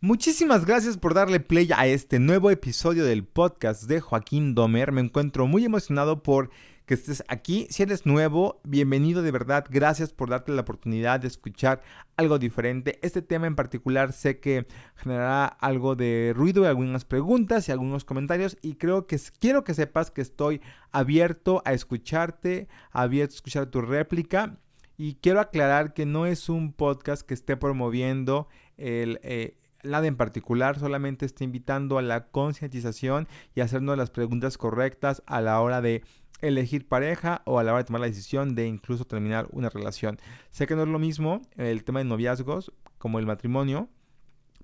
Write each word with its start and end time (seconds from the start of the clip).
Muchísimas 0.00 0.64
gracias 0.64 0.96
por 0.96 1.12
darle 1.12 1.40
play 1.40 1.70
a 1.76 1.88
este 1.88 2.20
nuevo 2.20 2.52
episodio 2.52 3.04
del 3.04 3.24
podcast 3.24 3.82
de 3.88 4.00
Joaquín 4.00 4.54
Domer. 4.54 4.92
Me 4.92 5.00
encuentro 5.00 5.48
muy 5.48 5.64
emocionado 5.64 6.22
por 6.22 6.50
que 6.86 6.94
estés 6.94 7.24
aquí. 7.26 7.66
Si 7.68 7.82
eres 7.82 8.06
nuevo, 8.06 8.60
bienvenido 8.62 9.22
de 9.22 9.32
verdad. 9.32 9.66
Gracias 9.68 10.12
por 10.12 10.30
darte 10.30 10.52
la 10.52 10.60
oportunidad 10.60 11.18
de 11.18 11.26
escuchar 11.26 11.82
algo 12.16 12.38
diferente. 12.38 13.00
Este 13.02 13.22
tema 13.22 13.48
en 13.48 13.56
particular 13.56 14.12
sé 14.12 14.38
que 14.38 14.68
generará 14.94 15.46
algo 15.46 15.96
de 15.96 16.32
ruido 16.32 16.62
y 16.62 16.66
algunas 16.66 17.04
preguntas 17.04 17.68
y 17.68 17.72
algunos 17.72 18.04
comentarios 18.04 18.56
y 18.62 18.74
creo 18.74 19.08
que 19.08 19.18
quiero 19.40 19.64
que 19.64 19.74
sepas 19.74 20.12
que 20.12 20.20
estoy 20.20 20.60
abierto 20.92 21.60
a 21.64 21.72
escucharte, 21.72 22.68
abierto 22.92 23.32
a 23.32 23.34
escuchar 23.34 23.66
tu 23.66 23.80
réplica 23.80 24.60
y 24.96 25.14
quiero 25.14 25.40
aclarar 25.40 25.92
que 25.92 26.06
no 26.06 26.24
es 26.24 26.48
un 26.48 26.72
podcast 26.72 27.22
que 27.22 27.34
esté 27.34 27.56
promoviendo 27.56 28.46
el... 28.76 29.18
Eh, 29.24 29.56
nada 29.82 30.06
en 30.06 30.16
particular, 30.16 30.78
solamente 30.78 31.26
está 31.26 31.44
invitando 31.44 31.98
a 31.98 32.02
la 32.02 32.26
concientización 32.28 33.28
y 33.54 33.60
hacernos 33.60 33.96
las 33.96 34.10
preguntas 34.10 34.58
correctas 34.58 35.22
a 35.26 35.40
la 35.40 35.60
hora 35.60 35.80
de 35.80 36.02
elegir 36.40 36.86
pareja 36.86 37.42
o 37.46 37.58
a 37.58 37.64
la 37.64 37.72
hora 37.72 37.82
de 37.82 37.86
tomar 37.86 38.00
la 38.00 38.06
decisión 38.06 38.54
de 38.54 38.66
incluso 38.66 39.04
terminar 39.04 39.48
una 39.50 39.70
relación. 39.70 40.18
Sé 40.50 40.66
que 40.66 40.76
no 40.76 40.82
es 40.82 40.88
lo 40.88 40.98
mismo 40.98 41.42
el 41.56 41.84
tema 41.84 41.98
de 42.00 42.04
noviazgos 42.04 42.72
como 42.98 43.18
el 43.18 43.26
matrimonio, 43.26 43.88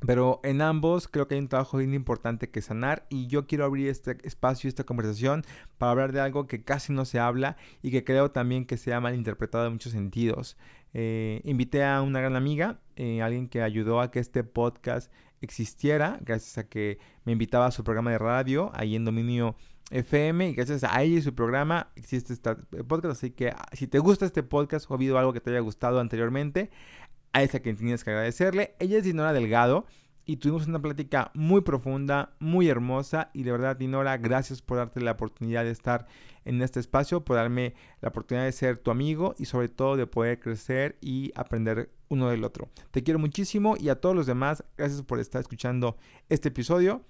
pero 0.06 0.40
en 0.44 0.60
ambos 0.60 1.08
creo 1.08 1.26
que 1.26 1.34
hay 1.34 1.40
un 1.40 1.48
trabajo 1.48 1.78
bien 1.78 1.94
importante 1.94 2.50
que 2.50 2.60
sanar 2.60 3.06
y 3.08 3.26
yo 3.26 3.46
quiero 3.46 3.64
abrir 3.64 3.88
este 3.88 4.18
espacio, 4.22 4.68
esta 4.68 4.84
conversación 4.84 5.44
para 5.78 5.92
hablar 5.92 6.12
de 6.12 6.20
algo 6.20 6.46
que 6.46 6.62
casi 6.62 6.92
no 6.92 7.04
se 7.04 7.18
habla 7.18 7.56
y 7.82 7.90
que 7.90 8.04
creo 8.04 8.30
también 8.30 8.66
que 8.66 8.76
se 8.76 8.92
ha 8.92 9.00
malinterpretado 9.00 9.66
en 9.66 9.72
muchos 9.72 9.92
sentidos. 9.92 10.56
Eh, 10.94 11.40
invité 11.44 11.84
a 11.84 12.02
una 12.02 12.20
gran 12.20 12.36
amiga, 12.36 12.80
eh, 12.96 13.20
alguien 13.20 13.48
que 13.48 13.62
ayudó 13.62 14.00
a 14.00 14.10
que 14.10 14.20
este 14.20 14.44
podcast 14.44 15.12
existiera, 15.40 16.18
gracias 16.22 16.56
a 16.56 16.68
que 16.68 16.98
me 17.24 17.32
invitaba 17.32 17.66
a 17.66 17.70
su 17.70 17.84
programa 17.84 18.12
de 18.12 18.18
radio 18.18 18.70
ahí 18.74 18.96
en 18.96 19.04
Dominio 19.04 19.56
FM 19.90 20.48
y 20.48 20.54
gracias 20.54 20.84
a 20.84 21.02
ella 21.02 21.18
y 21.18 21.22
su 21.22 21.34
programa 21.34 21.90
existe 21.96 22.32
este 22.32 22.54
podcast. 22.84 23.18
Así 23.18 23.30
que 23.32 23.48
ah, 23.48 23.68
si 23.72 23.86
te 23.86 23.98
gusta 23.98 24.24
este 24.24 24.42
podcast 24.42 24.90
o 24.90 24.94
ha 24.94 24.96
habido 24.96 25.18
algo 25.18 25.32
que 25.32 25.40
te 25.40 25.50
haya 25.50 25.60
gustado 25.60 26.00
anteriormente, 26.00 26.70
a 27.32 27.42
esa 27.42 27.60
que 27.60 27.74
tienes 27.74 28.04
que 28.04 28.10
agradecerle. 28.10 28.76
Ella 28.78 28.98
es 28.98 29.04
Dinora 29.04 29.32
Delgado 29.32 29.86
y 30.26 30.36
tuvimos 30.36 30.66
una 30.66 30.80
plática 30.80 31.30
muy 31.34 31.60
profunda, 31.60 32.34
muy 32.38 32.68
hermosa 32.68 33.30
y 33.32 33.42
de 33.42 33.52
verdad 33.52 33.76
Dinora, 33.76 34.16
gracias 34.16 34.62
por 34.62 34.78
darte 34.78 35.00
la 35.00 35.12
oportunidad 35.12 35.64
de 35.64 35.70
estar 35.70 36.06
en 36.44 36.60
este 36.62 36.80
espacio, 36.80 37.24
por 37.24 37.36
darme 37.36 37.74
la 38.00 38.08
oportunidad 38.08 38.44
de 38.44 38.52
ser 38.52 38.78
tu 38.78 38.90
amigo 38.90 39.34
y 39.38 39.46
sobre 39.46 39.68
todo 39.68 39.96
de 39.96 40.06
poder 40.06 40.40
crecer 40.40 40.96
y 41.00 41.32
aprender 41.34 41.90
uno 42.08 42.28
del 42.28 42.44
otro. 42.44 42.68
Te 42.90 43.02
quiero 43.02 43.18
muchísimo 43.18 43.76
y 43.78 43.88
a 43.88 44.00
todos 44.00 44.14
los 44.14 44.26
demás, 44.26 44.64
gracias 44.76 45.02
por 45.02 45.20
estar 45.20 45.40
escuchando 45.40 45.96
este 46.28 46.48
episodio. 46.48 47.02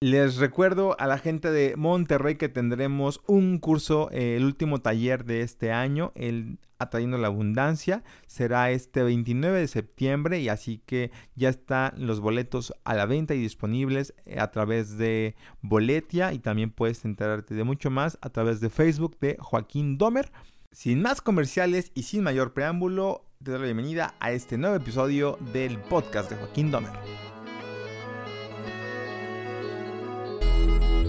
Les 0.00 0.36
recuerdo 0.36 0.96
a 1.00 1.06
la 1.06 1.18
gente 1.18 1.50
de 1.50 1.76
Monterrey 1.76 2.36
que 2.36 2.48
tendremos 2.48 3.20
un 3.26 3.58
curso, 3.58 4.10
eh, 4.12 4.36
el 4.36 4.44
último 4.44 4.80
taller 4.80 5.24
de 5.24 5.40
este 5.40 5.72
año, 5.72 6.12
el 6.14 6.58
Atrayendo 6.78 7.16
la 7.18 7.28
Abundancia. 7.28 8.02
Será 8.26 8.70
este 8.70 9.02
29 9.02 9.60
de 9.60 9.68
septiembre 9.68 10.40
y 10.40 10.48
así 10.48 10.82
que 10.84 11.10
ya 11.34 11.48
están 11.48 11.94
los 11.96 12.20
boletos 12.20 12.74
a 12.84 12.94
la 12.94 13.06
venta 13.06 13.34
y 13.34 13.40
disponibles 13.40 14.14
eh, 14.26 14.40
a 14.40 14.50
través 14.50 14.98
de 14.98 15.36
Boletia 15.62 16.32
y 16.32 16.38
también 16.38 16.70
puedes 16.70 17.04
enterarte 17.04 17.54
de 17.54 17.64
mucho 17.64 17.90
más 17.90 18.18
a 18.20 18.30
través 18.30 18.60
de 18.60 18.70
Facebook 18.70 19.16
de 19.20 19.36
Joaquín 19.38 19.96
Domer. 19.96 20.30
Sin 20.72 21.00
más 21.00 21.20
comerciales 21.20 21.92
y 21.94 22.02
sin 22.02 22.24
mayor 22.24 22.52
preámbulo, 22.52 23.24
te 23.42 23.52
doy 23.52 23.60
la 23.60 23.66
bienvenida 23.66 24.14
a 24.18 24.32
este 24.32 24.58
nuevo 24.58 24.74
episodio 24.74 25.38
del 25.52 25.78
podcast 25.78 26.30
de 26.30 26.36
Joaquín 26.36 26.72
Domer. 26.72 26.92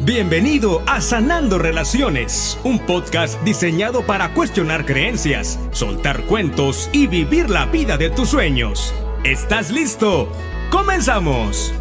Bienvenido 0.06 0.84
a 0.86 1.02
Sanando 1.02 1.58
Relaciones, 1.58 2.60
un 2.64 2.78
podcast 2.78 3.42
diseñado 3.42 4.06
para 4.06 4.36
cuestionar 4.36 4.86
creencias, 4.86 5.60
soltar 5.72 6.28
cuentos 6.28 6.92
y 6.94 7.08
vivir 7.08 7.50
la 7.50 7.66
vida 7.66 7.98
de 7.98 8.12
tus 8.12 8.30
sueños. 8.30 8.94
¿Estás 9.24 9.72
listo? 9.72 10.32
¡Comenzamos! 10.72 11.74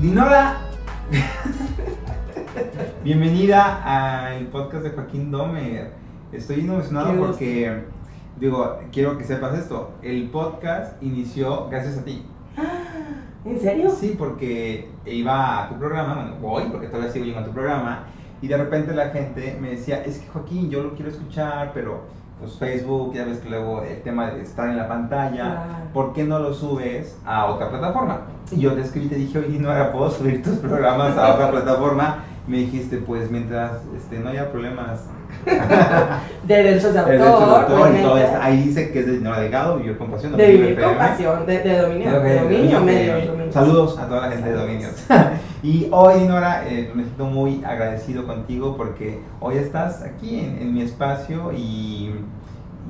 Dinora, 0.00 0.62
bienvenida 3.04 4.24
al 4.32 4.46
podcast 4.46 4.82
de 4.82 4.90
Joaquín 4.92 5.30
Domer. 5.30 5.92
Estoy 6.32 6.60
emocionado 6.60 7.18
porque 7.18 7.84
digo, 8.40 8.78
quiero 8.90 9.18
que 9.18 9.24
sepas 9.24 9.58
esto, 9.58 9.90
el 10.02 10.30
podcast 10.30 11.00
inició 11.02 11.68
gracias 11.68 11.98
a 11.98 12.04
ti. 12.04 12.24
¿En 13.44 13.60
serio? 13.60 13.90
Sí, 13.90 14.16
porque 14.18 14.90
iba 15.06 15.64
a 15.64 15.68
tu 15.68 15.78
programa, 15.78 16.14
bueno, 16.14 16.34
voy, 16.40 16.64
porque 16.70 16.88
todavía 16.88 17.12
sigo 17.12 17.26
yendo 17.26 17.40
a 17.40 17.44
tu 17.44 17.52
programa, 17.52 18.04
y 18.42 18.48
de 18.48 18.56
repente 18.56 18.94
la 18.94 19.10
gente 19.10 19.58
me 19.60 19.70
decía, 19.70 20.02
es 20.02 20.18
que 20.18 20.28
Joaquín, 20.28 20.70
yo 20.70 20.82
lo 20.82 20.94
quiero 20.94 21.10
escuchar, 21.10 21.72
pero 21.74 22.00
pues 22.38 22.54
Facebook, 22.54 23.12
ya 23.12 23.26
ves 23.26 23.38
que 23.38 23.50
luego 23.50 23.82
el 23.82 24.00
tema 24.00 24.30
de 24.30 24.40
estar 24.40 24.68
en 24.70 24.78
la 24.78 24.88
pantalla, 24.88 25.90
¿por 25.92 26.14
qué 26.14 26.24
no 26.24 26.38
lo 26.38 26.54
subes 26.54 27.18
a 27.26 27.46
otra 27.46 27.68
plataforma? 27.68 28.22
Y 28.50 28.60
yo 28.60 28.72
te 28.72 28.80
escribí 28.80 29.06
y 29.06 29.08
te 29.10 29.16
dije, 29.16 29.38
oye, 29.38 29.58
no 29.58 29.70
ahora 29.70 29.92
puedo 29.92 30.10
subir 30.10 30.42
tus 30.42 30.56
programas 30.56 31.18
a 31.18 31.34
otra 31.34 31.50
plataforma. 31.50 32.24
Me 32.50 32.56
dijiste, 32.56 32.96
pues 32.96 33.30
mientras 33.30 33.74
este, 33.96 34.18
no 34.18 34.28
haya 34.28 34.50
problemas 34.50 35.02
de 36.48 36.54
derechos 36.54 36.92
de 36.92 36.98
autor. 36.98 37.94
y 37.96 38.02
todo 38.02 38.16
Ahí 38.40 38.64
dice 38.64 38.90
que 38.90 38.98
es 38.98 39.06
de 39.06 39.12
Dinora 39.12 39.38
Delgado, 39.38 39.76
Vivir 39.76 39.96
con 39.96 40.10
Pasión. 40.10 40.36
De 40.36 40.50
Vivir 40.50 40.80
con 40.80 40.96
Pasión, 40.96 41.46
de, 41.46 41.60
de 41.60 41.78
Dominio. 41.78 42.20
De, 42.20 42.40
dominio, 42.40 42.80
medio, 42.80 43.52
Saludos 43.52 43.96
a 44.00 44.08
toda 44.08 44.22
la 44.22 44.32
gente 44.32 44.50
de 44.50 44.56
Dominio. 44.56 44.88
y 45.62 45.86
hoy, 45.92 46.22
Dinora, 46.22 46.68
eh, 46.68 46.90
me 46.92 47.04
siento 47.04 47.26
muy 47.26 47.62
agradecido 47.64 48.26
contigo 48.26 48.76
porque 48.76 49.20
hoy 49.38 49.56
estás 49.56 50.02
aquí 50.02 50.40
en, 50.40 50.74
mi 50.74 50.82
espacio 50.82 51.52
y, 51.52 52.10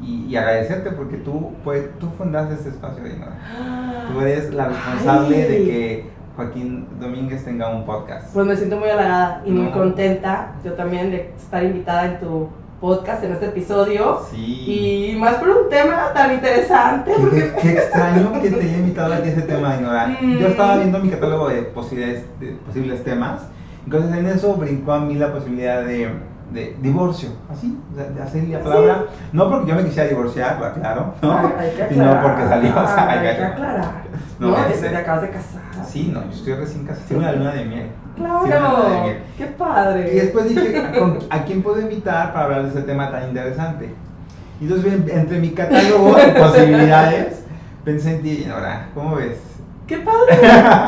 y, 0.02 0.34
agradecerte 0.36 0.92
porque 0.92 1.18
tú, 1.18 1.52
pues, 1.64 1.84
tú 1.98 2.08
fundaste 2.16 2.54
este 2.54 2.70
espacio, 2.70 3.04
Dinora. 3.04 4.06
Tú 4.10 4.22
eres 4.22 4.54
la 4.54 4.68
responsable 4.68 5.36
de 5.36 5.64
que 5.64 6.19
Joaquín 6.36 6.86
Domínguez 7.00 7.44
tenga 7.44 7.68
un 7.68 7.84
podcast. 7.84 8.32
Pues 8.32 8.46
me 8.46 8.56
siento 8.56 8.76
muy 8.76 8.88
halagada 8.88 9.42
y 9.44 9.50
muy 9.50 9.70
contenta 9.72 10.52
yo 10.64 10.72
también 10.74 11.10
de 11.10 11.32
estar 11.36 11.62
invitada 11.62 12.06
en 12.06 12.20
tu 12.20 12.48
podcast, 12.80 13.22
en 13.24 13.32
este 13.32 13.46
episodio. 13.46 14.20
Sí. 14.30 15.12
Y 15.12 15.18
más 15.18 15.34
por 15.34 15.50
un 15.50 15.68
tema 15.68 16.12
tan 16.14 16.32
interesante. 16.32 17.12
Qué, 17.60 17.72
extraño 17.72 18.32
que 18.40 18.50
te 18.50 18.60
haya 18.60 18.78
invitado 18.78 19.12
a 19.12 19.18
ese 19.18 19.42
tema, 19.42 19.76
Ignorante. 19.76 20.24
Mm. 20.24 20.38
Yo 20.38 20.46
estaba 20.48 20.76
viendo 20.76 20.98
mi 20.98 21.10
catálogo 21.10 21.48
de 21.48 21.62
posibles, 21.62 22.24
de 22.40 22.52
posibles 22.66 23.04
temas. 23.04 23.42
Entonces 23.84 24.16
en 24.16 24.26
eso 24.26 24.54
brincó 24.54 24.92
a 24.92 25.00
mí 25.00 25.14
la 25.14 25.32
posibilidad 25.32 25.84
de 25.84 26.10
de 26.52 26.76
divorcio, 26.80 27.30
así, 27.50 27.78
de 27.94 28.22
hacer 28.22 28.48
la 28.48 28.60
palabra, 28.60 29.04
no 29.32 29.48
porque 29.48 29.70
yo 29.70 29.76
me 29.76 29.84
quisiera 29.84 30.08
divorciar, 30.08 30.58
lo 30.58 30.66
aclaro, 30.66 31.14
¿no? 31.22 31.52
sino 31.88 32.22
porque 32.22 32.42
salió, 32.48 32.70
o 32.70 32.86
sea, 32.86 33.10
hay, 33.10 33.20
que 33.20 33.44
aclarar. 33.44 34.02
No, 34.38 34.48
no 34.48 34.56
te, 34.56 34.96
acabas 34.96 35.22
de 35.22 35.30
casar. 35.30 35.62
Sí, 35.86 36.10
no, 36.12 36.24
yo 36.24 36.30
estoy 36.30 36.54
recién 36.54 36.86
casado, 36.86 37.06
tengo 37.08 37.20
una 37.20 37.32
luna 37.32 37.52
de 37.52 37.64
miel. 37.64 37.88
Claro, 38.16 39.16
qué 39.36 39.46
padre. 39.46 40.12
Y 40.12 40.16
después 40.16 40.48
dije, 40.48 40.82
¿a 41.30 41.44
quién 41.44 41.62
puedo 41.62 41.80
invitar 41.80 42.32
para 42.32 42.46
hablar 42.46 42.62
de 42.64 42.68
ese 42.70 42.82
tema 42.82 43.10
tan 43.10 43.28
interesante? 43.28 43.94
Y 44.60 44.64
entonces, 44.64 44.92
entre 45.08 45.38
mi 45.38 45.50
catálogo 45.50 46.16
de 46.16 46.28
posibilidades, 46.40 47.44
pensé 47.84 48.16
en 48.16 48.22
ti, 48.22 48.44
y 48.46 48.50
ahora, 48.50 48.88
¿cómo 48.94 49.16
ves? 49.16 49.38
¡Qué 49.86 49.98
padre! 49.98 50.38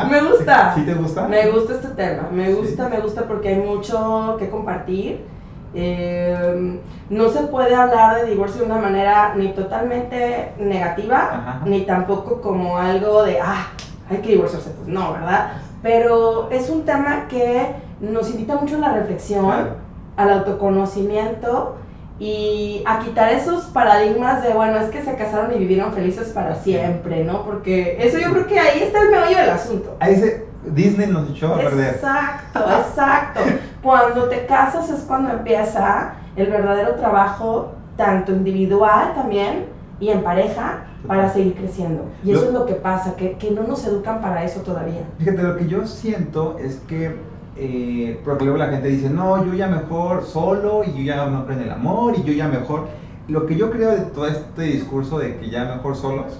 Me 0.09 0.21
gusta. 0.29 0.73
¿Sí 0.75 0.81
te 0.81 0.93
gusta? 0.93 1.27
Me 1.27 1.49
gusta 1.49 1.73
este 1.73 1.89
tema. 1.89 2.29
Me 2.31 2.53
gusta, 2.53 2.89
me 2.89 2.99
gusta 2.99 3.23
porque 3.23 3.49
hay 3.49 3.55
mucho 3.55 4.35
que 4.37 4.49
compartir 4.49 5.32
eh, 5.75 6.79
no 7.09 7.29
se 7.29 7.43
puede 7.43 7.75
hablar 7.75 8.21
de 8.21 8.29
divorcio 8.29 8.61
de 8.61 8.65
una 8.67 8.79
manera 8.79 9.33
ni 9.35 9.49
totalmente 9.49 10.53
negativa, 10.59 11.61
ni 11.65 11.81
tampoco 11.81 12.41
como 12.41 12.77
algo 12.77 13.23
de, 13.23 13.39
ah, 13.39 13.67
hay 14.09 14.17
que 14.17 14.31
divorciarse, 14.31 14.71
pues 14.71 14.87
no, 14.87 15.13
¿verdad? 15.13 15.53
Pero 15.81 16.49
es 16.51 16.69
un 16.69 16.85
tema 16.85 17.27
que 17.27 17.75
nos 17.99 18.29
invita 18.29 18.55
mucho 18.55 18.77
a 18.77 18.79
la 18.79 18.93
reflexión, 18.93 19.69
al 20.15 20.29
autoconocimiento 20.29 21.77
y 22.19 22.83
a 22.85 22.99
quitar 22.99 23.33
esos 23.33 23.65
paradigmas 23.65 24.43
de, 24.43 24.53
bueno, 24.53 24.77
es 24.77 24.89
que 24.89 25.03
se 25.03 25.15
casaron 25.15 25.53
y 25.53 25.57
vivieron 25.57 25.93
felices 25.93 26.29
para 26.29 26.55
siempre, 26.55 27.23
¿no? 27.23 27.43
Porque 27.43 27.97
eso 27.99 28.19
yo 28.19 28.31
creo 28.31 28.47
que 28.47 28.59
ahí 28.59 28.83
está 28.83 29.01
el 29.01 29.09
meollo 29.09 29.37
del 29.37 29.49
asunto. 29.49 29.95
Ahí 29.99 30.15
se, 30.15 30.45
Disney 30.65 31.07
nos 31.07 31.29
echó 31.29 31.53
a 31.53 31.57
perder. 31.57 31.95
Exacto, 31.95 32.59
exacto. 32.59 33.39
Cuando 33.81 34.29
te 34.29 34.45
casas 34.45 34.89
es 34.89 35.01
cuando 35.01 35.31
empieza 35.31 36.13
el 36.35 36.47
verdadero 36.47 36.95
trabajo, 36.95 37.73
tanto 37.97 38.31
individual 38.31 39.13
también 39.13 39.65
y 39.99 40.09
en 40.09 40.23
pareja, 40.23 40.85
para 41.07 41.29
seguir 41.29 41.55
creciendo. 41.55 42.05
Y 42.23 42.31
eso 42.31 42.45
es 42.45 42.53
lo 42.53 42.65
que 42.65 42.73
pasa, 42.75 43.15
que, 43.15 43.33
que, 43.33 43.51
no 43.51 43.63
nos 43.63 43.85
educan 43.85 44.21
para 44.21 44.43
eso 44.43 44.61
todavía. 44.61 45.01
Fíjate, 45.17 45.43
lo 45.43 45.57
que 45.57 45.67
yo 45.67 45.85
siento 45.85 46.57
es 46.59 46.77
que 46.87 47.17
eh, 47.55 48.19
porque 48.25 48.45
luego 48.45 48.57
la 48.57 48.67
gente 48.67 48.87
dice, 48.87 49.09
no, 49.09 49.45
yo 49.45 49.53
ya 49.53 49.67
mejor 49.67 50.23
solo 50.23 50.83
y 50.83 50.91
yo 50.93 51.03
ya 51.03 51.27
no 51.27 51.45
creo 51.45 51.59
en 51.59 51.65
el 51.65 51.71
amor 51.71 52.15
y 52.17 52.23
yo 52.23 52.33
ya 52.33 52.47
mejor. 52.47 52.87
Lo 53.27 53.45
que 53.45 53.55
yo 53.55 53.69
creo 53.71 53.91
de 53.91 54.01
todo 54.01 54.27
este 54.27 54.63
discurso 54.63 55.19
de 55.19 55.37
que 55.37 55.49
ya 55.49 55.65
mejor 55.65 55.95
solos, 55.95 56.39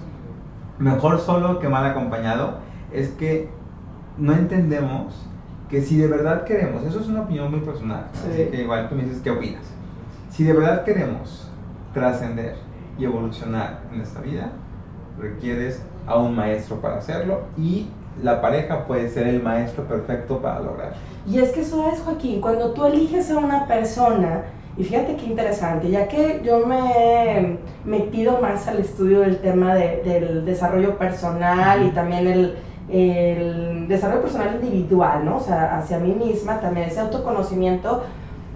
mejor 0.80 1.20
solo 1.20 1.60
que 1.60 1.70
mal 1.70 1.86
acompañado, 1.86 2.58
es 2.92 3.10
que 3.10 3.50
no 4.18 4.34
entendemos 4.34 5.14
que 5.70 5.82
si 5.82 5.98
de 5.98 6.08
verdad 6.08 6.44
queremos, 6.44 6.84
eso 6.84 7.00
es 7.00 7.08
una 7.08 7.22
opinión 7.22 7.50
muy 7.50 7.62
personal, 7.62 8.06
así 8.14 8.46
que 8.52 8.62
igual 8.62 8.90
tú 8.90 8.96
me 8.96 9.04
dices 9.04 9.22
qué 9.24 9.32
opinas. 9.32 9.64
Si 10.30 10.44
de 10.44 10.54
verdad 10.54 10.84
queremos 10.84 11.50
trascender 11.94 12.56
y 12.98 13.06
evolucionar 13.06 13.82
en 13.92 14.02
esta 14.02 14.22
vida, 14.22 14.52
requieres 15.20 15.82
a 16.06 16.18
un 16.18 16.36
maestro 16.36 16.78
para 16.78 16.98
hacerlo 16.98 17.42
y 17.58 17.88
la 18.22 18.42
pareja 18.42 18.86
puede 18.86 19.10
ser 19.10 19.28
el 19.28 19.42
maestro 19.42 19.86
perfecto 19.86 20.40
para 20.42 20.60
lograrlo. 20.60 20.96
Y 21.28 21.40
es 21.40 21.52
que 21.52 21.62
eso 21.62 21.90
es, 21.92 22.00
Joaquín, 22.02 22.42
cuando 22.42 22.72
tú 22.72 22.86
eliges 22.86 23.32
a 23.32 23.38
una 23.38 23.66
persona, 23.66 24.44
y 24.78 24.84
fíjate 24.84 25.16
qué 25.16 25.26
interesante, 25.26 25.90
ya 25.90 26.08
que 26.08 26.42
yo 26.44 26.66
me 26.66 27.38
he 27.38 27.60
metido 27.86 28.40
más 28.42 28.68
al 28.68 28.80
estudio 28.80 29.22
del 29.22 29.38
tema 29.38 29.76
del 29.76 30.46
desarrollo 30.46 30.98
personal 30.98 31.86
y 31.86 31.90
también 31.92 32.28
el, 32.28 32.58
el, 32.90 33.88
desarrollo 33.88 34.22
personal 34.22 34.60
individual, 34.62 35.26
¿no? 35.26 35.38
O 35.38 35.40
sea, 35.40 35.78
hacia 35.78 36.00
mí 36.00 36.14
misma, 36.14 36.60
también 36.60 36.88
ese 36.88 37.00
autoconocimiento, 37.00 38.04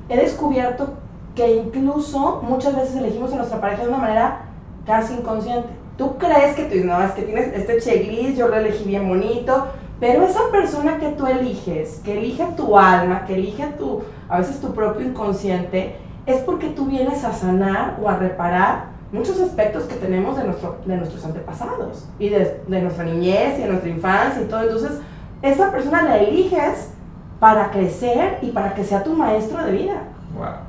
he 0.10 0.18
descubierto 0.18 0.94
que 1.36 1.56
incluso 1.56 2.42
muchas 2.44 2.76
veces 2.76 2.96
elegimos 2.96 3.34
a 3.34 3.38
nuestra 3.38 3.62
pareja 3.62 3.84
de 3.84 3.90
una 3.90 3.98
manera 3.98 4.42
casi 4.86 5.14
inconsciente. 5.14 5.70
Tú 5.98 6.18
crees 6.18 6.56
que 6.56 6.64
tú, 6.64 6.86
no, 6.86 7.02
es 7.02 7.12
que 7.12 7.24
tienes 7.24 7.54
este 7.54 7.80
checklist, 7.80 8.38
yo 8.38 8.48
lo 8.48 8.56
elegí 8.56 8.86
bien 8.86 9.08
bonito, 9.08 9.68
pero 10.00 10.24
esa 10.24 10.42
persona 10.52 10.98
que 10.98 11.10
tú 11.10 11.26
eliges, 11.26 12.02
que 12.04 12.18
elige 12.18 12.46
tu 12.56 12.78
alma, 12.78 13.26
que 13.26 13.36
elige 13.36 13.66
tu, 13.80 14.04
a 14.30 14.40
veces 14.40 14.60
tu 14.62 14.74
propio 14.74 15.06
inconsciente, 15.08 15.96
es 16.26 16.42
porque 16.42 16.70
tú 16.70 16.86
vienes 16.86 17.24
a 17.24 17.34
sanar 17.34 17.98
o 18.02 18.10
a 18.10 18.18
reparar 18.18 18.97
muchos 19.12 19.40
aspectos 19.40 19.84
que 19.84 19.96
tenemos 19.96 20.38
de, 20.38 20.44
nuestro, 20.44 20.78
de 20.86 20.98
nuestros 20.98 21.24
antepasados 21.26 22.08
y 22.20 22.30
de, 22.30 22.62
de 22.68 22.82
nuestra 22.82 23.06
niñez 23.06 23.58
y 23.58 23.62
de 23.62 23.68
nuestra 23.70 23.90
infancia 23.90 24.42
y 24.42 24.46
todo. 24.46 24.64
Entonces, 24.64 24.92
esa 25.42 25.72
persona 25.72 26.04
la 26.04 26.18
eliges 26.18 26.92
para 27.40 27.72
crecer 27.72 28.40
y 28.42 28.52
para 28.52 28.74
que 28.74 28.84
sea 28.84 29.04
tu 29.04 29.14
maestro 29.14 29.64
de 29.64 29.72
vida. 29.72 30.04
Wow. 30.36 30.68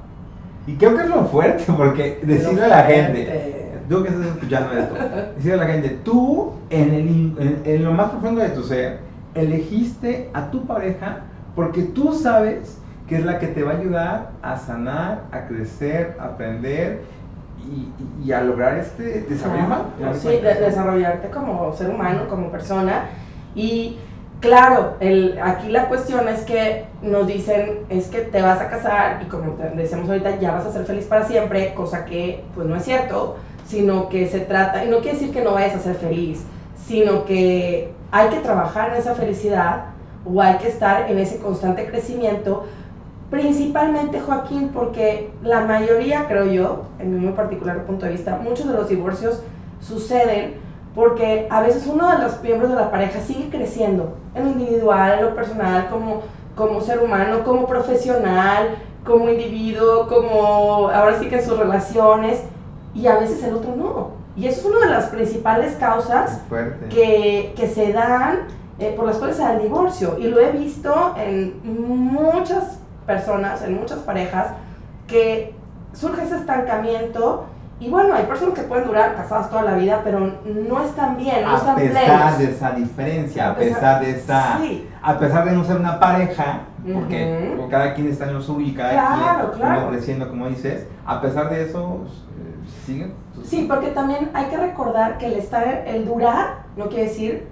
Y 0.67 0.76
creo 0.76 0.96
que 0.96 1.02
es 1.02 1.08
lo 1.08 1.25
fuerte, 1.25 1.64
porque 1.76 2.20
decirle 2.23 2.64
a 2.64 2.69
la 2.69 2.82
gente, 2.82 3.73
tú 3.88 4.02
que 4.02 4.11
estás 4.11 4.26
escuchando 4.26 4.73
esto, 4.73 4.94
decirle 5.37 5.55
a 5.55 5.64
la 5.64 5.73
gente, 5.73 5.99
tú 6.05 6.52
en, 6.69 6.94
el, 6.94 7.58
en, 7.64 7.85
lo 7.85 7.93
más 7.93 8.11
profundo 8.11 8.43
de 8.43 8.50
tu 8.50 8.62
ser, 8.62 8.99
elegiste 9.35 10.29
a 10.35 10.50
tu 10.50 10.67
pareja 10.67 11.20
porque 11.55 11.82
tú 11.82 12.12
sabes 12.12 12.79
que 13.08 13.17
es 13.17 13.25
la 13.25 13.38
que 13.38 13.46
te 13.46 13.62
va 13.62 13.73
a 13.73 13.79
ayudar 13.79 14.31
a 14.43 14.58
sanar, 14.58 15.23
a 15.32 15.46
crecer, 15.46 16.17
a 16.20 16.26
aprender 16.26 17.00
y, 17.64 18.26
y 18.26 18.32
a 18.32 18.40
lograr 18.43 18.78
este 18.78 19.22
desarrollo 19.22 19.64
humano. 19.64 19.84
Sí, 20.14 20.28
desarrollarte 20.28 21.31
como 21.31 21.72
ser 21.75 21.90
humano, 21.90 22.28
como 22.28 22.50
persona. 22.50 23.06
Y 23.55 23.99
claro, 24.40 24.96
el, 25.00 25.38
aquí 25.43 25.69
la 25.69 25.88
cuestión 25.88 26.28
es 26.28 26.43
que 26.43 26.87
nos 27.02 27.26
dicen, 27.26 27.81
es 27.88 28.08
que 28.08 28.20
te 28.20 28.43
vas 28.43 28.60
a 28.60 28.69
casar 28.69 29.22
y 29.22 29.26
como 29.26 29.56
decíamos 29.75 30.08
ahorita, 30.08 30.38
ya 30.38 30.52
vas 30.52 30.66
a 30.66 30.72
ser 30.72 30.84
feliz 30.84 31.06
para 31.06 31.25
siempre, 31.25 31.75
cosa 31.75 32.05
que 32.05 32.44
pues 32.55 32.66
no 32.66 32.76
es 32.76 32.84
cierto 32.84 33.37
sino 33.69 34.08
que 34.08 34.26
se 34.26 34.40
trata, 34.40 34.84
y 34.84 34.88
no 34.88 35.00
quiere 35.00 35.19
decir 35.19 35.32
que 35.32 35.43
no 35.43 35.52
vayas 35.52 35.76
a 35.76 35.81
ser 35.81 35.94
feliz, 35.94 36.43
sino 36.87 37.26
que 37.26 37.93
hay 38.11 38.28
que 38.31 38.38
trabajar 38.38 38.93
en 38.93 38.96
esa 38.96 39.14
felicidad 39.14 39.84
o 40.25 40.40
hay 40.40 40.56
que 40.56 40.69
estar 40.69 41.11
en 41.11 41.19
ese 41.19 41.38
constante 41.38 41.87
crecimiento, 41.87 42.64
principalmente 43.30 44.20
Joaquín, 44.20 44.70
porque 44.72 45.30
la 45.42 45.60
mayoría, 45.60 46.26
creo 46.26 46.46
yo, 46.46 46.84
en 46.98 47.14
mi 47.14 47.20
muy 47.20 47.32
particular 47.32 47.84
punto 47.84 48.06
de 48.06 48.12
vista, 48.12 48.40
muchos 48.42 48.66
de 48.66 48.75
los 48.75 48.88
divorcios 48.88 49.42
suceden 49.80 50.54
porque 50.94 51.46
a 51.50 51.60
veces 51.60 51.86
uno 51.86 52.10
de 52.10 52.19
los 52.19 52.42
miembros 52.42 52.70
de 52.70 52.76
la 52.76 52.90
pareja 52.90 53.20
sigue 53.20 53.50
creciendo 53.50 54.16
en 54.34 54.44
lo 54.44 54.50
individual, 54.50 55.19
en 55.19 55.25
lo 55.26 55.34
personal, 55.34 55.88
como, 55.90 56.22
como 56.56 56.80
ser 56.80 57.00
humano, 57.00 57.44
como 57.44 57.66
profesional, 57.66 58.70
como 59.04 59.28
individuo, 59.28 60.08
como 60.08 60.88
ahora 60.88 61.19
sí 61.20 61.28
que 61.28 61.36
en 61.36 61.44
sus 61.44 61.58
relaciones, 61.58 62.42
y 62.94 63.06
a 63.06 63.16
veces 63.19 63.42
el 63.44 63.54
otro 63.54 63.76
no. 63.76 64.08
Y 64.36 64.46
eso 64.46 64.60
es 64.60 64.66
una 64.66 64.86
de 64.86 64.92
las 64.92 65.06
principales 65.06 65.76
causas 65.76 66.40
que, 66.90 67.54
que, 67.56 67.69
se 67.69 67.92
dan 67.92 68.48
eh, 68.78 68.92
por 68.96 69.06
las 69.06 69.19
cuales 69.19 69.36
se 69.36 69.42
da 69.42 69.54
el 69.54 69.62
divorcio. 69.62 70.16
Y 70.19 70.25
lo 70.28 70.40
he 70.40 70.52
visto 70.52 71.14
en 71.16 71.60
muchas 71.64 72.77
personas, 73.08 73.62
en 73.62 73.75
muchas 73.75 73.99
parejas, 74.00 74.49
que 75.08 75.55
surge 75.93 76.22
ese 76.22 76.37
estancamiento. 76.37 77.46
Y 77.81 77.88
bueno, 77.90 78.14
hay 78.14 78.25
personas 78.25 78.55
que 78.55 78.62
pueden 78.62 78.87
durar 78.87 79.14
casadas 79.16 79.50
toda 79.50 79.62
la 79.62 79.75
vida, 79.75 80.02
pero 80.05 80.20
no 80.44 80.84
están 80.84 81.16
bien, 81.16 81.43
no 81.44 81.56
a 81.56 81.75
pesar 81.76 82.38
de 82.38 82.50
esa 82.50 82.70
diferencia, 82.72 83.50
a 83.50 83.55
pesar, 83.55 84.00
de 84.00 84.10
esa, 84.10 84.58
a 85.00 85.19
pesar 85.19 85.44
de 85.44 85.52
no 85.52 85.64
ser 85.64 85.76
una 85.76 85.99
pareja, 85.99 86.60
porque 86.93 87.56
cada 87.70 87.94
quien 87.94 88.08
está 88.08 88.26
en 88.26 88.34
lo 88.34 88.43
suyo 88.43 88.66
y 88.66 88.75
cada 88.75 88.90
quien 89.54 89.90
creciendo, 89.90 90.28
como 90.28 90.49
dices, 90.49 90.87
a 91.06 91.20
pesar 91.20 91.50
de 91.50 91.62
eso, 91.62 92.04
Sí, 93.44 93.66
porque 93.69 93.88
también 93.88 94.31
hay 94.34 94.46
que 94.46 94.56
recordar 94.56 95.19
que 95.19 95.26
el 95.26 95.34
estar, 95.34 95.84
el 95.87 96.04
durar, 96.04 96.64
no 96.76 96.88
quiere 96.88 97.04
decir 97.04 97.46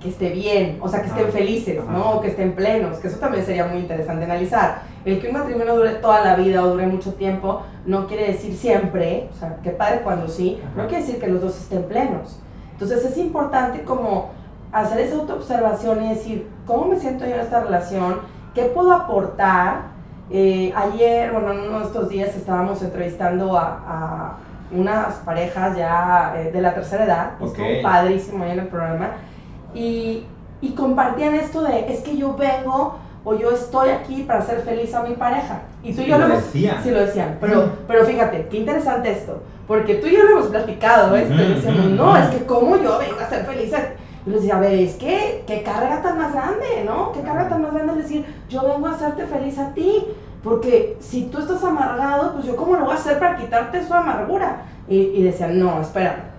que 0.00 0.08
esté 0.08 0.30
bien, 0.30 0.78
o 0.80 0.88
sea, 0.88 1.02
que 1.02 1.08
estén 1.08 1.30
felices, 1.30 1.84
¿no? 1.84 2.12
O 2.12 2.20
que 2.20 2.28
estén 2.28 2.54
plenos, 2.54 2.98
que 2.98 3.08
eso 3.08 3.18
también 3.18 3.44
sería 3.44 3.66
muy 3.66 3.80
interesante 3.80 4.24
analizar. 4.24 4.82
El 5.04 5.20
que 5.20 5.28
un 5.28 5.34
matrimonio 5.34 5.76
dure 5.76 5.90
toda 5.94 6.24
la 6.24 6.36
vida 6.36 6.64
o 6.64 6.68
dure 6.68 6.86
mucho 6.86 7.14
tiempo, 7.14 7.62
no 7.84 8.06
quiere 8.06 8.28
decir 8.28 8.56
siempre, 8.56 9.28
o 9.34 9.38
sea, 9.38 9.56
que 9.62 9.70
padre 9.70 10.00
cuando 10.02 10.28
sí, 10.28 10.60
no 10.74 10.86
quiere 10.86 11.04
decir 11.04 11.20
que 11.20 11.28
los 11.28 11.42
dos 11.42 11.58
estén 11.58 11.84
plenos. 11.84 12.40
Entonces 12.72 13.04
es 13.04 13.18
importante 13.18 13.82
como 13.82 14.30
hacer 14.72 15.00
esa 15.00 15.16
autoobservación 15.16 16.04
y 16.04 16.08
decir, 16.10 16.48
¿cómo 16.66 16.86
me 16.86 16.98
siento 16.98 17.26
yo 17.26 17.34
en 17.34 17.40
esta 17.40 17.62
relación? 17.62 18.20
¿Qué 18.54 18.64
puedo 18.64 18.92
aportar? 18.92 19.90
Eh, 20.30 20.72
ayer, 20.74 21.32
bueno, 21.32 21.52
en 21.52 21.60
uno 21.68 21.80
de 21.80 21.84
estos 21.86 22.08
días 22.08 22.34
estábamos 22.34 22.80
entrevistando 22.82 23.58
a 23.58 24.38
unas 24.72 25.14
parejas 25.16 25.76
ya 25.76 26.34
eh, 26.36 26.50
de 26.52 26.60
la 26.60 26.74
tercera 26.74 27.04
edad, 27.04 27.30
estuvo 27.42 27.82
padrísimo 27.82 28.44
ahí 28.44 28.52
en 28.52 28.60
el 28.60 28.68
programa, 28.68 29.10
y, 29.74 30.24
y 30.60 30.70
compartían 30.70 31.34
esto 31.34 31.62
de, 31.62 31.92
es 31.92 32.00
que 32.00 32.16
yo 32.16 32.34
vengo 32.36 32.98
o 33.24 33.34
yo 33.34 33.50
estoy 33.50 33.90
aquí 33.90 34.22
para 34.22 34.40
hacer 34.40 34.62
feliz 34.62 34.94
a 34.94 35.02
mi 35.02 35.14
pareja. 35.14 35.62
Y 35.82 35.92
tú 35.92 36.02
y 36.02 36.06
yo 36.06 36.18
lo, 36.18 36.28
decían. 36.28 36.82
Sí, 36.82 36.90
lo 36.90 37.00
decían. 37.00 37.38
Pero, 37.40 37.70
pero 37.86 38.04
fíjate, 38.04 38.48
qué 38.50 38.58
interesante 38.58 39.10
esto. 39.10 39.42
Porque 39.66 39.96
tú 39.96 40.06
y 40.06 40.12
yo 40.12 40.22
lo 40.24 40.30
hemos 40.30 40.46
platicado 40.46 41.14
esto. 41.14 41.34
y 41.34 41.54
decíamos, 41.54 41.86
no, 41.90 42.16
es 42.16 42.28
que 42.28 42.44
como 42.46 42.76
yo 42.76 42.98
vengo 42.98 43.20
a 43.20 43.28
ser 43.28 43.44
feliz. 43.44 43.72
Y 44.26 44.30
les 44.30 44.40
decía, 44.40 44.56
a 44.56 44.60
ver, 44.60 44.72
es 44.72 44.94
que, 44.94 45.44
qué 45.46 45.62
carga 45.62 46.02
tan 46.02 46.18
más 46.18 46.32
grande, 46.32 46.84
¿no? 46.84 47.12
Qué 47.12 47.20
carga 47.20 47.48
tan 47.48 47.62
más 47.62 47.72
grande 47.72 47.92
es 47.92 47.98
decir, 48.02 48.26
yo 48.48 48.62
vengo 48.66 48.86
a 48.86 48.92
hacerte 48.92 49.26
feliz 49.26 49.58
a 49.58 49.72
ti. 49.72 50.04
Porque 50.42 50.96
si 51.00 51.24
tú 51.24 51.38
estás 51.38 51.62
amargado, 51.62 52.32
pues 52.32 52.46
yo 52.46 52.56
cómo 52.56 52.76
lo 52.76 52.86
voy 52.86 52.94
a 52.94 52.96
hacer 52.96 53.18
para 53.18 53.36
quitarte 53.36 53.86
su 53.86 53.92
amargura. 53.92 54.62
Y, 54.88 54.96
y 54.96 55.22
decían, 55.22 55.58
no, 55.58 55.80
espera. 55.80 56.29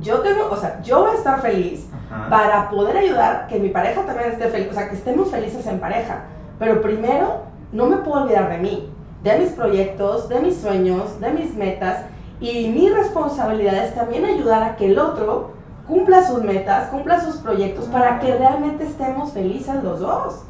Yo 0.00 0.20
tengo, 0.20 0.48
o 0.50 0.56
sea, 0.56 0.80
yo 0.82 1.02
voy 1.02 1.10
a 1.10 1.14
estar 1.14 1.40
feliz 1.42 1.86
para 2.30 2.70
poder 2.70 2.96
ayudar 2.96 3.46
que 3.46 3.58
mi 3.58 3.68
pareja 3.68 4.02
también 4.02 4.30
esté 4.30 4.48
feliz, 4.48 4.68
o 4.70 4.74
sea, 4.74 4.88
que 4.88 4.94
estemos 4.94 5.30
felices 5.30 5.66
en 5.66 5.80
pareja. 5.80 6.24
Pero 6.58 6.80
primero, 6.80 7.42
no 7.72 7.86
me 7.86 7.96
puedo 7.98 8.22
olvidar 8.22 8.50
de 8.50 8.58
mí, 8.58 8.90
de 9.22 9.38
mis 9.38 9.50
proyectos, 9.50 10.28
de 10.28 10.40
mis 10.40 10.56
sueños, 10.56 11.20
de 11.20 11.30
mis 11.30 11.54
metas. 11.54 12.04
Y 12.40 12.68
mi 12.68 12.88
responsabilidad 12.88 13.84
es 13.84 13.94
también 13.94 14.24
ayudar 14.24 14.62
a 14.62 14.76
que 14.76 14.86
el 14.86 14.98
otro 14.98 15.52
cumpla 15.86 16.26
sus 16.26 16.42
metas, 16.42 16.88
cumpla 16.88 17.20
sus 17.20 17.36
proyectos, 17.36 17.86
para 17.86 18.18
que 18.18 18.34
realmente 18.34 18.84
estemos 18.84 19.32
felices 19.32 19.82
los 19.82 20.00
dos. 20.00 20.44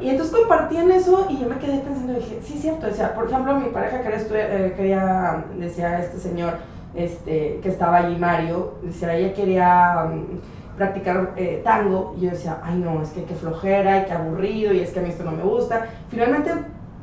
Y 0.00 0.10
entonces 0.10 0.34
compartían 0.34 0.90
eso 0.90 1.26
y 1.28 1.38
yo 1.38 1.48
me 1.48 1.58
quedé 1.58 1.78
pensando, 1.78 2.14
dije, 2.14 2.40
sí, 2.42 2.58
cierto, 2.58 2.86
decía, 2.86 3.14
por 3.14 3.26
ejemplo, 3.26 3.54
mi 3.54 3.68
pareja 3.68 4.00
quería, 4.02 4.18
eh, 4.32 4.74
quería 4.76 5.44
decía 5.56 6.00
este 6.00 6.18
señor 6.18 6.54
este, 6.96 7.60
que 7.62 7.68
estaba 7.68 7.98
allí, 7.98 8.16
Mario, 8.16 8.74
decía, 8.82 9.14
ella 9.14 9.34
quería 9.34 10.10
mm, 10.10 10.76
practicar 10.76 11.32
eh, 11.36 11.60
tango 11.64 12.14
y 12.16 12.22
yo 12.22 12.30
decía, 12.30 12.58
ay 12.62 12.78
no, 12.78 13.02
es 13.02 13.10
que 13.10 13.24
qué 13.24 13.34
flojera 13.34 14.02
y 14.02 14.04
qué 14.06 14.12
aburrido 14.12 14.72
y 14.72 14.80
es 14.80 14.90
que 14.90 15.00
a 15.00 15.02
mí 15.02 15.08
esto 15.08 15.24
no 15.24 15.32
me 15.32 15.42
gusta. 15.42 15.86
Finalmente 16.08 16.52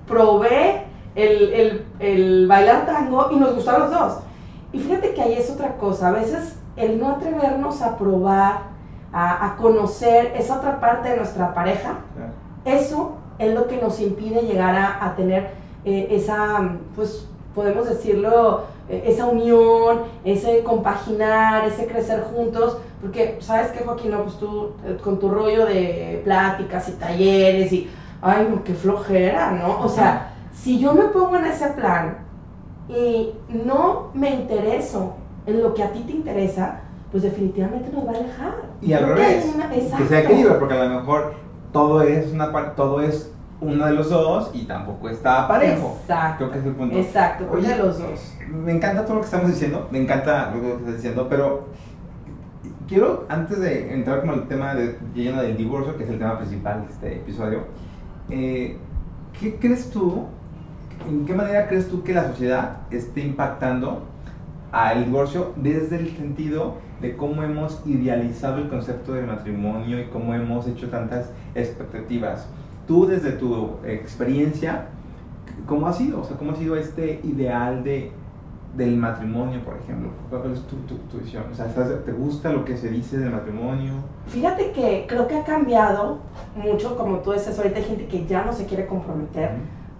probé 0.07 0.83
el, 1.15 1.53
el, 1.53 1.85
el 1.99 2.47
bailar 2.47 2.85
tango 2.85 3.29
y 3.31 3.35
nos 3.35 3.55
gustó 3.55 3.71
a 3.71 3.79
los 3.79 3.91
dos. 3.91 4.19
Y 4.71 4.79
fíjate 4.79 5.13
que 5.13 5.21
ahí 5.21 5.33
es 5.33 5.49
otra 5.49 5.77
cosa, 5.77 6.09
a 6.09 6.11
veces 6.11 6.57
el 6.75 6.99
no 6.99 7.09
atrevernos 7.09 7.81
a 7.81 7.97
probar, 7.97 8.73
a, 9.11 9.45
a 9.45 9.55
conocer 9.57 10.33
esa 10.35 10.57
otra 10.57 10.79
parte 10.79 11.09
de 11.09 11.17
nuestra 11.17 11.53
pareja, 11.53 11.99
eso 12.65 13.17
es 13.37 13.53
lo 13.53 13.67
que 13.67 13.77
nos 13.77 13.99
impide 13.99 14.41
llegar 14.43 14.75
a, 14.75 15.15
tener 15.15 15.51
eh, 15.85 16.07
esa, 16.11 16.69
pues, 16.95 17.29
podemos 17.53 17.87
decirlo, 17.87 18.63
eh, 18.89 19.03
esa 19.07 19.25
unión, 19.25 20.01
ese 20.23 20.63
compaginar, 20.63 21.65
ese 21.65 21.87
crecer 21.87 22.23
juntos, 22.33 22.77
porque 23.01 23.37
sabes 23.39 23.71
que 23.71 23.83
Joaquín, 23.83 24.11
no, 24.11 24.23
pues 24.23 24.37
tú 24.37 24.71
eh, 24.85 24.97
con 25.03 25.19
tu 25.19 25.29
rollo 25.29 25.65
de 25.65 26.21
pláticas 26.23 26.89
y 26.89 26.93
talleres 26.93 27.71
y, 27.71 27.89
ay, 28.21 28.47
no, 28.49 28.63
qué 28.63 28.73
flojera, 28.73 29.51
¿no? 29.51 29.81
O 29.81 29.89
sea, 29.89 30.33
si 30.53 30.79
yo 30.79 30.93
me 30.93 31.05
pongo 31.05 31.37
en 31.37 31.45
ese 31.45 31.67
plan 31.69 32.17
y 32.89 33.31
no 33.49 34.09
me 34.13 34.31
intereso 34.31 35.13
en 35.45 35.61
lo 35.61 35.73
que 35.73 35.83
a 35.83 35.91
ti 35.91 35.99
te 36.01 36.11
interesa, 36.13 36.81
pues 37.11 37.23
definitivamente 37.23 37.91
nos 37.93 38.05
va 38.07 38.11
a 38.11 38.15
alejar. 38.15 38.53
Y 38.81 38.93
al 38.93 39.07
revés, 39.07 39.45
que 39.97 40.07
sea 40.07 40.21
equilibrio, 40.21 40.59
porque 40.59 40.73
a 40.73 40.85
lo 40.85 40.99
mejor 40.99 41.33
todo 41.71 42.01
es 42.01 42.31
una 42.31 42.51
todo 42.75 43.01
es 43.01 43.31
uno 43.63 43.85
de 43.85 43.93
los 43.93 44.09
dos 44.09 44.51
y 44.53 44.63
tampoco 44.65 45.09
está 45.09 45.47
parejo. 45.47 45.97
Exacto. 46.01 46.37
Creo 46.37 46.51
que 46.51 46.59
es 46.59 46.65
el 46.65 46.73
punto. 46.73 46.97
Exacto, 46.97 47.47
uno 47.51 47.61
de 47.61 47.77
los 47.77 47.99
dos. 47.99 48.33
Me 48.49 48.73
encanta 48.73 49.03
todo 49.03 49.15
lo 49.15 49.19
que 49.21 49.25
estamos 49.25 49.47
diciendo, 49.49 49.87
me 49.91 50.01
encanta 50.01 50.51
lo 50.53 50.61
que 50.61 50.71
estás 50.73 50.95
diciendo, 50.95 51.27
pero 51.29 51.67
quiero, 52.87 53.25
antes 53.29 53.59
de 53.59 53.93
entrar 53.93 54.21
como 54.21 54.33
el 54.33 54.47
tema 54.47 54.75
de, 54.75 54.97
lleno 55.15 55.41
del 55.41 55.57
divorcio, 55.57 55.97
que 55.97 56.03
es 56.03 56.09
el 56.09 56.19
tema 56.19 56.37
principal 56.37 56.85
de 56.85 56.93
este 56.93 57.15
episodio, 57.17 57.63
eh, 58.29 58.77
¿qué 59.39 59.55
crees 59.55 59.89
tú, 59.89 60.25
en 61.07 61.25
qué 61.25 61.33
manera 61.33 61.67
crees 61.67 61.89
tú 61.89 62.03
que 62.03 62.13
la 62.13 62.27
sociedad 62.27 62.77
esté 62.91 63.21
impactando 63.21 64.03
al 64.71 65.05
divorcio 65.05 65.53
desde 65.55 65.97
el 65.97 66.15
sentido 66.15 66.75
de 67.01 67.15
cómo 67.15 67.43
hemos 67.43 67.81
idealizado 67.85 68.57
el 68.57 68.69
concepto 68.69 69.13
del 69.13 69.27
matrimonio 69.27 69.99
y 69.99 70.05
cómo 70.05 70.33
hemos 70.33 70.67
hecho 70.67 70.89
tantas 70.89 71.29
expectativas? 71.53 72.47
Tú 72.87 73.05
desde 73.05 73.31
tu 73.31 73.77
experiencia, 73.85 74.87
¿cómo 75.65 75.87
ha 75.87 75.93
sido? 75.93 76.21
O 76.21 76.23
sea, 76.23 76.37
¿cómo 76.37 76.51
ha 76.51 76.55
sido 76.55 76.75
este 76.75 77.21
ideal 77.23 77.83
de, 77.83 78.11
del 78.75 78.97
matrimonio, 78.97 79.61
por 79.63 79.77
ejemplo? 79.77 80.09
¿Cuál 80.29 80.53
es 80.53 80.61
tu, 80.63 80.75
tu, 80.77 81.17
visión? 81.19 81.43
O 81.51 81.55
sea, 81.55 81.67
¿te 81.67 82.11
gusta 82.11 82.51
lo 82.51 82.65
que 82.65 82.75
se 82.77 82.89
dice 82.89 83.17
del 83.17 83.31
matrimonio? 83.31 83.93
Fíjate 84.27 84.71
que 84.71 85.05
creo 85.07 85.27
que 85.27 85.37
ha 85.37 85.43
cambiado 85.43 86.19
mucho, 86.55 86.97
como 86.97 87.19
tú 87.19 87.31
dices, 87.31 87.57
ahorita 87.57 87.77
hay 87.77 87.85
gente 87.85 88.05
que 88.07 88.25
ya 88.25 88.43
no 88.43 88.51
se 88.53 88.65
quiere 88.65 88.85
comprometer. 88.85 89.51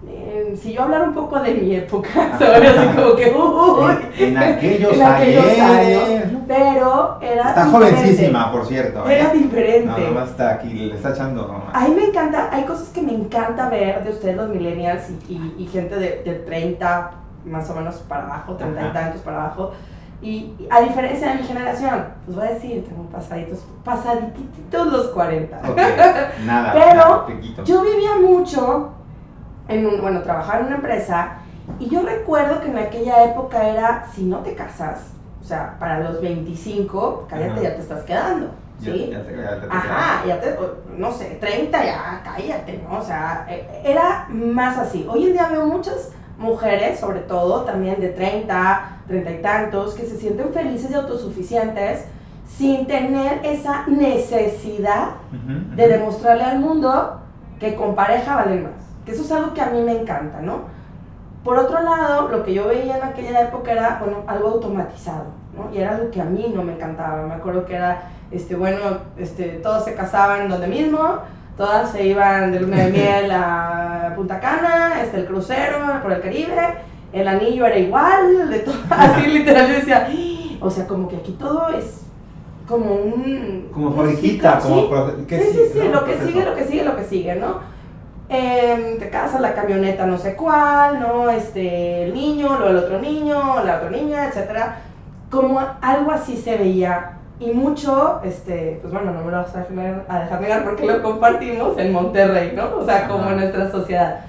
Eh, 0.06 0.54
si 0.60 0.74
yo 0.74 0.82
hablara 0.82 1.04
un 1.04 1.14
poco 1.14 1.40
de 1.40 1.54
mi 1.54 1.74
época, 1.74 2.08
sobre 2.38 2.68
así 2.68 2.96
como 2.96 3.16
que, 3.16 3.24
en, 4.24 4.36
aquellos, 4.36 5.00
años, 5.00 6.33
pero 6.46 7.18
era 7.20 7.50
Está 7.50 7.66
jovencísima, 7.66 8.52
por 8.52 8.66
cierto. 8.66 9.08
Era 9.08 9.32
¿eh? 9.32 9.38
diferente. 9.38 9.86
No, 9.86 9.98
nomás 9.98 10.30
está 10.30 10.54
aquí, 10.54 10.68
le 10.68 10.94
está 10.94 11.10
echando 11.10 11.62
A 11.72 11.80
mí 11.88 11.94
me 11.94 12.04
encanta, 12.06 12.48
hay 12.52 12.64
cosas 12.64 12.88
que 12.88 13.02
me 13.02 13.12
encanta 13.12 13.68
ver 13.68 14.04
de 14.04 14.10
ustedes 14.10 14.36
los 14.36 14.48
millennials 14.48 15.10
y, 15.28 15.54
y, 15.58 15.66
gente 15.66 15.96
de, 15.96 16.22
de, 16.24 16.34
30 16.34 17.10
más 17.46 17.68
o 17.70 17.74
menos 17.74 17.96
para 18.08 18.24
abajo, 18.24 18.54
30 18.54 18.88
y 18.88 18.92
tantos 18.92 19.20
para 19.22 19.44
abajo. 19.44 19.72
Y, 20.22 20.54
a 20.70 20.80
diferencia 20.80 21.28
de 21.28 21.42
mi 21.42 21.42
generación, 21.42 22.06
pues 22.24 22.36
voy 22.36 22.46
a 22.46 22.52
decir, 22.52 22.84
tengo 22.84 23.04
pasaditos, 23.10 23.64
pasadititos 23.84 24.86
los 24.92 25.08
40. 25.08 25.60
nada. 26.46 26.72
Pero 26.72 27.64
yo 27.64 27.82
vivía 27.82 28.16
mucho 28.16 28.92
en 29.68 29.86
un, 29.86 30.00
bueno, 30.00 30.22
trabajaba 30.22 30.60
en 30.60 30.66
una 30.66 30.76
empresa 30.76 31.38
y 31.78 31.88
yo 31.88 32.02
recuerdo 32.02 32.60
que 32.60 32.68
en 32.68 32.78
aquella 32.78 33.24
época 33.24 33.68
era, 33.68 34.06
si 34.14 34.24
no 34.24 34.38
te 34.38 34.54
casas, 34.54 35.12
o 35.44 35.46
sea, 35.46 35.76
para 35.78 36.00
los 36.00 36.22
25, 36.22 37.26
cállate, 37.28 37.62
ya 37.62 37.74
te 37.76 37.82
estás 37.82 38.02
quedando. 38.04 38.48
¿Sí? 38.80 39.10
Ya, 39.12 39.22
te, 39.22 39.36
ya 39.36 39.60
te 39.60 39.66
Ajá, 39.68 40.26
ya 40.26 40.40
te, 40.40 40.56
no 40.96 41.12
sé, 41.12 41.36
30 41.38 41.84
ya, 41.84 42.22
cállate, 42.24 42.82
¿no? 42.82 42.98
O 42.98 43.02
sea, 43.02 43.46
e, 43.46 43.82
era 43.84 44.26
más 44.30 44.78
así. 44.78 45.06
Hoy 45.06 45.26
en 45.26 45.32
día 45.34 45.48
veo 45.48 45.66
muchas 45.66 46.12
mujeres, 46.38 46.98
sobre 46.98 47.20
todo 47.20 47.64
también 47.64 48.00
de 48.00 48.08
30, 48.08 49.00
30 49.06 49.30
y 49.30 49.42
tantos, 49.42 49.94
que 49.94 50.06
se 50.06 50.16
sienten 50.16 50.50
felices 50.54 50.90
y 50.90 50.94
autosuficientes 50.94 52.06
sin 52.48 52.86
tener 52.86 53.44
esa 53.44 53.86
necesidad 53.86 55.10
de 55.76 55.88
demostrarle 55.88 56.44
al 56.44 56.58
mundo 56.58 57.20
que 57.60 57.74
con 57.74 57.94
pareja 57.94 58.36
valen 58.36 58.62
más. 58.62 58.72
Que 59.04 59.12
eso 59.12 59.22
es 59.22 59.32
algo 59.32 59.52
que 59.52 59.60
a 59.60 59.66
mí 59.66 59.82
me 59.82 59.92
encanta, 59.92 60.40
¿no? 60.40 60.62
Por 61.44 61.58
otro 61.58 61.82
lado, 61.82 62.28
lo 62.28 62.42
que 62.42 62.54
yo 62.54 62.68
veía 62.68 62.96
en 62.96 63.02
aquella 63.02 63.42
época 63.42 63.72
era, 63.72 63.98
bueno, 64.02 64.22
algo 64.26 64.48
automatizado, 64.48 65.26
¿no? 65.54 65.72
Y 65.74 65.78
era 65.78 65.94
algo 65.94 66.10
que 66.10 66.22
a 66.22 66.24
mí 66.24 66.50
no 66.54 66.62
me 66.62 66.72
encantaba. 66.72 67.26
Me 67.26 67.34
acuerdo 67.34 67.66
que 67.66 67.74
era, 67.74 68.10
este, 68.30 68.56
bueno, 68.56 68.78
este, 69.18 69.60
todos 69.62 69.84
se 69.84 69.94
casaban 69.94 70.48
donde 70.48 70.66
mismo, 70.66 71.18
todas 71.58 71.92
se 71.92 72.06
iban 72.06 72.50
de 72.50 72.60
luna 72.60 72.78
de 72.78 72.90
miel 72.90 73.30
a 73.30 74.14
Punta 74.16 74.40
Cana, 74.40 75.02
este, 75.02 75.18
el 75.18 75.26
crucero 75.26 75.78
por 76.02 76.12
el 76.12 76.22
Caribe, 76.22 76.76
el 77.12 77.28
anillo 77.28 77.66
era 77.66 77.78
igual, 77.78 78.48
de 78.48 78.60
todo, 78.60 78.76
así 78.90 79.26
literal 79.26 79.68
yo 79.68 79.74
decía, 79.74 80.08
o 80.60 80.70
sea, 80.70 80.86
como 80.86 81.08
que 81.08 81.16
aquí 81.16 81.32
todo 81.32 81.68
es 81.68 82.04
como 82.66 82.94
un... 82.94 83.68
Como 83.70 83.92
fabriquita, 83.94 84.58
como... 84.60 84.80
¿sí? 84.80 85.26
sí, 85.28 85.50
sí, 85.52 85.60
sí, 85.74 85.88
lo 85.92 86.04
que 86.06 86.18
sigue, 86.18 86.42
lo 86.42 86.54
que 86.54 86.64
sigue, 86.64 86.84
lo 86.84 86.96
que 86.96 87.04
sigue, 87.04 87.34
¿no? 87.34 87.73
Eh, 88.28 88.96
te 88.98 89.10
casas, 89.10 89.40
la 89.40 89.54
camioneta 89.54 90.06
no 90.06 90.16
sé 90.18 90.34
cuál, 90.34 91.00
¿no? 91.00 91.30
Este, 91.30 92.04
el 92.04 92.14
niño, 92.14 92.58
lo 92.58 92.66
del 92.66 92.76
otro 92.78 92.98
niño, 93.00 93.62
la 93.64 93.76
otra 93.76 93.90
niña, 93.90 94.28
etcétera. 94.28 94.78
Como 95.30 95.60
algo 95.80 96.10
así 96.10 96.36
se 96.36 96.56
veía. 96.56 97.18
Y 97.40 97.50
mucho, 97.50 98.20
este, 98.24 98.78
pues 98.80 98.92
bueno, 98.92 99.12
no 99.12 99.24
me 99.24 99.30
lo 99.32 99.38
vas 99.38 99.54
a 99.54 99.64
dejar, 99.64 100.40
negar 100.40 100.64
porque 100.64 100.86
lo 100.86 101.02
compartimos 101.02 101.76
en 101.78 101.92
Monterrey, 101.92 102.52
¿no? 102.54 102.76
O 102.76 102.84
sea, 102.84 103.08
como 103.08 103.28
en 103.30 103.36
nuestra 103.36 103.70
sociedad. 103.70 104.20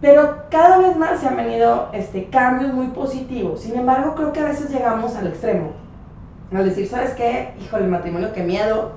Pero 0.00 0.44
cada 0.50 0.78
vez 0.78 0.96
más 0.96 1.20
se 1.20 1.28
han 1.28 1.36
venido 1.36 1.90
este, 1.92 2.30
cambios 2.30 2.72
muy 2.72 2.88
positivos. 2.88 3.60
Sin 3.60 3.78
embargo, 3.78 4.14
creo 4.14 4.32
que 4.32 4.40
a 4.40 4.46
veces 4.46 4.70
llegamos 4.70 5.14
al 5.16 5.26
extremo. 5.26 5.72
Al 6.52 6.64
decir, 6.64 6.88
¿sabes 6.88 7.10
qué? 7.10 7.52
Híjole, 7.62 7.86
matrimonio, 7.86 8.32
qué 8.32 8.42
miedo. 8.42 8.92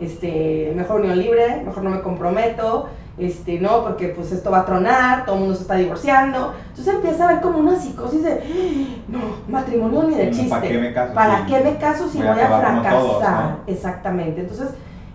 Este, 0.00 0.72
mejor 0.74 1.02
unión 1.02 1.18
libre, 1.18 1.62
mejor 1.64 1.82
no 1.82 1.90
me 1.90 2.00
comprometo 2.00 2.88
este, 3.18 3.58
no, 3.58 3.82
porque 3.82 4.08
pues 4.08 4.30
esto 4.32 4.50
va 4.50 4.60
a 4.60 4.64
tronar, 4.64 5.24
todo 5.24 5.36
el 5.36 5.40
mundo 5.40 5.56
se 5.56 5.62
está 5.62 5.74
divorciando. 5.74 6.54
Entonces 6.70 6.94
empieza 6.94 7.24
a 7.24 7.28
haber 7.30 7.42
como 7.42 7.58
una 7.58 7.78
psicosis 7.78 8.22
de, 8.22 8.32
¡Ah! 8.32 9.02
no, 9.08 9.18
matrimonio 9.48 10.04
ni 10.04 10.14
de 10.14 10.30
chiste. 10.30 10.48
¿Para 10.48 10.62
qué 10.62 10.78
me 10.78 10.92
caso? 10.92 11.14
¿Para 11.14 11.46
qué 11.46 11.60
me 11.60 11.76
caso 11.76 12.08
si 12.08 12.18
voy, 12.18 12.28
a, 12.28 12.34
fracasar? 12.34 13.56
Exactamente. 13.66 14.42
Entonces, 14.42 14.68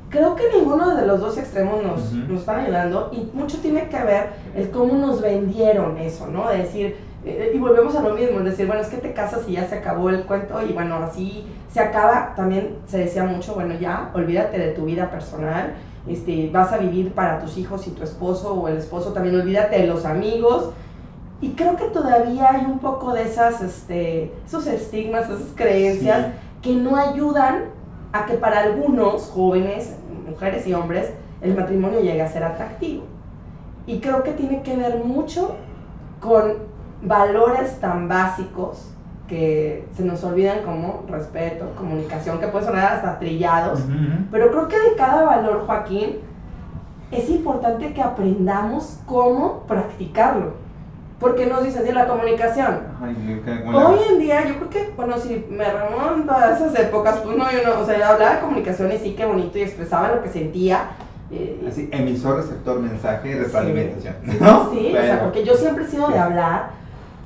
creo 0.10 0.36
que 0.36 0.43
ninguno 0.55 0.95
de 0.95 1.07
los 1.07 1.19
dos 1.19 1.38
extremos 1.38 1.81
nos, 1.81 2.12
nos 2.12 2.41
están 2.41 2.60
ayudando 2.60 3.10
y 3.13 3.36
mucho 3.36 3.57
tiene 3.60 3.88
que 3.88 4.03
ver 4.03 4.29
el 4.55 4.69
cómo 4.69 4.93
nos 4.95 5.22
vendieron 5.22 5.98
eso, 5.98 6.27
¿no? 6.27 6.50
De 6.50 6.57
decir, 6.57 6.98
eh, 7.25 7.53
y 7.55 7.57
volvemos 7.57 7.95
a 7.95 8.01
lo 8.01 8.13
mismo, 8.15 8.39
es 8.39 8.45
decir, 8.45 8.67
bueno, 8.67 8.81
es 8.81 8.89
que 8.89 8.98
te 8.98 9.13
casas 9.13 9.48
y 9.48 9.53
ya 9.53 9.65
se 9.65 9.75
acabó 9.75 10.10
el 10.10 10.24
cuento 10.24 10.62
y 10.62 10.74
bueno, 10.74 10.95
así 10.95 11.48
se 11.72 11.79
acaba, 11.79 12.33
también 12.36 12.75
se 12.86 12.98
decía 12.98 13.24
mucho, 13.24 13.55
bueno, 13.55 13.75
ya, 13.79 14.12
olvídate 14.13 14.60
de 14.60 14.72
tu 14.72 14.86
vida 14.86 15.10
personal 15.10 15.74
este, 16.07 16.50
vas 16.51 16.72
a 16.72 16.77
vivir 16.77 17.13
para 17.13 17.39
tus 17.39 17.57
hijos 17.57 17.88
y 17.88 17.91
tu 17.91 18.03
esposo 18.03 18.53
o 18.53 18.67
el 18.67 18.77
esposo 18.77 19.13
también, 19.13 19.39
olvídate 19.39 19.79
de 19.79 19.88
los 19.88 20.05
amigos. 20.05 20.72
Y 21.41 21.51
creo 21.51 21.75
que 21.75 21.86
todavía 21.86 22.51
hay 22.51 22.65
un 22.65 22.79
poco 22.79 23.13
de 23.13 23.24
esas, 23.24 23.62
este, 23.62 24.31
esos 24.45 24.65
estigmas, 24.67 25.25
esas 25.25 25.53
creencias 25.55 26.27
que 26.62 26.74
no 26.74 26.95
ayudan 26.95 27.65
a 28.13 28.25
que 28.25 28.36
para 28.36 28.62
algunos 28.62 29.24
jóvenes, 29.29 29.95
mujeres 30.29 30.65
y 30.67 30.74
hombres, 30.74 31.12
el 31.41 31.55
matrimonio 31.55 32.00
llegue 32.00 32.22
a 32.22 32.31
ser 32.31 32.43
atractivo. 32.43 33.03
Y 33.86 34.00
creo 34.00 34.24
que 34.24 34.31
tiene 34.31 34.63
que 34.63 34.77
ver 34.77 35.03
mucho 35.03 35.55
con 36.22 36.53
valores 37.01 37.79
tan 37.81 38.07
básicos 38.07 38.92
que 39.33 39.87
se 39.97 40.03
nos 40.03 40.23
olvidan 40.23 40.61
como 40.63 41.05
respeto, 41.09 41.73
comunicación, 41.75 42.39
que 42.39 42.47
puede 42.49 42.65
sonar 42.65 42.93
hasta 42.93 43.17
trillados, 43.17 43.79
pero 44.31 44.51
creo 44.51 44.67
que 44.67 44.77
de 44.77 44.95
cada 44.95 45.23
valor, 45.23 45.63
Joaquín, 45.65 46.19
es 47.09 47.29
importante 47.31 47.93
que 47.93 48.01
aprendamos 48.03 48.99
cómo 49.07 49.63
practicarlo. 49.67 50.53
Porque 51.19 51.47
nos 51.47 51.63
dice 51.63 51.79
así 51.79 51.91
la 51.91 52.05
comunicación. 52.05 52.81
Hoy 53.73 53.97
en 54.07 54.19
día, 54.19 54.45
yo 54.47 54.55
creo 54.57 54.69
que, 54.69 54.93
bueno, 54.95 55.17
si 55.17 55.43
me 55.49 55.65
remonto 55.65 56.31
a 56.31 56.51
esas 56.51 56.77
épocas, 56.77 57.17
pues 57.23 57.35
no, 57.35 57.51
yo 57.51 57.63
no, 57.65 57.81
o 57.81 57.85
sea, 57.87 57.97
yo 57.97 58.05
hablaba 58.05 58.35
de 58.35 58.41
comunicación 58.41 58.91
y 58.91 58.97
sí 58.99 59.15
que 59.15 59.25
bonito 59.25 59.57
y 59.57 59.61
expresaba 59.61 60.09
lo 60.09 60.21
que 60.21 60.29
sentía. 60.29 60.91
Eh, 61.31 61.65
así, 61.67 61.89
emisor, 61.91 62.37
receptor, 62.37 62.79
mensaje, 62.79 63.35
retroalimentación. 63.35 64.15
Sí, 64.25 64.37
¿no? 64.39 64.71
sí, 64.71 64.95
o 64.95 65.01
sea, 65.01 65.21
porque 65.23 65.43
yo 65.43 65.55
siempre 65.55 65.85
he 65.85 65.87
sido 65.87 66.09
de 66.09 66.19
hablar, 66.19 66.71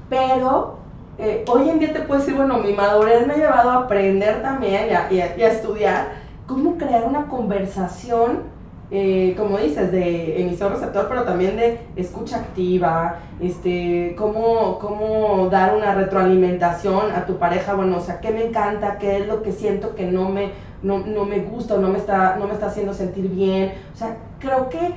pero 0.09 0.77
eh, 1.19 1.43
hoy 1.47 1.69
en 1.69 1.79
día 1.79 1.93
te 1.93 2.01
puedo 2.01 2.19
decir, 2.19 2.35
bueno, 2.35 2.59
mi 2.59 2.73
madurez 2.73 3.25
me 3.25 3.33
ha 3.33 3.37
llevado 3.37 3.71
a 3.71 3.75
aprender 3.83 4.41
también 4.43 4.87
y 5.09 5.19
a, 5.19 5.47
estudiar 5.47 6.09
cómo 6.45 6.77
crear 6.77 7.05
una 7.05 7.25
conversación, 7.27 8.43
eh, 8.91 9.33
como 9.35 9.57
dices, 9.57 9.91
de 9.91 10.41
emisor-receptor, 10.41 11.07
pero 11.09 11.23
también 11.23 11.57
de 11.57 11.79
escucha 11.95 12.37
activa, 12.37 13.17
este, 13.39 14.15
cómo, 14.15 14.77
cómo 14.77 15.49
dar 15.49 15.75
una 15.75 15.95
retroalimentación 15.95 17.11
a 17.11 17.25
tu 17.25 17.37
pareja, 17.37 17.73
bueno, 17.73 17.97
o 17.97 18.01
sea, 18.01 18.19
qué 18.19 18.29
me 18.29 18.45
encanta, 18.45 18.99
qué 18.99 19.17
es 19.17 19.27
lo 19.27 19.41
que 19.41 19.51
siento 19.51 19.95
que 19.95 20.05
no 20.05 20.29
me, 20.29 20.51
no, 20.83 20.99
no 20.99 21.25
me 21.25 21.39
gusta 21.39 21.75
o 21.75 21.77
no 21.79 21.89
me, 21.89 21.97
está, 21.97 22.35
no 22.37 22.47
me 22.47 22.53
está 22.53 22.67
haciendo 22.67 22.93
sentir 22.93 23.27
bien. 23.27 23.73
O 23.91 23.97
sea, 23.97 24.17
creo 24.39 24.69
que 24.69 24.93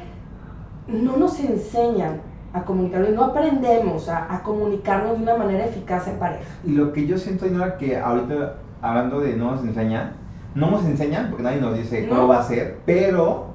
no 0.87 1.17
nos 1.17 1.41
enseñan 1.41 2.21
a 2.53 2.65
comunicarnos 2.65 3.11
y 3.11 3.13
no 3.13 3.25
aprendemos 3.25 4.09
a, 4.09 4.35
a, 4.35 4.43
comunicarnos 4.43 5.17
de 5.17 5.23
una 5.23 5.37
manera 5.37 5.67
eficaz 5.67 6.09
en 6.09 6.19
pareja. 6.19 6.45
Y 6.65 6.73
lo 6.73 6.93
que 6.93 7.07
yo 7.07 7.17
siento, 7.17 7.47
Inora, 7.47 7.77
que 7.77 7.97
ahorita 7.97 8.57
hablando 8.83 9.21
de 9.21 9.37
no 9.37 9.53
nos 9.53 9.65
enseñan, 9.65 10.13
no 10.55 10.71
nos 10.71 10.85
enseñan 10.85 11.29
porque 11.29 11.45
nadie 11.45 11.61
nos 11.61 11.77
dice 11.77 12.09
cómo 12.09 12.29
va 12.29 12.41
a 12.41 12.43
ser, 12.43 12.79
pero 12.85 13.51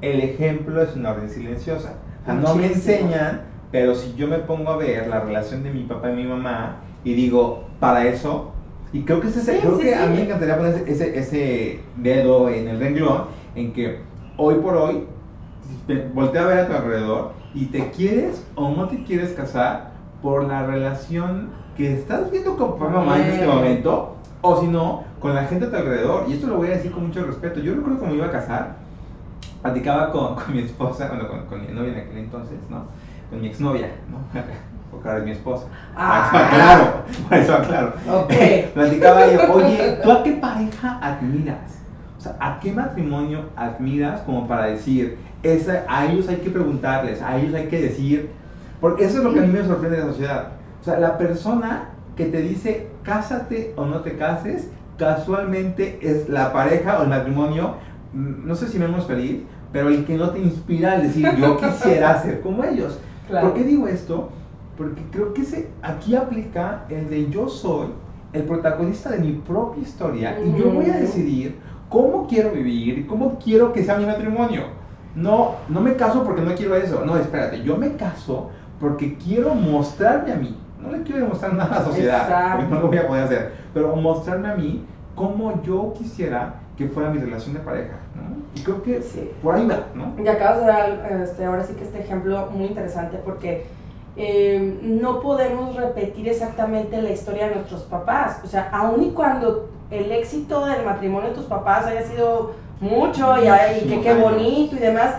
el 0.00 0.20
ejemplo 0.20 0.82
es 0.82 0.94
una 0.96 1.10
orden 1.10 1.28
silenciosa. 1.28 1.94
O 2.22 2.24
sea, 2.24 2.34
no 2.34 2.54
me 2.54 2.66
enseñan, 2.66 3.42
pero 3.70 3.94
si 3.94 4.14
yo 4.14 4.26
me 4.26 4.38
pongo 4.38 4.70
a 4.70 4.76
ver 4.76 5.06
la 5.08 5.20
relación 5.20 5.62
de 5.62 5.70
mi 5.70 5.82
papá 5.82 6.10
y 6.10 6.16
mi 6.16 6.24
mamá 6.24 6.76
y 7.04 7.12
digo, 7.14 7.64
para 7.80 8.06
eso, 8.06 8.52
y 8.92 9.02
creo 9.02 9.20
que, 9.20 9.28
ese, 9.28 9.58
creo 9.58 9.78
que 9.78 9.94
a 9.94 10.06
mí 10.06 10.16
me 10.16 10.22
encantaría 10.22 10.56
poner 10.56 10.84
ese, 10.86 11.18
ese 11.18 11.80
dedo 11.96 12.48
en 12.48 12.68
el 12.68 12.78
renglón, 12.78 13.24
en 13.54 13.72
que 13.72 13.98
hoy 14.36 14.54
por 14.56 14.76
hoy, 14.76 15.06
voltea 16.14 16.42
a 16.42 16.46
ver 16.46 16.58
a 16.58 16.66
tu 16.66 16.72
alrededor 16.72 17.32
y 17.54 17.66
te 17.66 17.90
quieres 17.90 18.44
o 18.56 18.70
no 18.70 18.88
te 18.88 19.02
quieres 19.04 19.32
casar 19.32 19.92
por 20.20 20.44
la 20.44 20.66
relación 20.66 21.50
que 21.76 21.94
estás 21.94 22.30
viendo 22.30 22.56
con 22.56 22.78
papá 22.78 22.88
mamá 22.88 23.18
en 23.18 23.32
este 23.32 23.46
momento, 23.46 24.16
o 24.40 24.60
si 24.60 24.66
no, 24.66 25.04
con 25.20 25.34
la 25.34 25.44
gente 25.44 25.66
a 25.66 25.70
tu 25.70 25.76
alrededor. 25.76 26.24
Y 26.28 26.34
esto 26.34 26.48
lo 26.48 26.56
voy 26.56 26.68
a 26.68 26.70
decir 26.70 26.92
con 26.92 27.06
mucho 27.06 27.24
respeto. 27.24 27.60
Yo 27.60 27.74
recuerdo 27.74 27.98
cuando 27.98 28.16
me 28.16 28.22
iba 28.22 28.26
a 28.26 28.32
casar, 28.32 28.76
platicaba 29.62 30.10
con, 30.10 30.34
con 30.34 30.52
mi 30.52 30.60
esposa, 30.60 31.08
bueno, 31.08 31.28
con, 31.28 31.46
con, 31.46 31.60
mi 31.60 31.72
novia 31.72 31.92
en 31.92 31.98
aquel 32.00 32.18
entonces, 32.18 32.58
¿no? 32.68 32.84
Con 33.30 33.40
mi 33.40 33.48
exnovia, 33.48 33.88
¿no? 34.10 34.18
Porque 34.90 35.08
ahora 35.08 35.20
es 35.20 35.24
mi 35.26 35.32
esposa. 35.32 35.66
Ah, 35.96 36.28
eso 36.28 36.44
aclaro, 36.44 37.02
por 37.28 37.38
eso 37.38 37.54
aclaro. 37.54 37.92
Okay. 38.24 38.70
platicaba 38.74 39.26
yo, 39.32 39.52
oye, 39.52 39.98
¿tú 40.02 40.12
a 40.12 40.22
qué 40.22 40.32
pareja 40.32 40.98
admiras? 41.02 41.80
O 42.16 42.20
sea, 42.20 42.36
¿a 42.38 42.60
qué 42.60 42.72
matrimonio 42.72 43.46
admiras 43.56 44.20
como 44.20 44.46
para 44.46 44.66
decir, 44.66 45.18
esa, 45.44 45.84
a 45.88 46.06
ellos 46.06 46.28
hay 46.28 46.36
que 46.36 46.50
preguntarles, 46.50 47.22
a 47.22 47.36
ellos 47.36 47.54
hay 47.54 47.68
que 47.68 47.80
decir, 47.80 48.30
porque 48.80 49.04
eso 49.04 49.18
es 49.18 49.24
lo 49.24 49.32
que 49.32 49.40
a 49.40 49.42
mí 49.42 49.52
me 49.52 49.64
sorprende 49.64 49.98
de 49.98 50.04
la 50.04 50.10
sociedad. 50.10 50.48
O 50.80 50.84
sea, 50.84 50.98
la 50.98 51.16
persona 51.16 51.90
que 52.16 52.26
te 52.26 52.40
dice, 52.40 52.88
cásate 53.02 53.72
o 53.76 53.84
no 53.84 54.00
te 54.00 54.16
cases, 54.16 54.68
casualmente 54.98 55.98
es 56.02 56.28
la 56.28 56.52
pareja 56.52 56.98
o 56.98 57.02
el 57.02 57.08
matrimonio, 57.08 57.76
mm, 58.12 58.46
no 58.46 58.54
sé 58.54 58.68
si 58.68 58.78
me 58.78 58.86
hemos 58.86 59.06
feliz, 59.06 59.42
pero 59.72 59.88
el 59.88 60.04
que 60.04 60.16
no 60.16 60.30
te 60.30 60.38
inspira 60.38 60.92
a 60.92 60.98
decir 60.98 61.28
yo 61.36 61.56
quisiera 61.58 62.20
ser 62.22 62.40
como 62.40 62.64
ellos. 62.64 62.98
¿Por 63.28 63.54
qué 63.54 63.64
digo 63.64 63.88
esto? 63.88 64.30
Porque 64.76 65.02
creo 65.10 65.34
que 65.34 65.44
se, 65.44 65.68
aquí 65.82 66.14
aplica 66.14 66.84
el 66.88 67.08
de 67.08 67.30
yo 67.30 67.48
soy 67.48 67.88
el 68.32 68.42
protagonista 68.42 69.10
de 69.10 69.18
mi 69.18 69.32
propia 69.32 69.82
historia 69.82 70.38
y 70.40 70.58
yo 70.58 70.70
voy 70.70 70.90
a 70.90 70.96
decidir 70.96 71.56
cómo 71.88 72.26
quiero 72.26 72.50
vivir 72.50 73.06
cómo 73.06 73.38
quiero 73.38 73.72
que 73.72 73.84
sea 73.84 73.96
mi 73.96 74.06
matrimonio. 74.06 74.62
No, 75.14 75.56
no 75.68 75.80
me 75.80 75.94
caso 75.94 76.24
porque 76.24 76.42
no 76.42 76.54
quiero 76.54 76.74
eso. 76.76 77.04
No, 77.04 77.16
espérate, 77.16 77.62
yo 77.62 77.76
me 77.76 77.92
caso 77.96 78.50
porque 78.80 79.16
quiero 79.16 79.54
mostrarme 79.54 80.32
a 80.32 80.36
mí. 80.36 80.58
No 80.80 80.90
le 80.90 81.02
quiero 81.02 81.22
demostrar 81.22 81.54
nada 81.54 81.76
a 81.76 81.78
la 81.78 81.84
sociedad, 81.84 82.56
porque 82.56 82.74
no 82.74 82.80
lo 82.80 82.88
voy 82.88 82.98
a 82.98 83.06
poder 83.06 83.24
hacer. 83.24 83.52
Pero 83.72 83.96
mostrarme 83.96 84.48
a 84.48 84.54
mí 84.54 84.84
cómo 85.14 85.62
yo 85.62 85.92
quisiera 85.96 86.56
que 86.76 86.88
fuera 86.88 87.10
mi 87.10 87.18
relación 87.18 87.54
de 87.54 87.60
pareja, 87.60 87.96
¿no? 88.14 88.44
Y 88.54 88.62
creo 88.62 88.82
que 88.82 89.00
sí. 89.00 89.30
por 89.42 89.54
ahí 89.54 89.66
va, 89.66 89.86
¿no? 89.94 90.12
Y 90.22 90.26
acabas 90.26 90.60
de 90.60 90.66
dar 90.66 91.20
este, 91.22 91.44
ahora 91.44 91.62
sí 91.64 91.74
que 91.74 91.84
este 91.84 92.00
ejemplo 92.00 92.48
muy 92.52 92.66
interesante 92.66 93.18
porque 93.24 93.66
eh, 94.16 94.78
no 94.82 95.20
podemos 95.20 95.74
repetir 95.76 96.28
exactamente 96.28 97.00
la 97.00 97.10
historia 97.10 97.48
de 97.48 97.56
nuestros 97.56 97.82
papás. 97.82 98.40
O 98.44 98.46
sea, 98.46 98.68
aun 98.72 99.02
y 99.02 99.10
cuando 99.10 99.70
el 99.90 100.10
éxito 100.12 100.66
del 100.66 100.84
matrimonio 100.84 101.30
de 101.30 101.34
tus 101.34 101.46
papás 101.46 101.86
haya 101.86 102.02
sido 102.02 102.52
mucho 102.80 103.34
y, 103.38 103.88
que 103.88 104.00
qué 104.00 104.14
bonito 104.14 104.76
y 104.76 104.78
demás, 104.78 105.14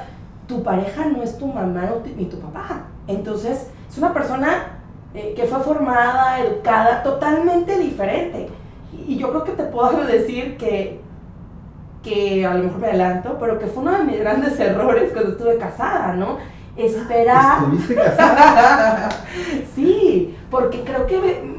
tu 0.48 0.64
pareja 0.64 1.06
no 1.06 1.24
es 1.24 1.38
tu 1.38 1.48
mamá 1.48 1.90
ni 2.16 2.26
tu 2.26 2.40
papá. 2.40 2.84
Entonces, 3.08 3.70
es 3.90 3.98
una 3.98 4.14
persona 4.14 4.80
eh, 5.14 5.34
que 5.36 5.46
fue 5.46 5.60
formada, 5.60 6.40
educada, 6.40 7.04
totalmente 7.04 7.78
diferente. 7.80 8.50
Y 9.08 9.18
yo 9.18 9.30
creo 9.30 9.44
que 9.44 9.52
te 9.54 9.64
puedo 9.64 10.04
decir 10.06 10.58
que, 10.58 11.00
que 12.04 12.46
a 12.46 12.54
lo 12.54 12.66
mejor 12.66 12.80
me 12.80 12.88
adelanto, 12.88 13.38
pero 13.40 13.58
que 13.58 13.68
fue 13.68 13.84
uno 13.84 13.98
de 13.98 14.04
mis 14.04 14.20
grandes 14.20 14.60
errores 14.60 15.12
cuando 15.14 15.32
estuve 15.32 15.58
casada, 15.58 16.14
¿no? 16.14 16.38
Esperar. 16.76 17.60
¿Estuviste 17.60 17.96
casada? 17.96 19.10
sí, 19.76 20.38
porque 20.52 20.84
creo 20.84 21.08
que 21.08 21.55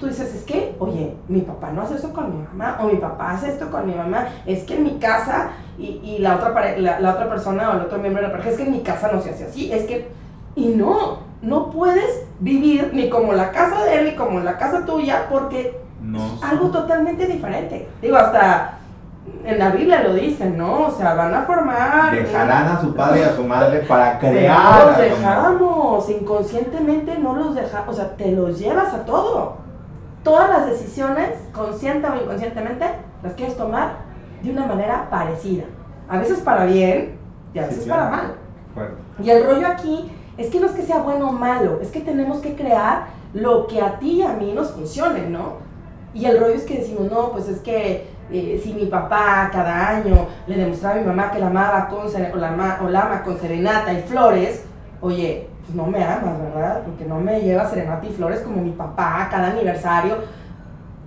tú 0.00 0.06
dices, 0.06 0.34
es 0.34 0.42
que, 0.44 0.74
oye, 0.78 1.14
mi 1.28 1.42
papá 1.42 1.70
no 1.70 1.82
hace 1.82 1.96
eso 1.96 2.12
con 2.12 2.34
mi 2.34 2.42
mamá, 2.42 2.78
o 2.82 2.86
mi 2.86 2.96
papá 2.96 3.32
hace 3.32 3.50
esto 3.50 3.70
con 3.70 3.86
mi 3.86 3.94
mamá, 3.94 4.28
es 4.46 4.64
que 4.64 4.76
en 4.76 4.84
mi 4.84 4.98
casa, 4.98 5.50
y, 5.78 6.00
y 6.02 6.18
la, 6.18 6.36
otra 6.36 6.78
la, 6.78 6.98
la, 7.00 7.10
otra 7.12 7.28
persona 7.28 7.70
o 7.70 7.74
el 7.74 7.82
otro 7.82 7.98
miembro 7.98 8.22
de 8.22 8.28
la 8.28 8.32
pareja, 8.32 8.50
es 8.50 8.56
que 8.56 8.64
en 8.64 8.72
mi 8.72 8.80
casa 8.80 9.10
no 9.12 9.20
se 9.20 9.30
hace 9.30 9.44
así, 9.44 9.70
es 9.70 9.84
que, 9.84 10.08
y 10.56 10.68
no, 10.68 11.18
no 11.42 11.70
puedes 11.70 12.24
vivir 12.40 12.90
ni 12.94 13.10
como 13.10 13.34
la 13.34 13.50
casa 13.50 13.84
de 13.84 13.98
él 13.98 14.04
ni 14.06 14.16
como 14.16 14.40
la 14.40 14.56
casa 14.56 14.84
tuya, 14.86 15.26
porque 15.30 15.78
algo 16.42 16.70
totalmente 16.70 17.26
diferente. 17.26 17.86
Digo, 18.00 18.16
hasta 18.16 18.78
en 19.44 19.58
la 19.58 19.70
Biblia 19.70 20.02
lo 20.02 20.14
dicen, 20.14 20.56
¿no? 20.56 20.86
O 20.86 20.90
sea, 20.90 21.14
van 21.14 21.34
a 21.34 21.42
formar... 21.42 22.14
Dejarán 22.14 22.68
a 22.68 22.80
su 22.80 22.94
padre 22.94 23.20
y 23.20 23.22
a 23.24 23.36
su 23.36 23.44
madre 23.44 23.80
para 23.80 24.18
crear. 24.18 24.86
Los 24.86 24.98
dejamos, 24.98 26.10
inconscientemente 26.10 27.18
no 27.18 27.34
los 27.36 27.54
dejamos, 27.54 27.90
o 27.90 27.92
sea, 27.92 28.16
te 28.16 28.32
los 28.32 28.58
llevas 28.58 28.92
a 28.94 29.04
todo. 29.04 29.69
Todas 30.22 30.50
las 30.50 30.66
decisiones, 30.66 31.30
consciente 31.52 32.06
o 32.08 32.22
inconscientemente, 32.22 32.84
las 33.22 33.34
quieres 33.34 33.56
tomar 33.56 33.96
de 34.42 34.50
una 34.50 34.66
manera 34.66 35.08
parecida. 35.10 35.64
A 36.08 36.18
veces 36.18 36.40
para 36.40 36.66
bien 36.66 37.18
y 37.54 37.58
a 37.58 37.66
veces 37.66 37.86
para 37.86 38.10
mal. 38.10 38.34
Y 39.22 39.30
el 39.30 39.44
rollo 39.44 39.66
aquí 39.66 40.10
es 40.36 40.48
que 40.48 40.60
no 40.60 40.66
es 40.66 40.72
que 40.72 40.82
sea 40.82 40.98
bueno 40.98 41.30
o 41.30 41.32
malo, 41.32 41.80
es 41.80 41.90
que 41.90 42.00
tenemos 42.00 42.38
que 42.38 42.54
crear 42.54 43.06
lo 43.34 43.66
que 43.66 43.80
a 43.80 43.98
ti 43.98 44.18
y 44.18 44.22
a 44.22 44.32
mí 44.32 44.52
nos 44.52 44.70
funcione, 44.70 45.28
¿no? 45.28 45.58
Y 46.14 46.24
el 46.24 46.40
rollo 46.40 46.54
es 46.54 46.64
que 46.64 46.78
decimos, 46.78 47.10
no, 47.10 47.30
pues 47.30 47.48
es 47.48 47.60
que 47.60 48.08
eh, 48.32 48.60
si 48.62 48.72
mi 48.74 48.86
papá 48.86 49.50
cada 49.52 49.88
año 49.88 50.26
le 50.46 50.56
demostraba 50.56 50.96
a 50.96 50.98
mi 50.98 51.06
mamá 51.06 51.30
que 51.30 51.38
la 51.38 51.48
amaba 51.48 51.88
con, 51.88 52.06
o 52.06 52.36
la, 52.38 52.78
o 52.82 52.88
la 52.88 53.00
ama 53.02 53.22
con 53.22 53.38
serenata 53.38 53.92
y 53.92 54.02
flores, 54.02 54.64
oye, 55.00 55.49
pues 55.70 55.76
no 55.76 55.86
me 55.86 56.02
amas, 56.02 56.38
¿verdad? 56.40 56.82
Porque 56.84 57.04
no 57.04 57.20
me 57.20 57.40
lleva 57.40 57.68
serenata 57.68 58.06
y 58.06 58.10
flores 58.10 58.40
como 58.40 58.60
mi 58.60 58.72
papá 58.72 59.28
cada 59.30 59.50
aniversario. 59.50 60.16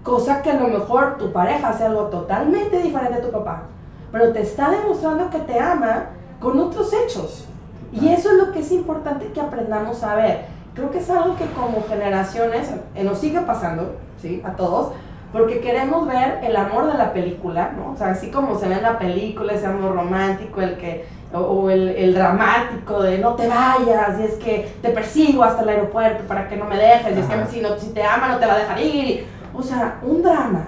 Cosa 0.03 0.41
que 0.41 0.51
a 0.51 0.59
lo 0.59 0.67
mejor 0.67 1.17
tu 1.17 1.31
pareja 1.31 1.69
hace 1.69 1.85
algo 1.85 2.03
totalmente 2.03 2.81
diferente 2.81 3.19
a 3.19 3.21
tu 3.21 3.31
papá, 3.31 3.63
pero 4.11 4.31
te 4.31 4.41
está 4.41 4.69
demostrando 4.69 5.29
que 5.29 5.39
te 5.39 5.59
ama 5.59 6.05
con 6.39 6.59
otros 6.59 6.91
hechos. 6.93 7.47
Y 7.91 8.09
eso 8.09 8.31
es 8.31 8.37
lo 8.37 8.51
que 8.51 8.59
es 8.59 8.71
importante 8.71 9.27
que 9.27 9.41
aprendamos 9.41 10.03
a 10.03 10.15
ver. 10.15 10.45
Creo 10.73 10.91
que 10.91 10.97
es 10.99 11.09
algo 11.09 11.35
que 11.35 11.45
como 11.51 11.83
generaciones 11.87 12.69
eh, 12.95 13.03
nos 13.03 13.19
sigue 13.19 13.41
pasando, 13.41 13.95
¿sí? 14.21 14.41
A 14.43 14.53
todos, 14.53 14.91
porque 15.31 15.59
queremos 15.59 16.07
ver 16.07 16.39
el 16.43 16.55
amor 16.55 16.91
de 16.91 16.97
la 16.97 17.13
película, 17.13 17.71
¿no? 17.77 17.91
O 17.91 17.95
sea, 17.95 18.09
así 18.09 18.31
como 18.31 18.57
se 18.57 18.67
ve 18.67 18.75
en 18.75 18.83
la 18.83 18.97
película, 18.97 19.53
ese 19.53 19.67
amor 19.67 19.93
romántico, 19.93 20.61
el 20.61 20.77
que, 20.77 21.05
o, 21.33 21.69
el, 21.69 21.89
el, 21.89 22.13
dramático 22.13 23.01
de 23.01 23.17
no 23.17 23.33
te 23.33 23.47
vayas, 23.47 24.19
y 24.19 24.23
es 24.23 24.33
que 24.35 24.75
te 24.81 24.89
persigo 24.89 25.43
hasta 25.43 25.63
el 25.63 25.69
aeropuerto 25.69 26.23
para 26.27 26.47
que 26.47 26.55
no 26.55 26.65
me 26.65 26.77
dejes, 26.77 27.15
y 27.15 27.19
es 27.19 27.25
que 27.25 27.45
si, 27.51 27.61
no, 27.61 27.77
si 27.77 27.89
te 27.89 28.03
ama 28.03 28.29
no 28.29 28.39
te 28.39 28.45
va 28.45 28.53
a 28.53 28.59
dejar 28.59 28.79
ir. 28.79 29.25
O 29.55 29.61
sea, 29.61 29.99
un 30.03 30.21
drama 30.21 30.67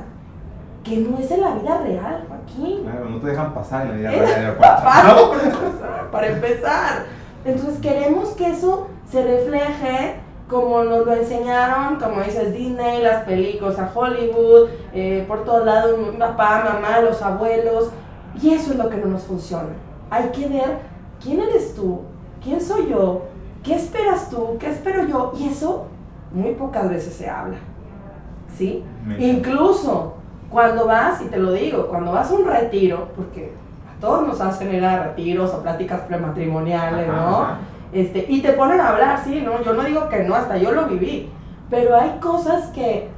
que 0.84 0.98
no 0.98 1.18
es 1.18 1.32
en 1.32 1.42
la 1.42 1.56
vida 1.56 1.78
real, 1.84 2.26
Joaquín. 2.28 2.84
Claro, 2.84 3.10
no 3.10 3.20
te 3.20 3.28
dejan 3.28 3.54
pasar 3.54 3.88
en 3.88 3.90
la 3.90 3.96
vida 3.96 4.12
real 4.12 4.26
del 4.26 4.36
aeropuerto. 4.36 4.84
Para, 4.84 6.12
para 6.12 6.28
empezar. 6.28 7.06
Entonces 7.44 7.80
queremos 7.80 8.30
que 8.30 8.50
eso 8.50 8.88
se 9.10 9.24
refleje 9.24 10.20
como 10.50 10.84
nos 10.84 11.06
lo 11.06 11.14
enseñaron, 11.14 11.96
como 11.96 12.22
dices, 12.22 12.54
Disney, 12.54 13.02
las 13.02 13.24
películas 13.24 13.80
a 13.80 13.92
Hollywood, 13.94 14.70
eh, 14.94 15.26
por 15.28 15.44
todos 15.44 15.66
lados, 15.66 15.96
papá, 16.20 16.64
mamá, 16.74 17.00
los 17.02 17.22
abuelos, 17.22 17.90
y 18.40 18.54
eso 18.54 18.74
es 18.74 18.78
lo 18.78 18.90
que 18.90 18.98
no 18.98 19.08
nos 19.08 19.24
funciona. 19.24 19.70
Hay 20.10 20.30
que 20.30 20.48
ver 20.48 20.80
quién 21.22 21.42
eres 21.42 21.76
tú, 21.76 22.02
quién 22.44 22.62
soy 22.62 22.90
yo, 22.90 23.24
qué 23.64 23.76
esperas 23.76 24.30
tú, 24.30 24.58
qué 24.60 24.70
espero 24.70 25.08
yo, 25.08 25.34
y 25.38 25.48
eso 25.48 25.88
muy 26.32 26.54
pocas 26.54 26.90
veces 26.90 27.14
se 27.14 27.30
habla. 27.30 27.58
¿Sí? 28.56 28.84
Incluso 29.20 30.16
cuando 30.50 30.86
vas, 30.86 31.22
y 31.22 31.26
te 31.26 31.38
lo 31.38 31.52
digo, 31.52 31.88
cuando 31.88 32.12
vas 32.12 32.32
a 32.32 32.36
un 32.36 32.46
retiro, 32.46 33.10
porque 33.16 33.52
a 33.90 34.00
todos 34.00 34.26
nos 34.28 34.40
hacen 34.40 34.74
ir 34.74 34.86
a 34.86 35.04
retiros 35.04 35.54
o 35.54 35.62
pláticas 35.62 36.02
prematrimoniales, 36.02 37.08
¿no? 37.08 37.48
Este, 37.92 38.26
y 38.28 38.42
te 38.42 38.54
ponen 38.54 38.80
a 38.80 38.90
hablar, 38.90 39.22
sí, 39.24 39.42
¿no? 39.42 39.62
Yo 39.64 39.74
no 39.74 39.84
digo 39.84 40.08
que 40.10 40.24
no, 40.24 40.36
hasta 40.36 40.58
yo 40.58 40.72
lo 40.72 40.88
viví. 40.88 41.30
Pero 41.70 41.96
hay 41.96 42.18
cosas 42.22 42.68
que 42.68 43.10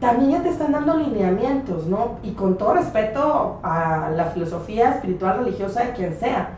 también 0.00 0.32
ya 0.32 0.42
te 0.42 0.50
están 0.50 0.72
dando 0.72 0.96
lineamientos, 0.96 1.86
¿no? 1.86 2.18
Y 2.22 2.32
con 2.32 2.58
todo 2.58 2.74
respeto 2.74 3.58
a 3.62 4.10
la 4.14 4.26
filosofía 4.26 4.90
espiritual 4.90 5.38
religiosa 5.38 5.84
de 5.84 5.92
quien 5.92 6.18
sea. 6.18 6.50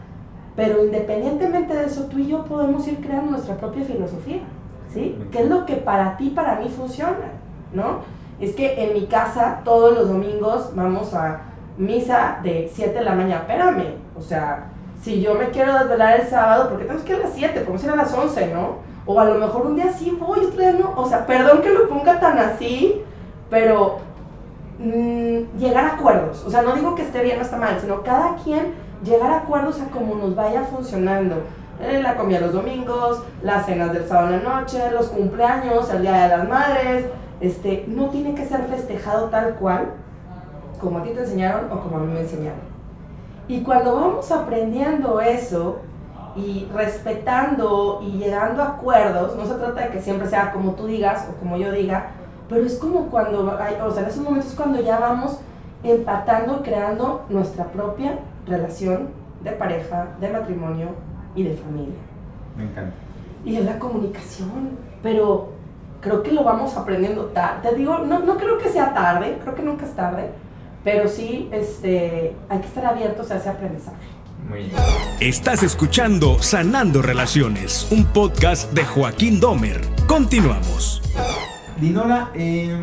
Pero 0.57 0.85
independientemente 0.85 1.75
de 1.75 1.87
eso, 1.87 2.07
tú 2.07 2.19
y 2.19 2.27
yo 2.27 2.45
podemos 2.45 2.87
ir 2.89 3.01
creando 3.01 3.31
nuestra 3.31 3.57
propia 3.57 3.85
filosofía, 3.85 4.41
¿sí? 4.93 5.17
¿Qué 5.31 5.43
es 5.43 5.49
lo 5.49 5.67
que 5.67 5.77
para 5.77 6.17
ti, 6.17 6.31
para 6.31 6.57
mí 6.57 6.69
funciona, 6.69 7.31
¿no? 7.73 8.01
Es 8.41 8.55
que 8.55 8.85
en 8.85 8.95
mi 8.95 9.07
casa 9.07 9.61
todos 9.65 9.95
los 9.95 10.09
domingos 10.09 10.73
vamos 10.75 11.15
a 11.15 11.43
misa 11.77 12.41
de 12.43 12.69
7 12.73 12.99
de 12.99 13.05
la 13.05 13.15
mañana. 13.15 13.43
Espérame, 13.43 13.95
o 14.17 14.21
sea, 14.21 14.67
si 15.01 15.21
yo 15.21 15.35
me 15.35 15.51
quiero 15.51 15.75
desvelar 15.75 16.21
el 16.21 16.27
sábado, 16.27 16.69
porque 16.69 16.85
tenemos 16.85 17.05
que 17.05 17.13
ir 17.13 17.21
a 17.21 17.23
las 17.23 17.35
7, 17.35 17.61
podemos 17.61 17.85
ir 17.85 17.91
a 17.91 17.97
las 17.97 18.13
11, 18.13 18.53
¿no? 18.53 18.89
O 19.07 19.19
a 19.21 19.25
lo 19.25 19.37
mejor 19.37 19.67
un 19.67 19.77
día 19.77 19.93
sí 19.93 20.17
voy, 20.19 20.41
otro 20.41 20.61
día 20.61 20.73
no. 20.73 20.93
O 20.97 21.09
sea, 21.09 21.25
perdón 21.25 21.63
que 21.63 21.73
lo 21.73 21.89
ponga 21.89 22.19
tan 22.19 22.37
así, 22.37 23.03
pero 23.51 23.99
mm, 24.79 25.59
llegar 25.59 25.85
a 25.85 25.95
acuerdos. 25.95 26.45
O 26.47 26.51
sea, 26.51 26.63
no 26.63 26.75
digo 26.75 26.95
que 26.95 27.03
esté 27.03 27.23
bien 27.23 27.39
o 27.39 27.43
está 27.43 27.57
mal, 27.57 27.79
sino 27.81 28.03
cada 28.03 28.37
quien 28.37 28.75
llegar 29.05 29.31
a 29.31 29.39
acuerdos 29.39 29.81
a 29.81 29.91
cómo 29.91 30.15
nos 30.15 30.35
vaya 30.35 30.63
funcionando. 30.65 31.37
Eh, 31.81 32.01
la 32.03 32.17
comida 32.17 32.41
los 32.41 32.53
domingos, 32.53 33.23
las 33.43 33.67
cenas 33.67 33.93
del 33.93 34.07
sábado 34.07 34.35
en 34.35 34.43
noche, 34.43 34.91
los 34.91 35.09
cumpleaños, 35.09 35.89
el 35.91 36.03
Día 36.03 36.25
de 36.25 36.37
las 36.37 36.49
Madres. 36.49 37.07
Este, 37.41 37.85
no 37.87 38.09
tiene 38.09 38.35
que 38.35 38.45
ser 38.45 38.65
festejado 38.65 39.29
tal 39.29 39.55
cual 39.55 39.93
como 40.81 40.99
a 40.99 41.03
ti 41.03 41.11
te 41.11 41.21
enseñaron 41.21 41.71
o 41.71 41.81
como 41.81 41.99
a 41.99 42.01
mí 42.01 42.13
me 42.13 42.21
enseñaron. 42.21 42.61
Y 43.47 43.63
cuando 43.63 43.95
vamos 43.95 44.31
aprendiendo 44.31 45.21
eso 45.21 45.79
y 46.37 46.69
respetando 46.75 48.01
y 48.03 48.19
llegando 48.19 48.63
a 48.63 48.69
acuerdos, 48.69 49.37
no 49.37 49.47
se 49.47 49.55
trata 49.55 49.83
de 49.83 49.89
que 49.91 50.01
siempre 50.01 50.29
sea 50.29 50.53
como 50.53 50.73
tú 50.73 50.87
digas 50.87 51.27
o 51.31 51.39
como 51.39 51.57
yo 51.57 51.73
diga, 51.73 52.11
pero 52.49 52.65
es 52.65 52.77
como 52.77 53.07
cuando, 53.07 53.57
hay, 53.61 53.77
o 53.85 53.91
sea, 53.91 54.03
en 54.03 54.09
esos 54.09 54.23
momentos 54.23 54.51
es 54.51 54.57
cuando 54.57 54.81
ya 54.81 54.99
vamos 54.99 55.39
empatando, 55.83 56.63
creando 56.63 57.25
nuestra 57.29 57.65
propia 57.67 58.19
relación 58.47 59.09
de 59.43 59.53
pareja, 59.53 60.09
de 60.21 60.31
matrimonio 60.31 60.89
y 61.35 61.45
de 61.45 61.57
familia. 61.57 61.95
Me 62.57 62.65
encanta. 62.65 62.95
Y 63.45 63.57
es 63.57 63.65
la 63.65 63.79
comunicación, 63.79 64.71
pero 65.03 65.53
creo 66.01 66.23
que 66.23 66.33
lo 66.33 66.43
vamos 66.43 66.77
aprendiendo 66.77 67.27
tarde. 67.27 67.69
Te 67.69 67.77
digo, 67.77 67.99
no, 67.99 68.21
no 68.21 68.37
creo 68.37 68.59
que 68.59 68.69
sea 68.69 68.95
tarde, 68.95 69.39
creo 69.43 69.55
que 69.55 69.63
nunca 69.63 69.85
es 69.85 69.95
tarde, 69.95 70.31
pero 70.85 71.09
sí 71.09 71.49
este, 71.53 72.35
hay 72.49 72.59
que 72.59 72.67
estar 72.67 72.87
abiertos 72.87 73.31
a 73.31 73.37
ese 73.37 73.49
aprendizaje. 73.49 73.97
Muy 74.49 74.61
bien. 74.61 74.73
Estás 75.21 75.63
escuchando 75.63 76.41
Sanando 76.41 77.03
Relaciones, 77.03 77.91
un 77.91 78.05
podcast 78.07 78.73
de 78.73 78.85
Joaquín 78.85 79.41
Domer. 79.41 79.81
Continuamos. 80.07 81.03
Dinora, 81.81 82.31
eh, 82.35 82.77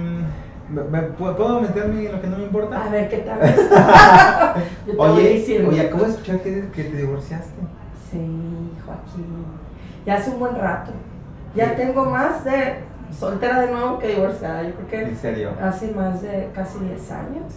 ¿puedo 1.18 1.62
meterme 1.62 2.06
en 2.06 2.12
lo 2.14 2.22
que 2.22 2.28
no 2.28 2.38
me 2.38 2.44
importa? 2.44 2.86
A 2.86 2.90
ver, 2.90 3.10
¿qué 3.10 3.18
tal? 3.18 3.40
oye, 4.98 5.66
oye, 5.68 5.82
acabo 5.82 6.04
de 6.04 6.10
escuchar 6.12 6.40
que, 6.40 6.70
que, 6.74 6.84
te 6.86 6.98
divorciaste. 6.98 7.62
Sí, 8.10 8.72
Joaquín. 8.86 9.46
Ya 10.06 10.16
hace 10.16 10.32
un 10.32 10.40
buen 10.40 10.56
rato. 10.56 10.92
Ya 11.56 11.76
tengo 11.76 12.06
más 12.06 12.46
de 12.46 12.76
soltera 13.12 13.62
de 13.62 13.72
nuevo 13.72 14.00
que 14.00 14.08
divorciada. 14.08 14.64
Yo 14.64 14.74
creo 14.76 14.88
que 14.88 15.10
¿En 15.10 15.18
serio? 15.18 15.52
hace 15.62 15.92
más 15.92 16.22
de 16.22 16.50
casi 16.54 16.80
10 16.80 17.12
años. 17.12 17.54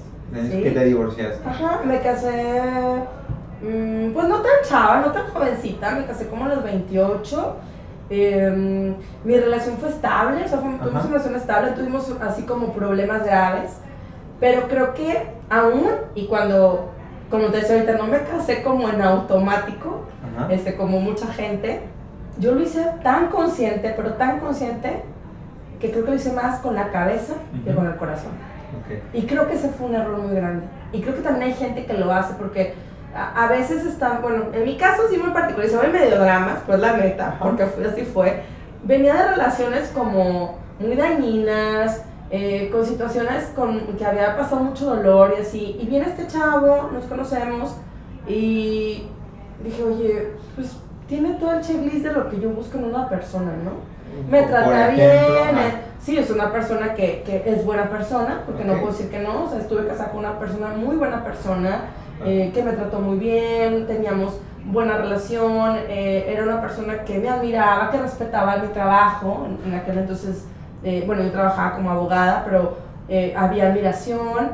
¿Sí? 0.50 0.62
¿Que 0.62 0.70
te 0.72 0.84
divorciaste? 0.84 1.48
Ajá, 1.48 1.80
me 1.84 2.00
casé, 2.00 3.02
mm, 3.62 4.12
pues 4.12 4.28
no 4.28 4.40
tan 4.40 4.52
chava, 4.68 5.00
no 5.00 5.12
tan 5.12 5.26
jovencita, 5.28 5.92
me 5.92 6.04
casé 6.04 6.26
como 6.26 6.44
a 6.46 6.48
los 6.48 6.64
28. 6.64 7.56
Em, 8.10 8.94
mi 9.24 9.38
relación 9.38 9.76
fue 9.76 9.90
estable, 9.90 10.44
o 10.44 10.48
sea, 10.48 10.60
tuvimos 10.60 10.80
una 10.86 11.02
relación 11.02 11.36
estable, 11.36 11.70
tuvimos 11.72 12.10
así 12.22 12.42
como 12.42 12.72
problemas 12.72 13.24
graves, 13.24 13.72
pero 14.40 14.68
creo 14.68 14.94
que 14.94 15.26
aún, 15.50 15.88
y 16.14 16.26
cuando, 16.26 16.90
como 17.30 17.48
te 17.48 17.58
decía 17.58 17.76
ahorita, 17.76 17.98
no 17.98 18.06
me 18.06 18.22
casé 18.22 18.62
como 18.62 18.88
en 18.88 19.02
automático, 19.02 20.04
este, 20.48 20.76
como 20.76 21.00
mucha 21.00 21.26
gente, 21.26 21.80
yo 22.38 22.54
lo 22.54 22.62
hice 22.62 22.86
tan 23.02 23.28
consciente, 23.28 23.92
pero 23.96 24.14
tan 24.14 24.40
consciente, 24.40 25.02
que 25.80 25.90
creo 25.90 26.04
que 26.04 26.10
lo 26.10 26.16
hice 26.16 26.32
más 26.32 26.60
con 26.60 26.74
la 26.74 26.90
cabeza 26.90 27.34
que 27.64 27.74
con 27.74 27.86
el 27.86 27.96
corazón. 27.96 28.32
Y 29.12 29.22
creo 29.22 29.46
que 29.46 29.54
ese 29.54 29.68
fue 29.68 29.86
un 29.86 29.94
error 29.94 30.18
muy 30.18 30.34
grande. 30.34 30.66
Y 30.92 31.02
creo 31.02 31.14
que 31.14 31.22
también 31.22 31.50
hay 31.50 31.54
gente 31.54 31.84
que 31.84 31.94
lo 31.94 32.12
hace 32.12 32.34
porque 32.34 32.74
a, 33.14 33.48
veces 33.48 33.84
están, 33.84 34.22
bueno, 34.22 34.44
en 34.52 34.64
mi 34.64 34.76
caso 34.76 35.02
sí 35.10 35.16
muy 35.16 35.30
particular, 35.30 35.68
se 35.68 35.76
ve 35.76 35.88
medio 35.88 36.18
dramas, 36.18 36.58
pues 36.66 36.78
la 36.78 36.96
neta, 36.96 37.36
porque 37.40 37.62
así 37.62 38.02
fue. 38.02 38.42
Venía 38.84 39.14
de 39.14 39.28
relaciones 39.30 39.88
como 39.88 40.58
muy 40.78 40.94
dañinas, 40.94 42.02
eh, 42.30 42.68
con 42.70 42.84
situaciones 42.84 43.46
con 43.56 43.96
que 43.96 44.04
había 44.04 44.36
pasado 44.36 44.62
mucho 44.62 44.86
dolor 44.86 45.34
y 45.36 45.40
así. 45.40 45.78
Y 45.80 45.86
viene 45.86 46.06
este 46.06 46.26
chavo, 46.26 46.90
nos 46.92 47.04
conocemos 47.04 47.74
y 48.26 49.08
dije, 49.64 49.82
oye, 49.82 50.32
pues 50.54 50.76
tiene 51.08 51.34
todo 51.34 51.54
el 51.54 51.62
checklist 51.62 52.04
de 52.04 52.12
lo 52.12 52.28
que 52.28 52.38
yo 52.38 52.50
busco 52.50 52.78
en 52.78 52.84
una 52.84 53.08
persona, 53.08 53.52
¿no? 53.64 53.98
Me 54.30 54.42
trata 54.42 54.88
bien, 54.88 55.56
sí, 56.00 56.18
es 56.18 56.30
una 56.30 56.52
persona 56.52 56.94
que, 56.94 57.22
que 57.24 57.42
es 57.46 57.64
buena 57.64 57.88
persona, 57.88 58.42
porque 58.44 58.64
no 58.64 58.74
puedo 58.74 58.92
decir 58.92 59.10
que 59.10 59.20
no, 59.20 59.44
o 59.44 59.50
sea, 59.50 59.60
estuve 59.60 59.86
casada 59.86 60.10
con 60.10 60.20
una 60.20 60.38
persona, 60.38 60.68
muy 60.68 60.96
buena 60.96 61.24
persona, 61.24 61.82
eh, 62.24 62.50
que 62.52 62.62
me 62.62 62.72
trató 62.72 63.00
muy 63.00 63.18
bien, 63.18 63.86
teníamos 63.86 64.40
buena 64.64 64.98
relación, 64.98 65.76
eh, 65.88 66.26
era 66.28 66.42
una 66.42 66.60
persona 66.60 67.04
que 67.04 67.18
me 67.18 67.28
admiraba, 67.28 67.90
que 67.90 67.98
respetaba 67.98 68.56
mi 68.58 68.68
trabajo, 68.68 69.46
en, 69.64 69.74
aquel 69.74 69.98
entonces, 69.98 70.46
eh, 70.82 71.04
bueno, 71.06 71.22
yo 71.22 71.30
trabajaba 71.30 71.76
como 71.76 71.90
abogada, 71.90 72.44
pero 72.44 72.88
había 73.36 73.70
admiración, 73.70 74.50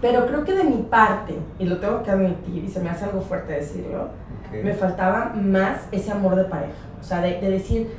pero 0.00 0.26
creo 0.26 0.42
que 0.42 0.54
de 0.54 0.64
mi 0.64 0.78
parte, 0.84 1.38
y 1.58 1.66
lo 1.66 1.76
tengo 1.76 2.02
que 2.02 2.10
admitir, 2.10 2.64
y 2.64 2.68
se 2.68 2.80
me 2.80 2.88
hace 2.88 3.04
algo 3.04 3.20
fuerte 3.20 3.52
decirlo, 3.52 4.08
me 4.50 4.72
faltaba 4.72 5.34
más 5.34 5.86
ese 5.92 6.10
amor 6.10 6.34
de 6.34 6.44
pareja, 6.44 6.72
o 6.98 7.04
sea, 7.04 7.20
de, 7.20 7.38
de 7.38 7.50
decir, 7.50 7.90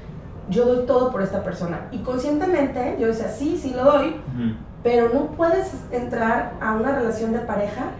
yo 0.49 0.65
doy 0.65 0.87
todo 0.87 1.11
por 1.11 1.21
esta 1.21 1.43
persona. 1.43 1.87
Y 1.91 1.99
conscientemente 1.99 2.97
yo 2.99 3.05
decía, 3.07 3.29
sí, 3.29 3.59
sí 3.61 3.73
lo 3.75 3.83
doy, 3.83 4.15
pero 4.81 5.09
no 5.13 5.27
puedes 5.27 5.71
entrar 5.91 6.53
a 6.59 6.73
una 6.73 6.95
relación 6.95 7.31
de 7.33 7.39
pareja 7.39 7.91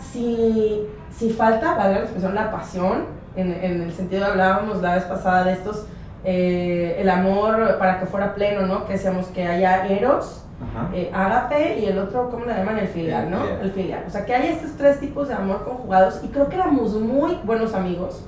si, 0.00 0.86
si 1.10 1.30
falta, 1.30 1.74
valga 1.74 1.98
la 1.98 2.00
expresión, 2.00 2.34
la 2.34 2.50
pasión, 2.50 3.04
en, 3.36 3.52
en 3.52 3.82
el 3.82 3.92
sentido 3.92 4.26
hablábamos 4.26 4.82
la 4.82 4.94
vez 4.94 5.04
pasada 5.04 5.44
de 5.44 5.52
estos, 5.52 5.86
eh, 6.24 6.96
el 6.98 7.08
amor 7.08 7.76
para 7.78 8.00
que 8.00 8.06
fuera 8.06 8.34
pleno, 8.34 8.66
¿no? 8.66 8.86
Que 8.86 8.94
decíamos 8.94 9.26
que 9.28 9.46
haya 9.46 9.86
eros, 9.86 10.44
eh, 10.92 11.10
ágape 11.14 11.78
y 11.78 11.86
el 11.86 11.98
otro, 11.98 12.28
¿cómo 12.30 12.44
le 12.44 12.54
llaman? 12.54 12.78
El 12.78 12.88
filial, 12.88 13.30
¿no? 13.30 13.44
El 13.44 13.70
filial. 13.72 14.04
O 14.06 14.10
sea, 14.10 14.26
que 14.26 14.34
haya 14.34 14.50
estos 14.50 14.72
tres 14.76 15.00
tipos 15.00 15.28
de 15.28 15.34
amor 15.34 15.64
conjugados 15.64 16.20
y 16.22 16.28
creo 16.28 16.48
que 16.48 16.56
éramos 16.56 16.92
muy 16.94 17.38
buenos 17.44 17.72
amigos 17.72 18.24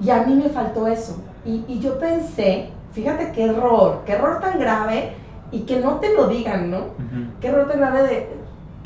y 0.00 0.10
a 0.10 0.22
mí 0.22 0.34
me 0.34 0.48
faltó 0.48 0.86
eso. 0.86 1.20
Y, 1.44 1.64
y 1.66 1.80
yo 1.80 1.98
pensé 1.98 2.70
fíjate 2.92 3.32
qué 3.32 3.44
error, 3.44 4.02
qué 4.04 4.12
error 4.12 4.40
tan 4.40 4.58
grave 4.58 5.12
y 5.50 5.60
que 5.60 5.80
no 5.80 5.94
te 5.94 6.14
lo 6.14 6.28
digan, 6.28 6.70
¿no? 6.70 6.78
Qué 7.40 7.48
error 7.48 7.68
tan 7.68 7.78
grave 7.78 8.02
de 8.02 8.37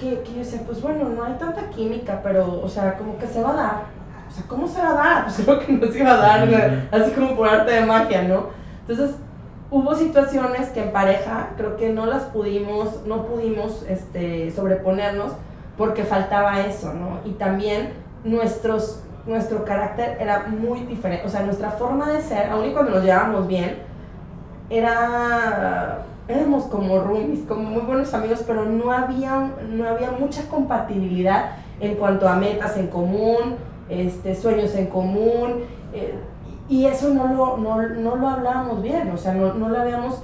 que, 0.03 0.23
que, 0.23 0.33
yo 0.33 0.39
decía, 0.39 0.61
pues 0.67 0.83
bueno, 0.83 1.09
no 1.09 1.25
hay 1.25 1.35
tanta 1.35 1.71
química, 1.71 2.21
pero, 2.23 2.61
o 2.63 2.69
sea, 2.69 2.99
como 2.99 3.17
que 3.19 3.27
se 3.27 3.41
va 3.41 3.51
a 3.51 3.55
dar. 3.55 3.83
O 4.29 4.35
sea, 4.35 4.45
¿cómo 4.49 4.67
se 4.67 4.81
va 4.81 4.91
a 4.91 4.95
dar? 4.95 5.25
Pues 5.25 5.41
creo 5.45 5.61
que 5.61 5.73
no 5.73 5.93
se 5.93 5.99
iba 5.99 6.13
a 6.13 6.17
dar, 6.17 6.89
así 6.91 7.13
como 7.13 7.37
por 7.37 7.49
arte 7.49 7.73
de 7.73 7.87
magia, 7.87 8.23
¿no? 8.23 8.47
Entonces, 8.81 9.17
hubo 9.71 9.95
situaciones 9.95 10.71
que 10.71 10.83
en 10.83 10.93
pareja 10.93 11.51
creo 11.57 11.77
que 11.77 11.91
no 11.91 12.07
las 12.07 12.25
pudimos, 12.25 13.07
no 13.07 13.27
pudimos 13.27 13.85
este, 13.89 14.51
sobreponernos 14.51 15.33
porque 15.79 16.05
faltaba 16.05 16.61
eso, 16.61 16.93
¿no? 16.93 17.21
Y 17.25 17.33
también 17.33 17.93
nuestros, 18.25 19.03
nuestro 19.27 19.65
carácter 19.65 20.19
era 20.21 20.47
muy 20.49 20.81
diferente, 20.81 21.25
o 21.27 21.29
sea, 21.29 21.43
nuestra 21.43 21.71
forma 21.71 22.11
de 22.11 22.21
ser, 22.23 22.51
aun 22.51 22.67
y 22.67 22.73
cuando 22.73 22.91
nos 22.91 23.05
llevábamos 23.05 23.47
bien, 23.47 23.79
era 24.69 26.05
éramos 26.29 26.65
como 26.65 27.01
roomies, 27.01 27.41
como 27.47 27.63
muy 27.63 27.83
buenos 27.83 28.15
amigos, 28.15 28.43
pero 28.47 28.65
no 28.65 28.93
había, 28.93 29.51
no 29.69 29.89
había 29.89 30.13
mucha 30.13 30.49
compatibilidad 30.49 31.57
en 31.81 31.97
cuanto 31.97 32.29
a 32.29 32.37
metas 32.37 32.77
en 32.77 32.87
común, 32.89 33.57
este, 33.89 34.35
sueños 34.35 34.75
en 34.75 34.87
común, 34.87 35.65
eh, 35.93 36.15
y 36.69 36.87
eso 36.87 37.13
no 37.13 37.27
lo, 37.35 37.57
no, 37.57 37.83
no, 37.83 38.17
lo 38.17 38.29
hablábamos 38.29 38.83
bien, 38.83 39.11
o 39.11 39.17
sea, 39.17 39.35
no, 39.35 39.55
no 39.55 39.69
lo 39.69 39.79
habíamos, 39.79 40.23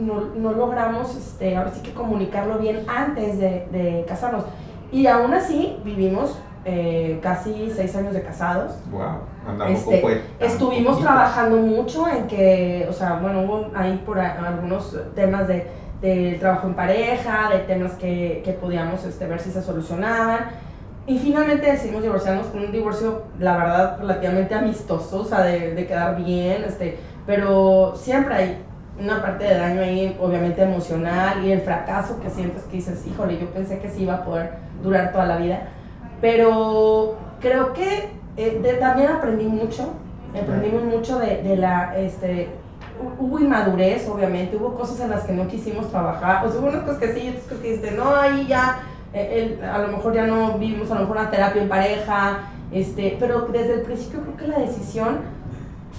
no, 0.00 0.20
no, 0.34 0.52
logramos, 0.52 1.14
este, 1.14 1.56
ahora 1.56 1.70
sí 1.70 1.80
que 1.82 1.92
comunicarlo 1.92 2.58
bien 2.58 2.84
antes 2.88 3.38
de, 3.38 3.68
de 3.70 4.04
casarnos. 4.08 4.44
Y 4.90 5.06
aún 5.06 5.34
así 5.34 5.76
vivimos 5.84 6.38
eh, 6.68 7.20
casi 7.22 7.70
seis 7.70 7.94
años 7.94 8.12
de 8.12 8.22
casados. 8.22 8.72
Wow, 8.90 9.20
andamos 9.46 9.78
este, 9.78 10.00
fue, 10.00 10.20
Estuvimos 10.40 11.00
trabajando 11.00 11.58
mucho 11.58 12.08
en 12.08 12.26
que, 12.26 12.84
o 12.90 12.92
sea, 12.92 13.20
bueno, 13.22 13.42
hubo 13.42 13.70
ahí 13.72 14.02
por 14.04 14.18
algunos 14.18 14.98
temas 15.14 15.46
de, 15.46 15.68
de 16.00 16.36
trabajo 16.40 16.66
en 16.66 16.74
pareja, 16.74 17.50
de 17.52 17.60
temas 17.60 17.92
que, 17.92 18.42
que 18.44 18.52
podíamos 18.52 19.04
este, 19.04 19.28
ver 19.28 19.38
si 19.38 19.52
se 19.52 19.62
solucionaban. 19.62 20.46
Y 21.06 21.20
finalmente 21.20 21.70
decidimos 21.70 22.02
divorciarnos, 22.02 22.48
fue 22.48 22.66
un 22.66 22.72
divorcio, 22.72 23.22
la 23.38 23.56
verdad, 23.56 23.98
relativamente 24.00 24.56
amistoso, 24.56 25.20
o 25.20 25.24
sea, 25.24 25.42
de, 25.42 25.72
de, 25.72 25.86
quedar 25.86 26.16
bien, 26.16 26.64
este, 26.66 26.98
pero 27.24 27.94
siempre 27.94 28.34
hay 28.34 28.58
una 28.98 29.22
parte 29.22 29.44
de 29.44 29.56
daño 29.56 29.82
ahí, 29.82 30.16
obviamente 30.20 30.62
emocional, 30.62 31.44
y 31.44 31.52
el 31.52 31.60
fracaso 31.60 32.18
que 32.20 32.28
sientes 32.28 32.64
que 32.64 32.78
dices, 32.78 33.06
híjole, 33.06 33.38
yo 33.38 33.46
pensé 33.50 33.78
que 33.78 33.88
sí 33.88 34.02
iba 34.02 34.14
a 34.14 34.24
poder 34.24 34.54
durar 34.82 35.12
toda 35.12 35.26
la 35.26 35.36
vida. 35.36 35.68
Pero 36.26 37.14
creo 37.40 37.72
que 37.72 38.08
eh, 38.36 38.78
también 38.80 39.12
aprendí 39.12 39.44
mucho, 39.44 39.92
aprendimos 40.36 40.82
mucho 40.82 41.20
de, 41.20 41.40
de, 41.40 41.56
la, 41.56 41.96
este, 41.96 42.48
hubo 43.20 43.38
inmadurez, 43.38 44.08
obviamente, 44.08 44.56
hubo 44.56 44.74
cosas 44.74 44.98
en 44.98 45.10
las 45.10 45.22
que 45.22 45.32
no 45.32 45.46
quisimos 45.46 45.88
trabajar, 45.88 46.44
o 46.44 46.50
sea, 46.50 46.60
hubo 46.60 46.66
unas 46.66 46.82
cosas 46.82 46.98
que 46.98 47.14
sí, 47.14 47.28
otras 47.28 47.44
cosas 47.44 47.58
que 47.58 47.68
dijiste, 47.68 47.92
no, 47.92 48.12
ahí 48.16 48.44
ya, 48.48 48.80
eh, 49.14 49.56
a 49.72 49.78
lo 49.78 49.96
mejor 49.96 50.14
ya 50.14 50.26
no 50.26 50.58
vivimos 50.58 50.90
a 50.90 50.94
lo 50.94 51.02
mejor 51.02 51.18
una 51.18 51.30
terapia 51.30 51.62
en 51.62 51.68
pareja, 51.68 52.40
este, 52.72 53.16
pero 53.20 53.42
desde 53.42 53.74
el 53.74 53.82
principio 53.82 54.22
creo 54.22 54.36
que 54.36 54.48
la 54.48 54.58
decisión 54.58 55.18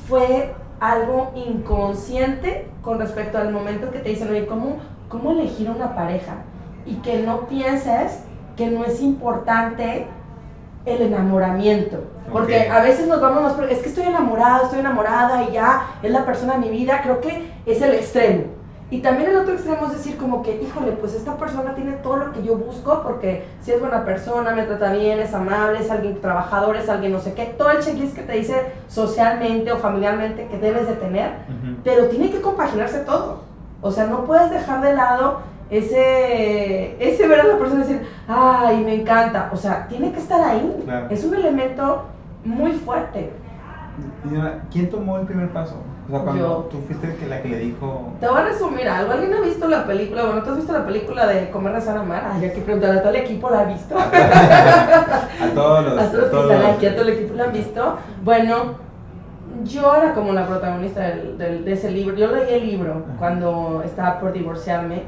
fue 0.09 0.53
algo 0.81 1.31
inconsciente 1.35 2.67
con 2.81 2.99
respecto 2.99 3.37
al 3.37 3.53
momento 3.53 3.91
que 3.91 3.99
te 3.99 4.09
dicen, 4.09 4.27
oye, 4.27 4.45
¿cómo, 4.45 4.75
cómo 5.07 5.31
elegir 5.31 5.69
una 5.69 5.95
pareja? 5.95 6.33
Y 6.85 6.95
que 6.95 7.23
no 7.23 7.47
pienses 7.47 8.23
que 8.57 8.67
no 8.67 8.83
es 8.83 9.01
importante 9.01 10.07
el 10.87 11.01
enamoramiento. 11.01 12.03
Porque 12.31 12.69
a 12.69 12.81
veces 12.81 13.07
nos 13.07 13.21
vamos 13.21 13.43
más, 13.43 13.71
es 13.71 13.79
que 13.79 13.89
estoy 13.89 14.05
enamorado, 14.05 14.65
estoy 14.65 14.79
enamorada 14.79 15.43
y 15.43 15.53
ya 15.53 15.87
es 16.01 16.11
la 16.11 16.25
persona 16.25 16.53
de 16.53 16.59
mi 16.59 16.69
vida, 16.69 17.01
creo 17.03 17.21
que 17.21 17.51
es 17.65 17.81
el 17.81 17.93
extremo. 17.93 18.57
Y 18.89 19.01
también 19.01 19.31
el 19.31 19.37
otro 19.37 19.53
extremo 19.53 19.87
es 19.87 19.97
decir 19.97 20.17
como 20.17 20.41
que, 20.41 20.61
híjole, 20.61 20.93
pues 20.93 21.13
esta 21.13 21.35
persona 21.35 21.75
tiene 21.75 21.93
todo 21.93 22.15
lo 22.15 22.31
que 22.31 22.41
yo 22.41 22.55
busco 22.55 23.01
porque 23.03 23.45
si 23.61 23.71
es 23.71 23.81
buena 23.81 24.05
persona, 24.05 24.51
me 24.51 24.63
trata 24.63 24.93
bien, 24.93 25.19
es 25.19 25.33
amable, 25.33 25.79
es 25.79 25.91
alguien 25.91 26.21
trabajador, 26.21 26.77
es 26.77 26.87
alguien 26.87 27.11
no 27.11 27.19
sé 27.19 27.33
qué, 27.33 27.45
todo 27.57 27.71
el 27.71 27.79
checklist 27.79 28.15
que 28.15 28.21
te 28.21 28.33
dice 28.33 28.71
socialmente 28.87 29.73
o 29.73 29.77
familiarmente 29.77 30.47
que 30.47 30.57
debes 30.57 30.87
de 30.87 30.93
tener, 30.93 31.31
pero 31.83 32.05
tiene 32.05 32.31
que 32.31 32.41
compaginarse 32.41 32.99
todo. 32.99 33.41
O 33.81 33.91
sea, 33.91 34.07
no 34.07 34.23
puedes 34.23 34.49
dejar 34.51 34.81
de 34.81 34.93
lado 34.93 35.39
ese, 35.69 36.95
ese 36.99 37.27
ver 37.27 37.41
a 37.41 37.43
la 37.45 37.57
persona 37.57 37.81
decir, 37.81 38.01
ay, 38.27 38.83
me 38.83 38.95
encanta. 38.95 39.49
O 39.51 39.57
sea, 39.57 39.87
tiene 39.87 40.11
que 40.11 40.19
estar 40.19 40.41
ahí. 40.41 40.85
Es 41.09 41.23
un 41.23 41.35
elemento 41.35 42.05
muy 42.43 42.71
fuerte. 42.71 43.31
¿Quién 44.71 44.89
tomó 44.89 45.17
el 45.17 45.25
primer 45.25 45.49
paso? 45.49 45.75
O 46.07 46.11
sea, 46.11 46.21
cuando 46.21 46.69
tú 46.71 46.77
fuiste 46.87 47.27
la 47.27 47.41
que 47.41 47.49
le 47.49 47.59
dijo... 47.59 48.13
Te 48.21 48.27
voy 48.27 48.39
a 48.39 48.45
resumir 48.45 48.87
algo. 48.87 49.11
¿Alguien 49.11 49.33
ha 49.33 49.41
visto 49.41 49.67
la 49.67 49.85
película? 49.85 50.23
Bueno, 50.25 50.43
¿tú 50.43 50.51
has 50.51 50.57
visto 50.57 50.71
la 50.71 50.85
película 50.85 51.27
de 51.27 51.49
Comer, 51.49 51.73
Rezar, 51.73 51.97
Amar? 51.97 52.31
Ay, 52.31 52.45
hay 52.45 52.51
que 52.53 52.61
preguntarle 52.61 52.99
a 52.99 53.01
todo 53.01 53.13
el 53.13 53.19
equipo, 53.21 53.49
¿la 53.49 53.59
ha 53.61 53.63
visto? 53.65 53.97
a 53.97 55.53
todos 55.53 55.85
los... 55.85 55.99
A 55.99 56.11
todos 56.11 56.31
los 56.31 56.47
que 56.47 56.53
están 56.53 56.75
aquí, 56.75 56.85
a 56.85 56.95
todo 56.95 57.01
el 57.01 57.09
equipo, 57.09 57.33
¿la 57.33 57.43
han 57.43 57.51
visto? 57.51 57.97
Bueno, 58.23 58.55
yo 59.65 59.95
era 59.95 60.13
como 60.13 60.31
la 60.31 60.47
protagonista 60.47 61.01
del, 61.01 61.65
de 61.65 61.73
ese 61.73 61.91
libro. 61.91 62.15
Yo 62.15 62.27
leí 62.31 62.53
el 62.53 62.67
libro 62.67 63.03
cuando 63.19 63.81
estaba 63.83 64.19
por 64.19 64.31
divorciarme. 64.31 65.03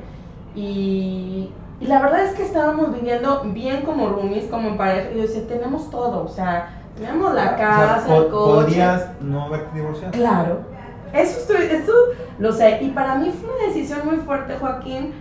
Y, 0.60 1.54
y, 1.80 1.88
la 1.88 2.02
verdad 2.02 2.26
es 2.26 2.36
que 2.36 2.44
estábamos 2.44 2.94
viviendo 2.94 3.42
bien 3.46 3.84
como 3.84 4.10
roomies, 4.10 4.46
como 4.46 4.70
en 4.70 4.78
pareja. 4.78 5.12
Y 5.12 5.16
yo 5.16 5.22
decía, 5.22 5.48
tenemos 5.48 5.90
todo. 5.90 6.24
O 6.24 6.28
sea, 6.28 6.82
tenemos 6.96 7.34
la 7.34 7.56
casa, 7.56 8.18
el 8.18 8.28
coche. 8.30 8.66
¿Podrías 8.66 9.22
no 9.22 9.44
haberte 9.44 9.76
divorciado? 9.78 10.12
Claro 10.12 10.80
eso, 11.14 11.40
estoy, 11.40 11.66
eso 11.72 11.94
lo 12.38 12.52
sé. 12.52 12.80
Y 12.82 12.90
para 12.90 13.16
mí 13.16 13.32
fue 13.32 13.54
una 13.54 13.66
decisión 13.68 14.06
muy 14.06 14.18
fuerte, 14.18 14.56
Joaquín, 14.60 15.14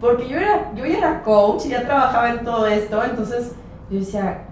porque 0.00 0.28
yo, 0.28 0.38
era, 0.38 0.72
yo 0.74 0.86
ya 0.86 0.98
era 0.98 1.22
coach 1.22 1.66
y 1.66 1.70
ya 1.70 1.84
trabajaba 1.84 2.30
en 2.30 2.44
todo 2.44 2.66
esto. 2.66 3.02
Entonces 3.04 3.52
yo 3.90 3.98
decía, 3.98 4.44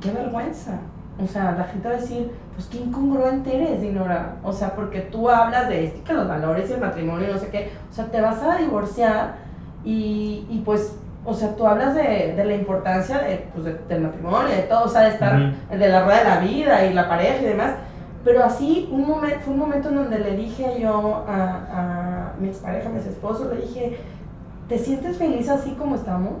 qué 0.00 0.10
vergüenza. 0.10 0.78
O 1.22 1.26
sea, 1.26 1.52
la 1.52 1.64
gente 1.64 1.88
va 1.88 1.94
a 1.94 1.98
decir, 1.98 2.30
pues 2.54 2.66
qué 2.66 2.78
incongruente 2.78 3.56
eres, 3.56 3.80
Dinora. 3.80 4.36
O 4.42 4.52
sea, 4.52 4.74
porque 4.74 5.00
tú 5.00 5.30
hablas 5.30 5.68
de 5.68 5.86
esto, 5.86 6.04
que 6.04 6.12
los 6.12 6.28
valores 6.28 6.68
y 6.68 6.74
el 6.74 6.80
matrimonio 6.80 7.28
y 7.28 7.32
no 7.32 7.38
sé 7.38 7.48
qué. 7.48 7.72
O 7.90 7.94
sea, 7.94 8.06
te 8.06 8.20
vas 8.20 8.42
a 8.42 8.56
divorciar 8.56 9.45
y, 9.86 10.46
y 10.50 10.62
pues, 10.64 10.94
o 11.24 11.32
sea, 11.32 11.56
tú 11.56 11.66
hablas 11.66 11.94
de, 11.94 12.34
de 12.36 12.44
la 12.44 12.54
importancia 12.54 13.18
de, 13.18 13.48
pues, 13.54 13.88
del 13.88 14.00
matrimonio, 14.02 14.54
de 14.54 14.62
todo, 14.64 14.84
o 14.84 14.88
sea, 14.88 15.02
de 15.02 15.08
estar, 15.08 15.54
de 15.70 15.88
la 15.88 16.04
rueda 16.04 16.18
de 16.18 16.24
la 16.24 16.38
vida 16.40 16.84
y 16.84 16.92
la 16.92 17.08
pareja 17.08 17.40
y 17.40 17.46
demás. 17.46 17.72
Pero 18.24 18.44
así 18.44 18.88
un 18.90 19.06
momento, 19.06 19.38
fue 19.44 19.54
un 19.54 19.60
momento 19.60 19.88
en 19.88 19.94
donde 19.94 20.18
le 20.18 20.36
dije 20.36 20.78
yo 20.80 21.24
a, 21.28 21.60
a 21.72 22.32
mi 22.38 22.48
expareja, 22.48 22.88
a 22.88 22.92
mi 22.92 22.98
esposo, 22.98 23.48
le 23.54 23.62
dije, 23.62 23.98
¿te 24.68 24.78
sientes 24.78 25.16
feliz 25.16 25.48
así 25.48 25.70
como 25.70 25.94
estamos? 25.94 26.32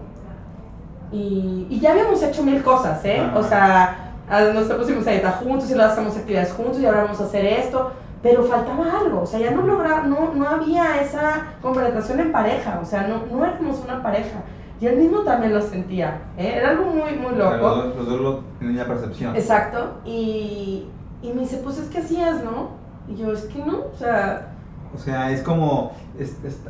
Y, 1.12 1.68
y 1.70 1.78
ya 1.80 1.92
habíamos 1.92 2.20
hecho 2.22 2.42
mil 2.42 2.62
cosas, 2.62 3.04
¿eh? 3.04 3.22
O 3.36 3.42
sea, 3.42 4.12
nos 4.52 4.64
pusimos 4.64 5.06
a 5.06 5.10
dieta 5.12 5.30
juntos 5.30 5.70
y 5.70 5.74
luego 5.74 5.92
hacemos 5.92 6.16
actividades 6.16 6.52
juntos 6.52 6.80
y 6.80 6.86
ahora 6.86 7.04
vamos 7.04 7.20
a 7.20 7.24
hacer 7.24 7.44
esto, 7.44 7.92
pero 8.22 8.42
faltaba 8.44 8.98
algo, 9.00 9.22
o 9.22 9.26
sea, 9.26 9.38
ya 9.40 9.50
no 9.50 9.62
logra, 9.62 10.02
no, 10.02 10.32
no 10.34 10.48
había 10.48 11.00
esa 11.00 11.54
completación 11.62 12.20
en 12.20 12.32
pareja, 12.32 12.80
o 12.82 12.84
sea, 12.84 13.06
no, 13.06 13.26
no 13.30 13.44
éramos 13.44 13.80
una 13.84 14.02
pareja. 14.02 14.42
Y 14.80 14.86
él 14.86 14.98
mismo 14.98 15.20
también 15.20 15.54
lo 15.54 15.62
sentía, 15.62 16.20
¿eh? 16.36 16.54
era 16.56 16.70
algo 16.70 16.84
muy, 16.86 17.12
muy 17.12 17.34
loco. 17.34 17.56
Los, 17.56 17.96
los 17.96 18.08
dos 18.08 18.20
lo 18.20 18.40
tenían 18.58 18.76
la 18.78 18.86
percepción. 18.86 19.34
Exacto, 19.36 20.00
y, 20.04 20.86
y 21.22 21.32
me 21.32 21.42
dice, 21.42 21.58
pues 21.62 21.78
es 21.78 21.88
que 21.88 21.98
así 21.98 22.20
es, 22.20 22.44
¿no? 22.44 22.70
Y 23.08 23.16
yo, 23.16 23.32
es 23.32 23.44
que 23.44 23.58
no, 23.60 23.78
o 23.92 23.96
sea... 23.96 24.52
O 24.94 24.98
sea, 24.98 25.30
es 25.30 25.42
como, 25.42 25.92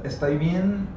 estoy 0.05 0.37
bien 0.39 0.89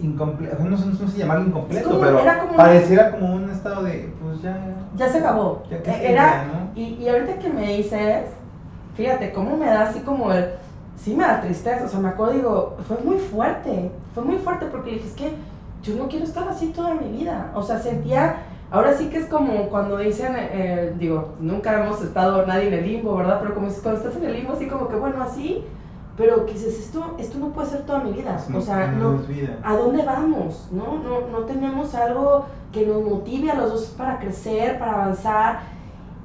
incompleto, 0.00 0.64
no, 0.64 0.76
sé, 0.76 0.86
no 0.86 1.08
sé 1.08 1.18
llamarlo 1.18 1.46
incompleto, 1.46 2.00
pero 2.00 2.20
pareciera 2.56 3.10
como 3.12 3.34
un 3.34 3.50
estado 3.50 3.82
de, 3.84 4.12
pues 4.22 4.42
ya... 4.42 4.58
Ya 4.96 5.08
se 5.08 5.18
acabó. 5.18 5.62
Ya 5.70 5.82
que 5.82 6.12
Era, 6.12 6.44
¿no? 6.46 6.70
y, 6.80 6.94
y 6.94 7.08
ahorita 7.08 7.38
que 7.38 7.48
me 7.48 7.76
dices, 7.76 8.30
fíjate, 8.94 9.32
cómo 9.32 9.56
me 9.56 9.66
da 9.66 9.88
así 9.88 10.00
como 10.00 10.32
el... 10.32 10.46
Sí 10.96 11.14
me 11.14 11.24
da 11.24 11.40
tristeza, 11.40 11.84
o 11.84 11.88
sea, 11.88 12.00
me 12.00 12.08
acuerdo, 12.08 12.32
digo, 12.34 12.76
fue 12.86 12.96
muy 12.98 13.18
fuerte, 13.18 13.90
fue 14.14 14.24
muy 14.24 14.36
fuerte 14.36 14.66
porque 14.66 14.92
dije, 14.92 15.06
es 15.06 15.14
que 15.14 15.32
yo 15.82 15.96
no 15.96 16.08
quiero 16.08 16.24
estar 16.24 16.48
así 16.48 16.68
toda 16.68 16.94
mi 16.94 17.08
vida. 17.18 17.50
O 17.54 17.62
sea, 17.62 17.78
sentía 17.78 18.36
Ahora 18.74 18.92
sí 18.92 19.06
que 19.06 19.18
es 19.18 19.26
como 19.26 19.68
cuando 19.68 19.96
dicen, 19.98 20.34
eh, 20.36 20.92
digo, 20.98 21.34
nunca 21.38 21.80
hemos 21.80 22.02
estado 22.02 22.44
nadie 22.44 22.66
en 22.66 22.74
el 22.74 22.84
limbo, 22.84 23.16
¿verdad? 23.16 23.38
Pero 23.40 23.54
como 23.54 23.68
cuando 23.68 24.00
estás 24.00 24.16
en 24.16 24.24
el 24.24 24.32
limbo, 24.32 24.54
así 24.54 24.66
como 24.66 24.88
que, 24.88 24.96
bueno, 24.96 25.22
así, 25.22 25.64
pero 26.16 26.44
que 26.44 26.54
dices, 26.54 26.80
esto, 26.80 27.14
esto 27.16 27.38
no 27.38 27.50
puede 27.50 27.70
ser 27.70 27.82
toda 27.86 28.00
mi 28.00 28.12
vida. 28.12 28.36
o 28.52 28.60
sea, 28.60 28.88
no, 28.88 29.20
¿a 29.62 29.76
dónde 29.76 30.02
vamos? 30.02 30.68
¿no? 30.72 30.98
No, 30.98 31.28
no 31.28 31.44
tenemos 31.44 31.94
algo 31.94 32.46
que 32.72 32.84
nos 32.84 33.04
motive 33.04 33.52
a 33.52 33.54
los 33.54 33.70
dos 33.70 33.94
para 33.96 34.18
crecer, 34.18 34.76
para 34.76 34.94
avanzar. 34.94 35.60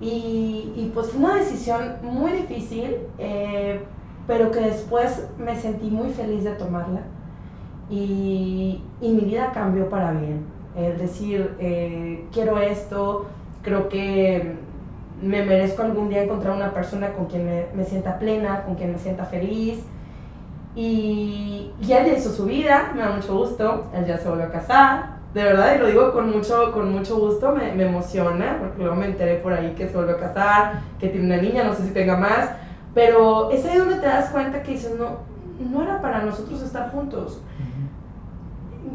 Y, 0.02 0.74
y 0.76 0.92
pues 0.94 1.08
fue 1.08 1.20
una 1.20 1.36
decisión 1.36 1.96
muy 2.02 2.32
difícil, 2.32 2.98
eh, 3.18 3.82
pero 4.28 4.52
que 4.52 4.62
después 4.62 5.28
me 5.38 5.56
sentí 5.60 5.90
muy 5.90 6.10
feliz 6.10 6.44
de 6.44 6.52
tomarla. 6.52 7.02
Y, 7.90 8.82
y 9.02 9.10
mi 9.10 9.22
vida 9.22 9.52
cambió 9.52 9.90
para 9.90 10.12
bien 10.12 10.60
el 10.76 10.98
decir, 10.98 11.56
eh, 11.60 12.26
quiero 12.32 12.60
esto, 12.60 13.26
creo 13.64 13.90
que 13.90 14.56
me 15.22 15.46
merezco 15.46 15.82
algún 15.82 16.10
día 16.10 16.24
encontrar 16.24 16.56
una 16.56 16.74
persona 16.74 17.14
con 17.14 17.26
quien 17.26 17.68
me, 17.76 17.84
sienta 17.84 18.20
plena, 18.20 18.64
con 18.64 18.76
quien 18.76 18.94
me 18.94 18.98
sienta 18.98 19.26
feliz. 19.26 19.80
Y, 20.76 21.72
ya 21.82 22.06
él 22.06 22.14
hizo 22.18 22.32
su 22.32 22.46
vida, 22.46 22.92
me 22.96 23.02
da 23.02 23.12
mucho 23.12 23.36
gusto, 23.36 23.88
él 23.94 24.06
ya 24.06 24.18
se 24.18 24.30
volvió 24.30 24.46
a 24.46 24.52
casar, 24.52 25.19
de 25.34 25.44
verdad, 25.44 25.76
y 25.76 25.80
lo 25.80 25.88
digo 25.88 26.12
con 26.12 26.32
mucho, 26.32 26.72
con 26.72 26.92
mucho 26.92 27.18
gusto, 27.18 27.52
me, 27.52 27.72
me, 27.74 27.88
emociona, 27.88 28.58
porque 28.60 28.80
luego 28.80 28.96
me 28.96 29.06
enteré 29.06 29.36
por 29.36 29.54
ahí 29.54 29.76
que 29.76 29.88
se 29.88 29.96
volvió 29.96 30.16
a 30.16 30.20
casar, 30.20 30.82
que 31.00 31.10
tiene 31.10 31.28
una 31.28 31.42
niña, 31.42 31.64
no 31.64 31.74
sé 31.74 31.84
si 31.84 31.92
tenga 31.92 32.18
más, 32.18 32.50
pero 32.94 33.52
es 33.52 33.64
ahí 33.66 33.78
donde 33.78 33.96
te 33.96 34.08
das 34.08 34.30
cuenta 34.32 34.64
que 34.64 34.72
dices, 34.72 34.96
no, 34.98 35.20
no 35.60 35.84
era 35.84 36.02
para 36.02 36.24
nosotros 36.24 36.62
estar 36.64 36.92
juntos 36.92 37.42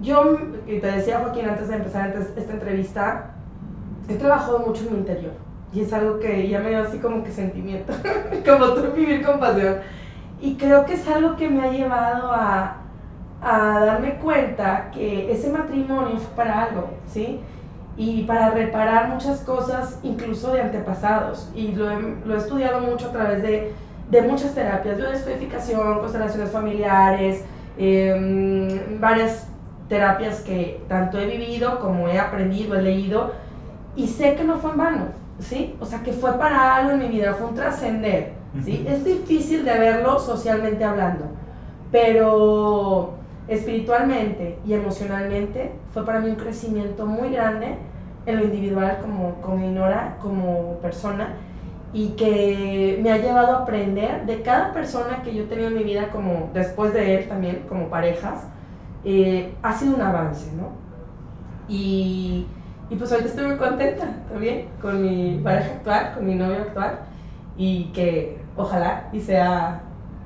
yo, 0.05 0.39
y 0.67 0.79
te 0.79 0.87
decía 0.87 1.21
Joaquín 1.21 1.49
antes 1.49 1.69
de 1.69 1.77
empezar 1.77 2.15
esta 2.37 2.53
entrevista, 2.53 3.31
he 4.09 4.15
trabajado 4.17 4.61
mucho 4.61 4.85
en 4.85 4.93
mi 4.93 4.99
interior. 4.99 5.33
Y 5.73 5.81
es 5.81 5.93
algo 5.93 6.21
que 6.21 6.49
ya 6.49 6.61
me 6.61 6.69
dio 6.69 6.83
así 6.83 6.99
como 6.99 7.25
que 7.25 7.33
sentimiento, 7.33 7.93
como 8.47 8.67
tú 8.75 8.93
vivir 8.95 9.25
con 9.25 9.41
pasión. 9.41 9.77
Y 10.41 10.57
creo 10.57 10.85
que 10.85 10.95
es 10.95 11.09
algo 11.09 11.37
que 11.37 11.49
me 11.49 11.63
ha 11.63 11.73
llevado 11.73 12.31
a, 12.31 12.77
a 13.45 13.85
darme 13.85 14.15
cuenta 14.15 14.91
que 14.93 15.31
ese 15.31 15.51
matrimonio 15.51 16.17
fue 16.17 16.35
para 16.35 16.65
algo, 16.65 16.89
¿sí? 17.07 17.41
Y 17.97 18.23
para 18.23 18.51
reparar 18.51 19.09
muchas 19.09 19.41
cosas, 19.41 20.01
incluso 20.03 20.53
de 20.53 20.63
antepasados. 20.63 21.51
Y 21.55 21.73
lo 21.73 21.91
he, 21.91 22.01
lo 22.25 22.35
he 22.35 22.39
estudiado 22.39 22.81
mucho 22.81 23.09
a 23.09 23.13
través 23.13 23.43
de, 23.43 23.73
de 24.11 24.23
muchas 24.23 24.55
terapias, 24.55 24.97
de 24.97 25.11
descodificación, 25.11 26.01
constelaciones 26.01 26.51
familiares, 26.51 27.45
eh, 27.77 28.97
varias 28.99 29.47
terapias 29.89 30.41
que 30.41 30.83
tanto 30.89 31.19
he 31.19 31.27
vivido 31.27 31.79
como 31.81 32.09
he 32.09 32.19
aprendido, 32.19 32.75
he 32.75 32.83
leído, 32.83 33.33
y 33.95 34.07
sé 34.07 34.35
que 34.35 34.45
no 34.45 34.57
fue 34.57 34.71
en 34.71 34.77
vano, 34.79 35.05
¿sí? 35.39 35.77
O 35.81 35.85
sea, 35.85 36.03
que 36.03 36.13
fue 36.13 36.33
para 36.39 36.77
algo 36.77 36.93
en 36.93 36.99
mi 36.99 37.09
vida, 37.09 37.35
fue 37.35 37.49
un 37.49 37.55
trascender, 37.55 38.33
¿sí? 38.65 38.85
Es 38.89 39.05
difícil 39.05 39.65
de 39.65 39.79
verlo 39.79 40.19
socialmente 40.19 40.83
hablando, 40.83 41.27
pero 41.93 43.15
espiritualmente 43.49 44.59
y 44.67 44.73
emocionalmente 44.73 45.73
fue 45.93 46.05
para 46.05 46.21
mí 46.21 46.31
un 46.31 46.37
crecimiento 46.37 47.07
muy 47.07 47.31
grande 47.31 47.77
en 48.27 48.37
lo 48.37 48.45
individual 48.45 48.99
como, 49.03 49.35
como 49.41 49.65
Inora, 49.65 50.17
como 50.21 50.79
persona, 50.81 51.35
y 51.93 52.09
que 52.11 52.99
me 53.03 53.13
ha 53.13 53.19
llevado 53.19 53.57
a 53.57 53.63
aprender 53.63 54.27
de 54.27 54.43
cada 54.43 54.73
persona 54.73 55.23
que 55.23 55.35
yo 55.35 55.45
he 55.45 55.47
tenido 55.47 55.69
en 55.69 55.77
mi 55.77 55.85
vida, 55.85 56.11
como 56.11 56.51
después 56.53 56.93
de 56.93 57.19
él 57.19 57.29
también, 57.29 57.65
como 57.69 57.89
parejas, 57.89 58.49
eh, 59.05 59.55
ha 59.63 59.73
sido 59.73 59.95
un 59.95 60.01
avance, 60.01 60.51
¿no? 60.57 60.71
Y, 61.69 62.47
y, 62.91 62.97
pues 62.97 63.13
ahorita 63.13 63.29
estoy 63.29 63.47
muy 63.47 63.57
contenta 63.57 64.07
también 64.29 64.67
con 64.83 65.01
mi 65.03 65.41
pareja 65.43 65.75
actual, 65.75 66.15
con 66.15 66.27
mi 66.27 66.35
novio 66.35 66.57
actual, 66.63 66.99
y 67.57 67.93
que 67.93 68.39
ojalá 68.57 69.09
y 69.13 69.21
sea 69.21 69.83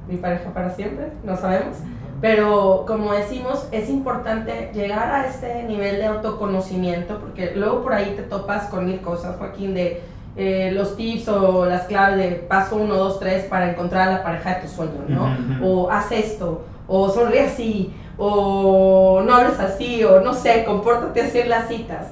mi 0.09 0.17
pareja 0.17 0.51
para 0.51 0.71
siempre, 0.71 1.13
no 1.23 1.37
sabemos. 1.37 1.77
Pero 2.21 2.85
como 2.87 3.13
decimos, 3.13 3.69
es 3.71 3.89
importante 3.89 4.71
llegar 4.75 5.13
a 5.13 5.27
este 5.29 5.63
nivel 5.63 5.99
de 5.99 6.07
autoconocimiento, 6.07 7.19
porque 7.19 7.53
luego 7.55 7.83
por 7.83 7.93
ahí 7.93 8.15
te 8.17 8.23
topas 8.23 8.65
con 8.69 8.87
mil 8.87 9.01
cosas, 9.01 9.37
Joaquín, 9.37 9.75
de 9.75 10.03
eh, 10.37 10.73
los 10.73 10.97
tips 10.97 11.29
o 11.29 11.67
las 11.67 11.85
claves 11.85 12.19
de 12.19 12.37
paso 12.37 12.77
1, 12.77 12.93
2, 12.93 13.21
3 13.21 13.45
para 13.45 13.71
encontrar 13.71 14.09
a 14.09 14.13
la 14.13 14.23
pareja 14.23 14.57
de 14.57 14.63
tu 14.63 14.69
sueño, 14.69 15.05
¿no? 15.07 15.37
O 15.65 15.91
haz 15.91 16.11
esto, 16.11 16.65
o 16.89 17.09
sonríe 17.09 17.43
así, 17.43 17.95
o 18.17 19.23
no 19.25 19.35
hables 19.35 19.61
así, 19.61 20.03
o 20.03 20.21
no 20.21 20.35
sé, 20.35 20.65
compórtate 20.65 21.23
así 21.23 21.39
en 21.39 21.49
las 21.49 21.69
citas. 21.69 22.09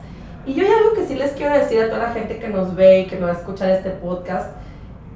Y 0.47 0.55
yo 0.55 0.65
hay 0.65 0.73
algo 0.73 0.95
que 0.95 1.07
sí 1.07 1.17
les 1.17 1.33
quiero 1.33 1.55
decir 1.55 1.83
a 1.83 1.87
toda 1.89 2.05
la 2.05 2.11
gente 2.11 2.39
que 2.39 2.49
nos 2.49 2.77
ve 2.77 3.01
y 3.01 3.07
que 3.07 3.17
nos 3.17 3.29
va 3.31 3.35
a 3.35 3.39
escuchar 3.39 3.71
este 3.71 3.91
podcast, 3.91 4.53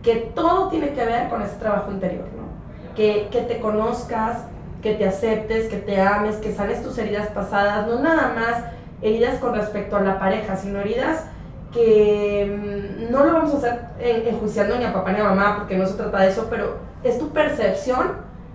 que 0.02 0.32
todo 0.34 0.68
tiene 0.68 0.90
que 0.90 1.04
ver 1.04 1.28
con 1.28 1.42
ese 1.42 1.54
trabajo 1.56 1.92
interior, 1.92 2.26
¿no? 2.36 2.94
Que, 2.96 3.28
que 3.30 3.42
te 3.42 3.60
conozcas, 3.60 4.44
que 4.82 4.94
te 4.94 5.06
aceptes, 5.06 5.68
que 5.68 5.76
te 5.76 6.00
ames, 6.00 6.36
que 6.36 6.52
sales 6.52 6.82
tus 6.82 6.96
heridas 6.98 7.28
pasadas, 7.28 7.86
no 7.86 8.00
nada 8.00 8.32
más 8.34 8.64
heridas 9.02 9.38
con 9.38 9.54
respecto 9.54 9.96
a 9.96 10.00
la 10.00 10.18
pareja, 10.18 10.56
sino 10.56 10.80
heridas 10.80 11.24
que 11.72 13.06
mm, 13.08 13.12
no 13.12 13.24
lo 13.24 13.32
vamos 13.32 13.54
a 13.54 13.56
hacer 13.58 13.80
enjuiciando 14.00 14.76
ni 14.78 14.84
a 14.84 14.92
papá 14.92 15.12
ni 15.12 15.20
a 15.20 15.24
mamá, 15.24 15.56
porque 15.58 15.76
no 15.76 15.86
se 15.86 15.94
trata 15.94 16.20
de 16.20 16.28
eso, 16.28 16.46
pero 16.50 16.78
es 17.04 17.18
tu 17.18 17.30
percepción 17.30 18.12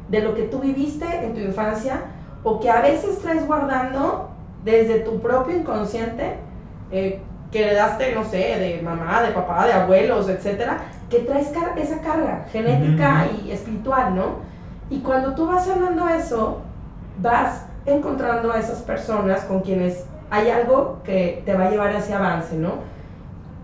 de 0.10 0.22
lo 0.22 0.36
que 0.36 0.44
tú 0.44 0.60
viviste 0.60 1.06
en 1.06 1.34
tu 1.34 1.40
infancia 1.40 2.02
o 2.44 2.60
que 2.60 2.70
a 2.70 2.82
veces 2.82 3.20
traes 3.20 3.46
guardando 3.48 4.30
desde 4.64 5.00
tu 5.00 5.20
propio 5.20 5.56
inconsciente 5.56 6.38
eh, 6.92 7.22
que 7.52 7.66
le 7.66 7.74
daste, 7.74 8.14
no 8.14 8.24
sé, 8.24 8.38
de 8.38 8.82
mamá, 8.84 9.22
de 9.22 9.32
papá, 9.32 9.66
de 9.66 9.74
abuelos, 9.74 10.28
etcétera, 10.30 10.80
que 11.10 11.20
traes 11.20 11.52
esa 11.78 12.02
carga 12.02 12.46
genética 12.52 13.28
y 13.44 13.52
espiritual, 13.52 14.16
¿no? 14.16 14.55
Y 14.90 15.00
cuando 15.00 15.34
tú 15.34 15.48
vas 15.48 15.68
hablando 15.68 16.08
eso, 16.08 16.62
vas 17.22 17.66
encontrando 17.86 18.52
a 18.52 18.60
esas 18.60 18.80
personas 18.82 19.44
con 19.46 19.62
quienes 19.62 20.06
hay 20.30 20.50
algo 20.50 21.02
que 21.04 21.42
te 21.46 21.56
va 21.56 21.66
a 21.66 21.70
llevar 21.70 21.96
hacia 21.96 22.18
avance, 22.18 22.56
¿no? 22.58 22.96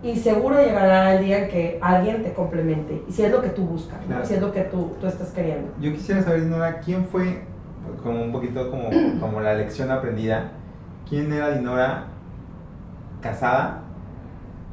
Y 0.02 0.16
seguro 0.16 0.60
llegará 0.60 1.14
el 1.14 1.24
día 1.24 1.44
en 1.44 1.48
que 1.48 1.78
alguien 1.80 2.24
te 2.24 2.32
complemente. 2.32 3.04
Y 3.08 3.12
si 3.12 3.22
es 3.22 3.30
lo 3.30 3.40
que 3.40 3.50
tú 3.50 3.62
buscas, 3.62 4.00
¿no? 4.08 4.24
si 4.24 4.34
es 4.34 4.40
lo 4.40 4.52
que 4.52 4.62
tú, 4.62 4.92
tú 5.00 5.06
estás 5.06 5.30
queriendo. 5.30 5.72
Yo 5.80 5.92
quisiera 5.92 6.22
saber, 6.22 6.42
Dinora, 6.42 6.80
¿quién 6.80 7.06
fue, 7.06 7.42
como 8.02 8.20
un 8.22 8.32
poquito 8.32 8.68
como, 8.70 8.90
como 9.20 9.40
la 9.40 9.54
lección 9.54 9.92
aprendida, 9.92 10.50
quién 11.08 11.32
era 11.32 11.50
Dinora 11.50 12.06
casada 13.20 13.82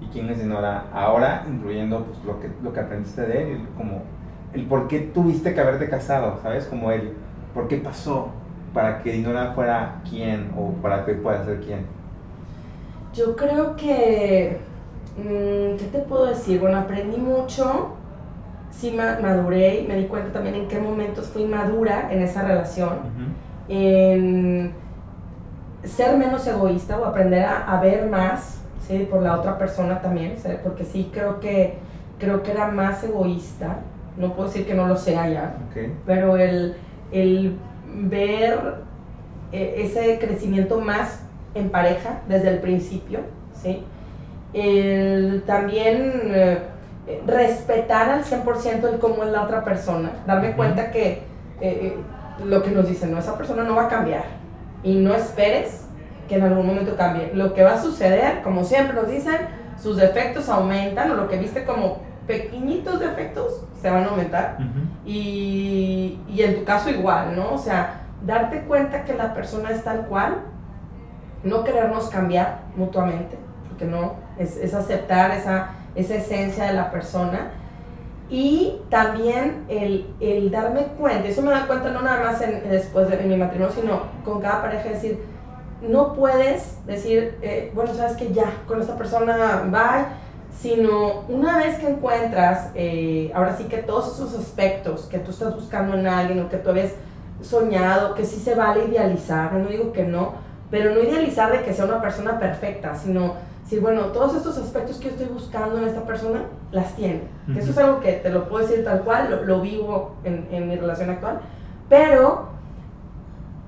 y 0.02 0.08
quién 0.08 0.30
es 0.30 0.40
Dinora 0.40 0.86
ahora, 0.92 1.46
incluyendo 1.48 2.06
pues, 2.06 2.24
lo, 2.26 2.40
que, 2.40 2.50
lo 2.64 2.74
que 2.74 2.80
aprendiste 2.80 3.22
de 3.22 3.52
él, 3.54 3.68
como 3.78 4.02
el 4.54 4.66
por 4.66 4.88
qué 4.88 5.00
tuviste 5.00 5.54
que 5.54 5.62
haberte 5.62 5.90
casado, 5.90 6.40
¿sabes? 6.42 6.66
Como 6.66 6.92
el 6.92 7.14
por 7.54 7.68
qué 7.68 7.78
pasó 7.78 8.30
para 8.74 9.02
que 9.02 9.12
Dinora 9.12 9.54
fuera 9.54 10.02
quien 10.10 10.52
o 10.58 10.72
para 10.82 11.06
que 11.06 11.14
pueda 11.14 11.44
ser 11.46 11.60
quien. 11.62 11.86
Yo 13.14 13.36
creo 13.36 13.76
que, 13.76 14.58
mm, 15.18 15.78
¿qué 15.78 15.90
te 15.92 16.00
puedo 16.00 16.28
decir? 16.28 16.60
Bueno, 16.60 16.78
aprendí 16.78 17.18
mucho, 17.18 17.96
sí 18.72 18.92
maduré, 18.92 19.86
me 19.88 19.96
di 19.96 20.06
cuenta 20.06 20.32
también 20.32 20.56
en 20.56 20.68
qué 20.68 20.80
momentos 20.80 21.28
fui 21.28 21.46
madura 21.46 22.10
en 22.12 22.22
esa 22.22 22.44
relación, 22.44 23.00
en 23.68 24.74
ser 25.84 26.18
menos 26.18 26.46
egoísta 26.46 27.00
o 27.00 27.06
aprender 27.06 27.46
a, 27.46 27.80
ver 27.82 28.08
más, 28.08 28.62
¿sí? 28.88 29.08
Por 29.10 29.24
la 29.24 29.38
otra 29.40 29.58
persona 29.58 30.02
también, 30.02 30.36
porque 30.64 30.84
sí 30.84 31.10
creo 31.12 31.40
que, 31.40 31.78
creo 32.20 32.44
que 32.44 32.52
era 32.52 32.68
más 32.68 33.04
egoísta, 33.04 33.78
no 34.18 34.34
puedo 34.34 34.50
decir 34.50 34.66
que 34.66 34.74
no 34.74 34.88
lo 34.88 34.96
sea 34.96 35.28
ya, 35.30 35.56
pero 36.06 36.38
el, 36.38 36.76
el 37.12 37.58
ver 37.86 38.76
eh, 39.52 39.76
ese 39.78 40.20
crecimiento 40.20 40.80
más 40.80 41.22
en 41.56 41.70
pareja 41.70 42.22
desde 42.28 42.50
el 42.50 42.60
principio, 42.60 43.22
¿sí? 43.54 43.84
El 44.54 45.44
también 45.46 46.32
eh, 46.34 46.60
respetar 47.26 48.10
al 48.10 48.24
100% 48.24 48.94
el 48.94 49.00
cómo 49.00 49.24
es 49.24 49.32
la 49.32 49.44
otra 49.44 49.64
persona, 49.64 50.12
darme 50.28 50.54
cuenta 50.54 50.92
que 50.92 51.22
eh, 51.62 51.96
lo 52.44 52.64
que 52.64 52.72
nos 52.72 52.88
dicen, 52.88 53.12
no, 53.12 53.20
esa 53.20 53.38
persona 53.38 53.64
no 53.64 53.76
va 53.76 53.86
a 53.86 53.90
cambiar, 53.90 54.24
y 54.84 54.96
no 54.96 55.14
esperes 55.14 55.86
que 56.28 56.36
en 56.36 56.44
algún 56.44 56.68
momento 56.68 56.96
cambie. 56.96 57.32
Lo 57.34 57.54
que 57.54 57.64
va 57.64 57.74
a 57.74 57.82
suceder, 57.82 58.42
como 58.44 58.64
siempre 58.64 58.94
nos 58.94 59.10
dicen, 59.10 59.38
sus 59.82 59.98
defectos 59.98 60.50
aumentan 60.50 61.12
o 61.12 61.16
lo 61.16 61.28
que 61.28 61.38
viste 61.38 61.66
como 61.66 62.00
pequeñitos 62.30 63.00
defectos 63.00 63.66
se 63.82 63.90
van 63.90 64.04
a 64.04 64.10
aumentar. 64.10 64.60
y, 65.04 66.20
y, 66.30 66.44
en 66.44 66.60
tu 66.60 66.64
caso 66.64 66.92
igual, 66.92 67.36
¿no? 67.36 67.56
O 67.56 67.58
sea, 67.58 68.02
darte 68.24 68.62
cuenta 68.62 69.04
que 69.04 69.16
la 69.16 69.34
persona 69.34 69.72
es 69.72 69.84
tal 69.84 70.06
cual, 70.06 70.38
no 71.44 71.64
querernos 71.64 72.10
cambiar 72.10 72.60
mutuamente, 72.76 73.36
porque 73.68 73.86
no, 73.86 74.14
es, 74.38 74.58
es 74.58 74.76
aceptar 74.76 75.32
esa, 75.32 75.70
esa 75.96 76.16
esencia 76.16 76.66
de 76.66 76.74
la 76.74 76.92
persona 76.92 77.50
y 78.30 78.80
también 78.92 79.66
el, 79.68 80.14
el, 80.20 80.52
darme 80.52 80.84
cuenta, 81.00 81.28
eso 81.28 81.42
me 81.42 81.50
da 81.50 81.66
cuenta 81.66 81.90
no 81.90 82.04
nada 82.04 82.26
más 82.26 82.42
en, 82.42 82.70
después 82.70 83.10
de 83.10 83.18
mi 83.24 83.38
matrimonio, 83.38 83.74
sino 83.74 84.04
con 84.24 84.40
cada 84.40 84.62
pareja, 84.62 84.90
decir, 84.90 85.20
no 85.82 86.14
puedes 86.14 86.86
decir, 86.86 87.40
eh, 87.42 87.72
bueno, 87.74 87.92
sabes 87.96 88.16
que 88.18 88.32
ya, 88.32 88.54
con 88.68 88.80
esta 88.82 88.96
persona, 88.98 89.64
bye, 89.66 90.29
sino 90.58 91.22
una 91.30 91.58
vez 91.58 91.78
que 91.78 91.90
encuentras, 91.90 92.72
eh, 92.76 93.32
ahora 93.34 93.56
sí 93.56 93.66
que 93.66 93.78
todos 93.78 94.14
esos 94.14 94.38
aspectos 94.38 95.06
que 95.06 95.20
tú 95.20 95.32
estás 95.32 95.56
buscando 95.56 95.98
en 95.98 96.08
alguien 96.08 96.42
o 96.42 96.50
que 96.50 96.58
tú 96.58 96.70
habías 96.70 96.94
soñado, 97.42 98.14
que 98.16 98.26
sí 98.26 98.40
se 98.40 98.56
vale 98.56 98.86
idealizar, 98.86 99.54
no 99.54 99.70
digo 99.70 99.94
que 99.94 100.04
no, 100.04 100.34
pero 100.70 100.94
no 100.94 101.02
idealizar 101.02 101.52
de 101.52 101.64
que 101.64 101.74
sea 101.74 101.86
una 101.86 102.02
persona 102.02 102.40
perfecta, 102.40 102.96
sino 102.96 103.36
decir, 103.64 103.82
bueno, 103.82 104.06
todos 104.08 104.36
estos 104.36 104.58
aspectos 104.58 104.98
que 104.98 105.06
yo 105.06 105.12
estoy 105.12 105.28
buscando 105.28 105.78
en 105.78 105.88
esta 105.88 106.04
persona, 106.04 106.42
las 106.72 106.96
tiene. 106.96 107.22
eso 107.56 107.72
es 107.72 107.78
algo 107.78 108.00
que 108.00 108.14
te 108.14 108.30
lo 108.30 108.50
puedo 108.50 108.68
decir 108.68 108.84
tal 108.84 109.02
cual, 109.02 109.44
lo, 109.46 109.62
vivo 109.62 110.16
en, 110.24 110.48
en, 110.52 110.68
mi 110.68 110.76
relación 110.76 111.10
actual, 111.12 111.40
pero 111.88 112.50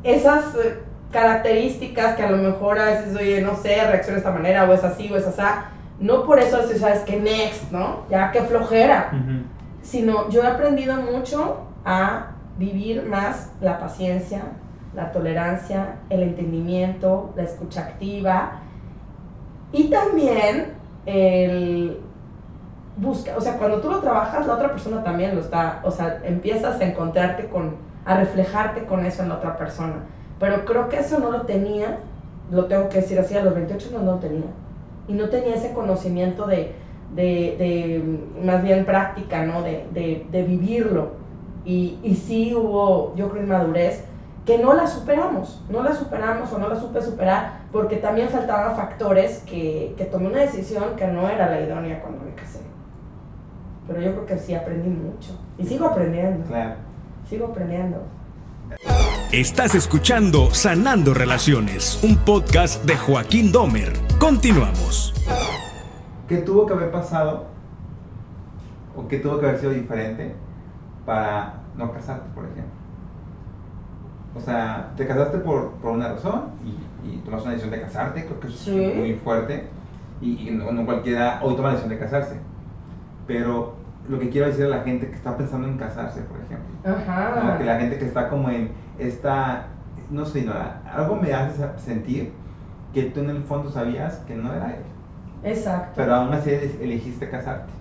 esas 0.03 0.55
eh, 0.55 0.79
características 1.11 2.15
que 2.15 2.23
a 2.23 2.31
lo 2.31 2.37
mejor 2.37 2.79
a 2.79 2.85
veces, 2.85 3.15
oye, 3.15 3.41
no 3.41 3.55
sé, 3.55 3.75
reacciona 3.75 4.13
de 4.13 4.17
esta 4.17 4.31
manera, 4.31 4.69
o 4.69 4.73
es 4.73 4.83
así, 4.83 5.11
o 5.11 5.17
es 5.17 5.27
así, 5.27 5.41
no 6.01 6.25
por 6.25 6.39
eso 6.39 6.57
sabes 6.77 6.99
que 7.01 7.19
next, 7.19 7.71
¿no? 7.71 8.05
Ya 8.09 8.31
que 8.31 8.41
flojera, 8.41 9.11
sino 9.81 10.29
yo 10.29 10.43
he 10.43 10.47
aprendido 10.47 10.95
mucho 10.95 11.61
a 11.85 12.31
vivir 12.57 13.05
más 13.05 13.51
la 13.61 13.79
paciencia, 13.79 14.41
la 14.93 15.11
tolerancia, 15.11 15.99
el 16.09 16.23
entendimiento, 16.23 17.31
la 17.35 17.43
escucha 17.43 17.81
activa, 17.81 18.59
y 19.71 19.89
también 19.89 20.73
el 21.05 22.01
busca, 22.97 23.35
o 23.37 23.41
sea, 23.41 23.57
cuando 23.57 23.79
tú 23.79 23.89
lo 23.89 23.99
trabajas, 23.99 24.45
la 24.45 24.55
otra 24.55 24.69
persona 24.69 25.03
también 25.03 25.35
lo 25.35 25.41
está, 25.41 25.79
o 25.83 25.91
sea, 25.91 26.19
empiezas 26.23 26.79
a 26.79 26.83
encontrarte 26.83 27.47
con, 27.47 27.75
a 28.05 28.17
reflejarte 28.17 28.85
con 28.85 29.05
eso 29.05 29.23
en 29.23 29.29
la 29.29 29.35
otra 29.35 29.57
persona. 29.57 29.95
Pero 30.39 30.65
creo 30.65 30.89
que 30.89 30.99
eso 30.99 31.19
no 31.19 31.31
lo 31.31 31.41
tenía, 31.43 31.99
lo 32.51 32.65
tengo 32.65 32.89
que 32.89 32.97
decir 32.97 33.19
así, 33.19 33.37
a 33.37 33.43
los 33.43 33.53
28 33.53 33.89
no, 33.93 34.03
lo 34.03 34.15
tenía. 34.17 34.47
Y 35.07 35.13
no 35.13 35.29
tenía 35.29 35.55
ese 35.55 35.73
conocimiento 35.73 36.45
de, 36.47 36.73
de, 37.15 37.55
de 37.57 38.45
más 38.45 38.63
bien 38.63 38.85
práctica, 38.85 39.45
¿no? 39.45 39.61
De, 39.61 39.85
de, 39.93 40.25
de 40.31 40.43
vivirlo. 40.43 41.13
Y, 41.65 41.99
y 42.03 42.15
sí 42.15 42.55
hubo, 42.55 43.13
yo 43.15 43.29
creo, 43.29 43.43
inmadurez 43.43 44.05
que 44.45 44.57
no 44.57 44.73
la 44.73 44.87
superamos, 44.87 45.63
no 45.69 45.83
la 45.83 45.93
superamos 45.93 46.51
o 46.51 46.57
no 46.57 46.67
la 46.67 46.75
supe 46.75 47.01
superar 47.01 47.61
porque 47.71 47.97
también 47.97 48.27
faltaban 48.29 48.75
factores 48.75 49.43
que, 49.47 49.93
que 49.97 50.05
tomé 50.05 50.27
una 50.27 50.39
decisión 50.39 50.95
que 50.95 51.05
no 51.07 51.29
era 51.29 51.49
la 51.49 51.61
idónea 51.61 52.01
cuando 52.01 52.25
me 52.25 52.33
casé. 52.33 52.61
Pero 53.87 54.01
yo 54.01 54.11
creo 54.13 54.25
que 54.25 54.37
sí 54.37 54.55
aprendí 54.55 54.89
mucho 54.89 55.37
y 55.57 55.65
sigo 55.65 55.85
aprendiendo. 55.85 56.45
Claro. 56.47 56.75
Sigo 57.29 57.47
aprendiendo. 57.47 57.97
Estás 59.31 59.75
escuchando 59.75 60.53
Sanando 60.53 61.13
Relaciones, 61.13 62.01
un 62.03 62.17
podcast 62.17 62.83
de 62.85 62.95
Joaquín 62.95 63.51
Domer. 63.51 63.93
Continuamos. 64.19 65.13
¿Qué 66.27 66.37
tuvo 66.37 66.65
que 66.65 66.73
haber 66.73 66.91
pasado 66.91 67.47
o 68.95 69.07
qué 69.07 69.19
tuvo 69.19 69.39
que 69.39 69.47
haber 69.47 69.59
sido 69.59 69.71
diferente 69.71 70.35
para 71.05 71.61
no 71.77 71.91
casarte, 71.91 72.29
por 72.35 72.45
ejemplo? 72.45 72.71
O 74.35 74.39
sea, 74.39 74.93
te 74.95 75.07
casaste 75.07 75.39
por, 75.39 75.71
por 75.73 75.91
una 75.91 76.09
razón 76.09 76.43
y, 76.65 77.09
y, 77.09 77.17
tomas 77.19 77.41
una 77.41 77.51
decisión 77.51 77.71
de 77.71 77.81
casarte, 77.81 78.25
creo 78.25 78.39
que 78.39 78.47
es 78.47 78.67
muy 78.95 79.13
fuerte. 79.15 79.67
Y, 80.21 80.47
y 80.47 80.51
no, 80.51 80.85
cualquiera 80.85 81.39
hoy 81.43 81.55
toma 81.55 81.69
la 81.69 81.73
decisión 81.75 81.97
de 81.97 81.99
casarse. 81.99 82.39
Pero 83.27 83.80
lo 84.11 84.19
que 84.19 84.29
quiero 84.29 84.47
decir 84.47 84.65
a 84.65 84.67
la 84.67 84.81
gente 84.81 85.07
que 85.07 85.15
está 85.15 85.37
pensando 85.37 85.69
en 85.69 85.77
casarse, 85.77 86.21
por 86.23 86.37
ejemplo. 86.41 86.67
Ajá. 86.83 87.57
Que 87.57 87.63
la 87.63 87.79
gente 87.79 87.97
que 87.97 88.05
está 88.05 88.27
como 88.27 88.49
en 88.49 88.71
esta, 88.99 89.67
no 90.09 90.25
sé, 90.25 90.43
no, 90.43 90.51
algo 90.93 91.15
me 91.15 91.33
hace 91.33 91.65
sentir 91.77 92.33
que 92.93 93.03
tú 93.03 93.21
en 93.21 93.29
el 93.29 93.43
fondo 93.43 93.71
sabías 93.71 94.17
que 94.27 94.35
no 94.35 94.53
era 94.53 94.75
él. 94.75 94.83
Exacto. 95.43 95.93
Pero 95.95 96.13
aún 96.13 96.33
así 96.33 96.51
elegiste 96.81 97.29
casarte. 97.29 97.71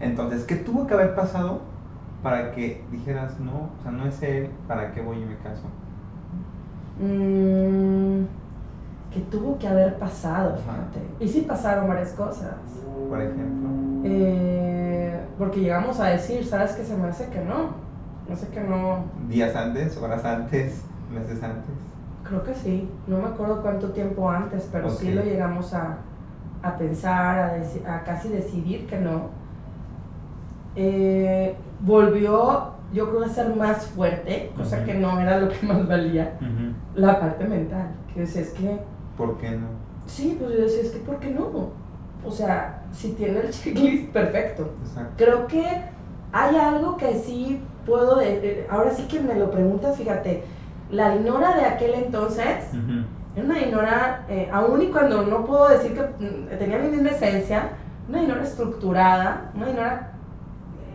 Entonces, 0.00 0.44
¿qué 0.44 0.56
tuvo 0.56 0.86
que 0.86 0.94
haber 0.94 1.14
pasado 1.14 1.60
para 2.22 2.52
que 2.52 2.82
dijeras, 2.90 3.38
no, 3.38 3.68
o 3.78 3.82
sea, 3.82 3.92
no 3.92 4.06
es 4.06 4.22
él, 4.22 4.48
¿para 4.66 4.92
qué 4.92 5.02
voy 5.02 5.18
y 5.18 5.26
me 5.26 5.36
caso? 5.36 5.64
Mm, 6.98 8.24
que 9.12 9.20
tuvo 9.30 9.58
que 9.58 9.68
haber 9.68 9.98
pasado, 9.98 10.56
fíjate. 10.56 11.00
Y 11.20 11.28
sí 11.28 11.42
pasaron 11.42 11.88
varias 11.88 12.12
cosas. 12.12 12.54
Por 13.08 13.20
ejemplo. 13.20 13.68
Eh, 14.04 14.67
porque 15.38 15.60
llegamos 15.60 16.00
a 16.00 16.08
decir, 16.08 16.44
¿sabes 16.44 16.72
qué 16.72 16.84
se 16.84 16.96
me 16.96 17.08
hace 17.08 17.28
que 17.28 17.40
no? 17.40 17.70
No 18.28 18.36
sé 18.36 18.48
que 18.48 18.60
no. 18.60 19.04
¿Días 19.28 19.54
antes, 19.54 19.96
horas 19.96 20.24
antes, 20.24 20.82
meses 21.12 21.42
antes? 21.42 21.70
Creo 22.24 22.42
que 22.42 22.54
sí, 22.54 22.88
no 23.06 23.18
me 23.18 23.28
acuerdo 23.28 23.62
cuánto 23.62 23.90
tiempo 23.90 24.28
antes, 24.28 24.68
pero 24.70 24.90
sí 24.90 25.12
lo 25.12 25.22
llegamos 25.22 25.72
a, 25.72 25.98
a 26.62 26.76
pensar, 26.76 27.38
a, 27.38 27.94
a, 27.94 28.04
casi 28.04 28.28
decidir 28.28 28.86
que 28.86 28.98
no. 28.98 29.30
Eh, 30.76 31.54
volvió, 31.80 32.72
yo 32.92 33.08
creo, 33.08 33.24
a 33.24 33.28
ser 33.28 33.54
más 33.54 33.86
fuerte, 33.86 34.52
cosa 34.56 34.84
que 34.84 34.94
no 34.94 35.18
era 35.20 35.38
lo 35.38 35.48
que 35.48 35.64
más 35.66 35.86
valía, 35.88 36.34
la 36.94 37.18
parte 37.18 37.46
mental. 37.46 37.88
Que 38.12 38.24
es 38.24 38.50
que... 38.50 38.78
¿Por 39.16 39.38
qué 39.38 39.52
no? 39.52 39.66
Sí, 40.06 40.36
pues 40.38 40.52
yo 40.52 40.62
decía, 40.62 40.82
es 40.82 40.90
que 40.90 40.98
¿por 40.98 41.18
qué 41.18 41.30
no? 41.30 41.70
O 42.24 42.30
sea, 42.30 42.82
si 42.92 43.12
tiene 43.12 43.40
el 43.40 43.50
checklist 43.52 44.12
perfecto. 44.12 44.70
Creo 45.16 45.46
que 45.46 45.64
hay 46.32 46.56
algo 46.56 46.96
que 46.96 47.14
sí 47.18 47.60
puedo, 47.86 48.20
ahora 48.70 48.90
sí 48.90 49.04
que 49.08 49.20
me 49.20 49.34
lo 49.34 49.50
preguntas, 49.50 49.96
fíjate, 49.96 50.44
la 50.90 51.16
Dinora 51.16 51.56
de 51.56 51.64
aquel 51.64 51.94
entonces, 51.94 52.64
era 53.34 53.44
una 53.44 53.58
Dinora, 53.58 54.26
eh, 54.28 54.48
aún 54.52 54.82
y 54.82 54.88
cuando 54.88 55.22
no 55.22 55.44
puedo 55.44 55.68
decir 55.68 55.94
que 55.94 56.02
mm, 56.02 56.58
tenía 56.58 56.78
mi 56.78 56.88
misma 56.88 57.10
esencia, 57.10 57.70
una 58.08 58.20
Dinora 58.20 58.42
estructurada, 58.42 59.50
una 59.54 59.66
Dinora 59.66 60.12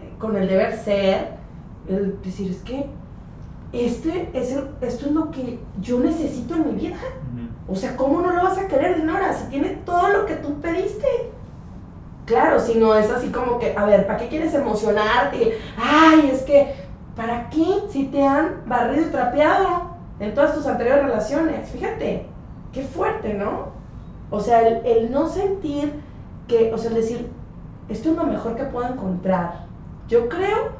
eh, 0.01 0.13
con 0.19 0.35
el 0.35 0.47
deber 0.47 0.77
ser, 0.77 1.33
el 1.87 2.21
decir, 2.21 2.51
es 2.51 2.61
que 2.61 2.87
este 3.71 4.29
es 4.33 4.51
esto 4.81 5.05
es 5.07 5.11
lo 5.11 5.31
que 5.31 5.59
yo 5.81 5.99
necesito 5.99 6.55
en 6.55 6.67
mi 6.67 6.81
vida. 6.81 6.97
O 7.67 7.75
sea, 7.75 7.95
¿cómo 7.95 8.21
no 8.21 8.31
lo 8.31 8.43
vas 8.43 8.57
a 8.57 8.67
querer, 8.67 8.97
Dinora, 8.97 9.33
si 9.33 9.45
tiene 9.45 9.69
todo 9.85 10.09
lo 10.09 10.25
que 10.25 10.35
tú 10.35 10.59
pediste? 10.59 11.07
Claro, 12.25 12.59
si 12.59 12.75
no 12.75 12.95
es 12.95 13.09
así 13.09 13.29
como 13.29 13.59
que, 13.59 13.75
a 13.77 13.85
ver, 13.85 14.05
¿para 14.07 14.19
qué 14.19 14.27
quieres 14.27 14.53
emocionarte? 14.53 15.57
Ay, 15.77 16.29
es 16.33 16.41
que, 16.43 16.73
¿para 17.15 17.49
qué 17.49 17.65
si 17.89 18.05
te 18.05 18.25
han 18.25 18.61
barrido 18.65 19.07
y 19.07 19.11
trapeado 19.11 19.91
en 20.19 20.33
todas 20.33 20.55
tus 20.55 20.65
anteriores 20.65 21.05
relaciones? 21.05 21.69
Fíjate, 21.69 22.25
qué 22.71 22.81
fuerte, 22.83 23.33
¿no? 23.33 23.73
O 24.29 24.39
sea, 24.39 24.67
el, 24.67 25.11
no 25.11 25.27
sentir 25.27 26.01
que, 26.47 26.73
o 26.73 26.77
sea, 26.77 26.89
el 26.89 26.95
decir, 26.95 27.29
esto 27.89 28.11
es 28.11 28.15
lo 28.15 28.23
mejor 28.23 28.55
que 28.55 28.63
puedo 28.63 28.87
encontrar. 28.87 29.65
Yo 30.07 30.27
creo, 30.27 30.71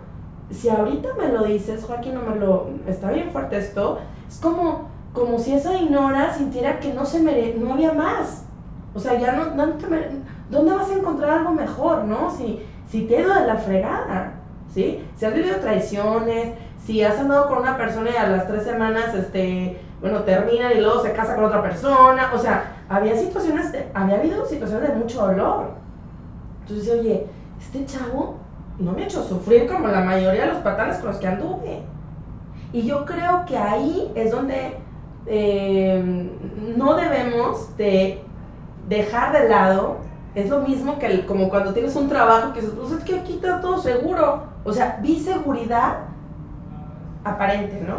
si 0.49 0.69
ahorita 0.69 1.09
me 1.17 1.27
lo 1.27 1.43
dices, 1.43 1.83
Joaquín, 1.83 2.15
no 2.15 2.21
me 2.21 2.35
lo, 2.35 2.69
está 2.87 3.11
bien 3.11 3.31
fuerte 3.31 3.57
esto, 3.57 3.99
es 4.27 4.39
como, 4.39 4.92
como 5.13 5.37
si 5.37 5.53
esa 5.53 5.73
Dinora 5.73 6.33
sintiera 6.33 6.79
que 6.79 6.93
no 6.93 7.05
se 7.05 7.21
mere, 7.21 7.55
no 7.57 7.73
había 7.73 7.93
más. 7.93 8.45
O 8.95 8.99
sea, 8.99 9.17
ya 9.19 9.33
no, 9.33 9.55
no 9.55 9.73
te 9.73 9.87
¿dónde 10.49 10.73
vas 10.73 10.89
a 10.89 10.93
encontrar 10.93 11.39
algo 11.39 11.51
mejor, 11.51 12.03
no? 12.05 12.29
Si, 12.29 12.61
si 12.87 13.05
te 13.05 13.17
he 13.17 13.21
ido 13.21 13.33
de 13.33 13.47
la 13.47 13.55
fregada, 13.55 14.33
¿sí? 14.73 15.03
Si 15.15 15.25
has 15.25 15.33
vivido 15.33 15.57
traiciones, 15.57 16.53
si 16.85 17.03
has 17.03 17.17
andado 17.19 17.47
con 17.47 17.59
una 17.59 17.77
persona 17.77 18.09
y 18.11 18.17
a 18.17 18.27
las 18.27 18.47
tres 18.47 18.63
semanas, 18.63 19.13
este, 19.15 19.79
bueno, 20.01 20.23
termina 20.23 20.73
y 20.73 20.81
luego 20.81 21.01
se 21.01 21.13
casa 21.13 21.35
con 21.35 21.45
otra 21.45 21.61
persona, 21.61 22.31
o 22.33 22.37
sea, 22.37 22.83
había 22.89 23.15
situaciones, 23.15 23.73
había 23.93 24.15
habido 24.15 24.45
situaciones 24.45 24.89
de 24.89 24.95
mucho 24.95 25.25
dolor. 25.25 25.71
Entonces, 26.61 26.91
oye, 26.99 27.27
este 27.59 27.85
chavo 27.85 28.35
no 28.79 28.91
me 28.91 29.03
ha 29.03 29.05
hecho 29.05 29.23
sufrir 29.23 29.67
como 29.67 29.87
la 29.87 30.01
mayoría 30.01 30.45
de 30.45 30.53
los 30.53 30.57
patanes 30.57 30.97
con 30.97 31.09
los 31.09 31.17
que 31.17 31.27
anduve. 31.27 31.81
Y 32.71 32.83
yo 32.83 33.05
creo 33.05 33.45
que 33.45 33.57
ahí 33.57 34.11
es 34.15 34.31
donde 34.31 34.77
eh, 35.25 36.29
no 36.75 36.95
debemos 36.95 37.75
de 37.77 38.21
dejar 38.89 39.33
de 39.33 39.49
lado 39.49 39.97
es 40.35 40.49
lo 40.49 40.61
mismo 40.61 40.97
que 40.97 41.05
el, 41.05 41.25
como 41.25 41.49
cuando 41.49 41.73
tienes 41.73 41.95
un 41.95 42.09
trabajo 42.09 42.53
que 42.53 42.61
dices, 42.61 42.75
pues 42.75 42.91
es 42.91 43.03
que 43.03 43.19
aquí 43.19 43.33
está 43.33 43.61
todo 43.61 43.77
seguro. 43.77 44.43
O 44.63 44.73
sea, 44.73 44.99
vi 45.01 45.19
seguridad 45.19 46.05
aparente, 47.23 47.83
¿no? 47.87 47.97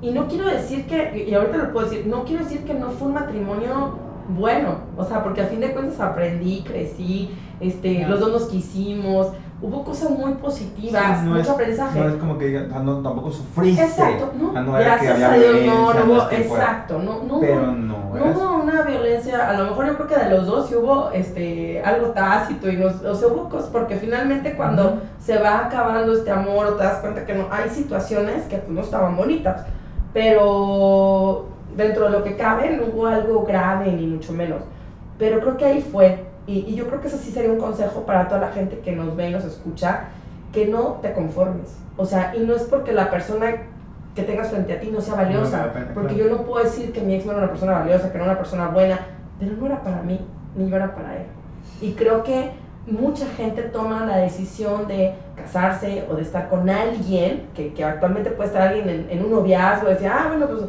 Y 0.00 0.12
no 0.12 0.26
quiero 0.26 0.46
decir 0.46 0.86
que, 0.86 1.26
y 1.28 1.34
ahorita 1.34 1.58
lo 1.58 1.72
puedo 1.72 1.88
decir, 1.88 2.06
no 2.06 2.24
quiero 2.24 2.44
decir 2.44 2.64
que 2.64 2.72
no 2.72 2.90
fue 2.90 3.08
un 3.08 3.14
matrimonio 3.14 3.98
bueno, 4.28 4.76
o 4.96 5.04
sea, 5.04 5.22
porque 5.22 5.42
a 5.42 5.46
fin 5.46 5.60
de 5.60 5.72
cuentas 5.72 6.00
aprendí, 6.00 6.62
crecí, 6.62 7.30
este, 7.58 8.06
los 8.06 8.20
dos 8.20 8.30
nos 8.30 8.44
quisimos, 8.48 9.28
hubo 9.62 9.84
cosas 9.84 10.10
muy 10.10 10.32
positivas, 10.34 11.22
mucho 11.22 11.52
aprendizaje. 11.52 11.98
No 11.98 12.08
es 12.08 12.14
como 12.14 12.38
que 12.38 12.46
digan, 12.46 12.84
no, 12.84 13.00
tampoco 13.00 13.30
sufriste. 13.30 13.82
Exacto, 13.82 14.32
no, 14.38 14.52
no 14.52 14.72
gracias 14.72 15.22
a 15.22 15.32
Dios, 15.34 15.66
no, 15.66 15.92
no 15.92 16.04
hubo, 16.04 16.30
exacto, 16.30 16.98
no, 16.98 17.22
no, 17.24 17.40
pero 17.40 17.66
no, 17.66 18.14
no 18.14 18.24
hubo 18.24 18.62
una 18.62 18.82
violencia, 18.82 19.50
a 19.50 19.52
lo 19.54 19.64
mejor 19.64 19.86
yo 19.86 19.96
creo 19.96 20.06
que 20.06 20.16
de 20.16 20.30
los 20.30 20.46
dos 20.46 20.68
sí 20.68 20.74
hubo 20.76 21.10
este, 21.12 21.82
algo 21.82 22.08
tácito 22.08 22.70
y 22.70 22.76
nos, 22.76 23.02
o 23.02 23.14
sea, 23.14 23.28
hubo 23.28 23.48
cosas, 23.48 23.68
porque 23.70 23.96
finalmente 23.96 24.54
cuando 24.56 25.02
se 25.18 25.38
va 25.38 25.66
acabando 25.66 26.12
este 26.14 26.30
amor, 26.30 26.78
te 26.78 26.84
das 26.84 26.98
cuenta 27.00 27.26
que 27.26 27.34
no, 27.34 27.46
hay 27.50 27.68
situaciones 27.68 28.44
que 28.44 28.56
pues, 28.58 28.70
no 28.70 28.80
estaban 28.80 29.16
bonitas, 29.16 29.66
pero 30.14 31.46
dentro 31.76 32.06
de 32.06 32.10
lo 32.10 32.24
que 32.24 32.36
cabe 32.36 32.76
no 32.76 32.84
hubo 32.86 33.06
algo 33.06 33.44
grave 33.44 33.92
ni 33.92 34.06
mucho 34.06 34.32
menos, 34.32 34.62
pero 35.18 35.40
creo 35.40 35.56
que 35.58 35.66
ahí 35.66 35.82
fue, 35.82 36.24
y, 36.50 36.74
yo 36.74 36.86
creo 36.88 37.00
que 37.00 37.08
eso 37.08 37.18
sí 37.18 37.30
sería 37.30 37.52
un 37.52 37.58
consejo 37.58 38.04
para 38.04 38.26
toda 38.28 38.40
la 38.40 38.52
gente 38.52 38.80
que 38.80 38.92
nos 38.92 39.14
ve 39.16 39.28
y 39.28 39.32
nos 39.32 39.44
escucha, 39.44 40.08
que 40.52 40.66
no 40.66 40.98
te 41.02 41.12
conformes. 41.12 41.76
O 41.96 42.04
sea, 42.04 42.34
y 42.34 42.40
no 42.40 42.54
es 42.54 42.62
porque 42.62 42.92
la 42.92 43.10
persona 43.10 43.52
que 44.14 44.22
tengas 44.22 44.48
frente 44.48 44.72
a 44.72 44.80
ti 44.80 44.90
no 44.92 45.00
sea 45.00 45.14
valiosa, 45.14 45.72
porque 45.94 46.16
yo 46.16 46.28
no 46.28 46.42
puedo 46.42 46.64
decir 46.64 46.92
que 46.92 47.00
mi 47.00 47.14
ex 47.14 47.24
no 47.24 47.32
era 47.32 47.42
una 47.42 47.50
persona 47.50 47.72
valiosa, 47.72 48.10
que 48.10 48.18
no 48.18 48.24
era 48.24 48.32
una 48.32 48.40
persona 48.40 48.68
buena, 48.68 48.98
pero 49.38 49.52
no 49.52 49.66
era 49.66 49.82
para 49.82 50.02
mí, 50.02 50.20
ni 50.56 50.68
yo 50.68 50.76
era 50.76 50.94
para 50.94 51.16
él. 51.16 51.26
Y 51.80 51.92
creo 51.92 52.24
que 52.24 52.50
mucha 52.86 53.26
gente 53.36 53.62
toma 53.62 54.04
la 54.06 54.16
decisión 54.16 54.88
de 54.88 55.14
casarse 55.36 56.04
o 56.10 56.16
de 56.16 56.22
estar 56.22 56.48
con 56.48 56.68
alguien, 56.68 57.46
que, 57.54 57.72
que 57.72 57.84
actualmente 57.84 58.30
puede 58.30 58.48
estar 58.48 58.68
alguien 58.68 58.88
en, 58.88 59.06
en 59.10 59.24
un 59.24 59.30
noviazgo, 59.30 59.88
decir, 59.88 60.08
ah, 60.08 60.26
bueno, 60.28 60.46
pues 60.48 60.62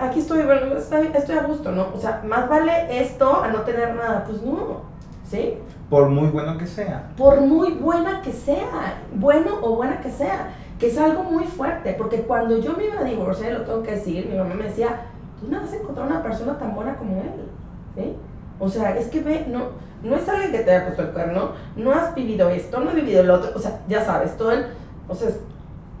aquí 0.00 0.20
estoy, 0.20 0.42
bueno, 0.42 0.76
estoy, 0.76 1.10
estoy, 1.14 1.38
a 1.38 1.42
gusto, 1.42 1.72
¿no? 1.72 1.88
O 1.94 1.98
sea, 1.98 2.22
más 2.26 2.48
vale 2.48 3.00
esto 3.00 3.42
a 3.42 3.48
no 3.48 3.60
tener 3.60 3.94
nada. 3.94 4.24
Pues 4.24 4.42
no, 4.42 4.82
¿sí? 5.28 5.58
Por 5.90 6.08
muy 6.08 6.28
bueno 6.28 6.58
que 6.58 6.66
sea. 6.66 7.10
Por 7.16 7.40
muy 7.40 7.72
buena 7.72 8.20
que 8.22 8.32
sea, 8.32 9.02
bueno 9.14 9.58
o 9.62 9.76
buena 9.76 10.00
que 10.00 10.10
sea, 10.10 10.48
que 10.78 10.88
es 10.88 10.98
algo 10.98 11.22
muy 11.22 11.44
fuerte, 11.44 11.94
porque 11.96 12.22
cuando 12.22 12.58
yo 12.58 12.74
me 12.76 12.86
iba 12.86 13.00
a 13.00 13.04
divorciar, 13.04 13.52
lo 13.52 13.62
tengo 13.62 13.82
que 13.82 13.92
decir, 13.92 14.28
mi 14.28 14.36
mamá 14.36 14.54
me 14.54 14.64
decía, 14.64 15.02
tú 15.40 15.48
no 15.48 15.60
vas 15.60 15.72
a 15.72 15.76
encontrar 15.76 16.06
una 16.06 16.22
persona 16.22 16.58
tan 16.58 16.74
buena 16.74 16.96
como 16.96 17.20
él, 17.20 17.48
¿sí? 17.94 18.16
O 18.58 18.68
sea, 18.68 18.96
es 18.96 19.08
que 19.08 19.20
ve, 19.20 19.46
no, 19.48 19.68
no 20.02 20.16
es 20.16 20.28
alguien 20.28 20.52
que 20.52 20.58
te 20.58 20.70
haya 20.70 20.86
puesto 20.86 21.02
el 21.02 21.10
cuerno, 21.10 21.52
no 21.76 21.92
has 21.92 22.14
vivido 22.14 22.48
esto, 22.48 22.80
no 22.80 22.90
has 22.90 22.96
vivido 22.96 23.22
lo 23.22 23.34
otro, 23.34 23.50
o 23.54 23.58
sea, 23.58 23.80
ya 23.88 24.04
sabes, 24.04 24.36
todo 24.36 24.52
el, 24.52 24.66
o 25.08 25.14
sea, 25.14 25.28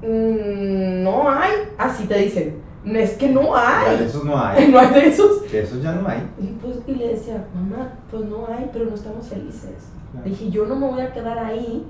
mmm, 0.02 1.02
no 1.02 1.30
hay, 1.30 1.52
así 1.78 2.06
te 2.06 2.18
dicen, 2.18 2.62
es 2.94 3.14
que 3.14 3.28
no 3.28 3.56
hay. 3.56 3.98
de 3.98 4.04
esos 4.04 4.24
no 4.24 4.38
hay. 4.40 4.68
No 4.70 4.78
hay 4.78 4.88
de 4.88 5.08
esos. 5.08 5.50
De 5.50 5.60
esos 5.60 5.82
ya 5.82 5.92
no 5.92 6.08
hay. 6.08 6.18
Y, 6.40 6.46
pues, 6.62 6.76
y 6.86 6.94
le 6.94 7.08
decía, 7.08 7.44
mamá, 7.54 7.94
pues 8.10 8.24
no 8.24 8.46
hay, 8.48 8.70
pero 8.72 8.84
no 8.86 8.94
estamos 8.94 9.26
felices. 9.26 9.88
Dije, 10.24 10.50
yo 10.50 10.66
no 10.66 10.76
me 10.76 10.86
voy 10.88 11.00
a 11.00 11.12
quedar 11.12 11.38
ahí 11.38 11.84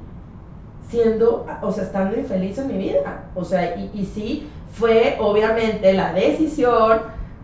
siendo, 0.89 1.47
o 1.63 1.71
sea, 1.71 1.85
estando 1.85 2.17
infeliz 2.19 2.59
en 2.59 2.69
mi 2.69 2.79
vida. 2.79 3.25
O 3.35 3.45
sea, 3.45 3.77
y, 3.77 3.91
y 3.95 4.05
sí, 4.05 4.49
fue 4.73 5.17
obviamente 5.21 5.93
la 5.93 6.13
decisión, 6.13 7.01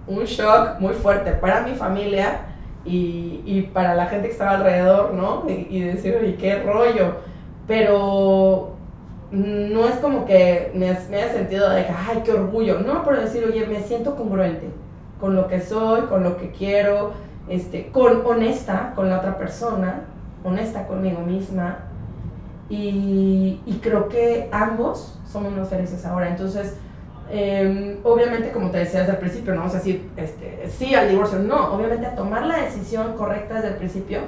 un 0.06 0.24
shock 0.24 0.80
muy 0.80 0.94
fuerte 0.94 1.32
para 1.32 1.62
mi 1.62 1.74
familia 1.74 2.46
y, 2.84 3.42
y 3.44 3.70
para 3.72 3.94
la 3.94 4.06
gente 4.06 4.26
que 4.26 4.32
estaba 4.32 4.52
alrededor, 4.52 5.14
¿no? 5.14 5.44
Y, 5.48 5.66
y 5.70 5.80
decir, 5.80 6.16
oye, 6.20 6.36
qué 6.36 6.62
rollo. 6.62 7.16
Pero 7.66 8.71
no 9.32 9.88
es 9.88 9.96
como 9.96 10.26
que 10.26 10.70
me, 10.74 10.96
me 11.10 11.22
haya 11.22 11.32
sentido 11.32 11.70
de, 11.70 11.86
ay, 11.86 12.22
qué 12.22 12.32
orgullo, 12.32 12.80
no, 12.80 13.02
pero 13.02 13.22
decir, 13.22 13.42
oye, 13.44 13.66
me 13.66 13.82
siento 13.82 14.14
congruente 14.14 14.68
con 15.18 15.34
lo 15.34 15.48
que 15.48 15.60
soy, 15.60 16.02
con 16.02 16.22
lo 16.22 16.36
que 16.36 16.50
quiero, 16.50 17.12
este, 17.48 17.90
con 17.90 18.26
honesta 18.26 18.92
con 18.94 19.08
la 19.08 19.18
otra 19.18 19.38
persona, 19.38 20.02
honesta 20.44 20.86
conmigo 20.86 21.20
misma, 21.22 21.78
y, 22.68 23.58
creo 23.82 24.08
que 24.08 24.48
ambos 24.52 25.18
somos 25.26 25.52
más 25.52 25.68
felices 25.68 26.06
ahora. 26.06 26.28
Entonces, 26.28 26.76
em, 27.30 27.98
obviamente, 28.04 28.52
como 28.52 28.70
te 28.70 28.78
decía 28.78 29.00
desde 29.00 29.12
el 29.12 29.18
principio, 29.18 29.54
no 29.54 29.60
vamos 29.60 29.74
a 29.74 29.78
decir 29.78 30.10
este, 30.16 30.68
sí 30.68 30.94
al 30.94 31.08
divorcio, 31.08 31.38
no, 31.38 31.74
obviamente 31.74 32.06
a 32.06 32.14
tomar 32.14 32.46
la 32.46 32.58
decisión 32.58 33.14
correcta 33.14 33.56
desde 33.56 33.68
el 33.68 33.74
principio 33.76 34.20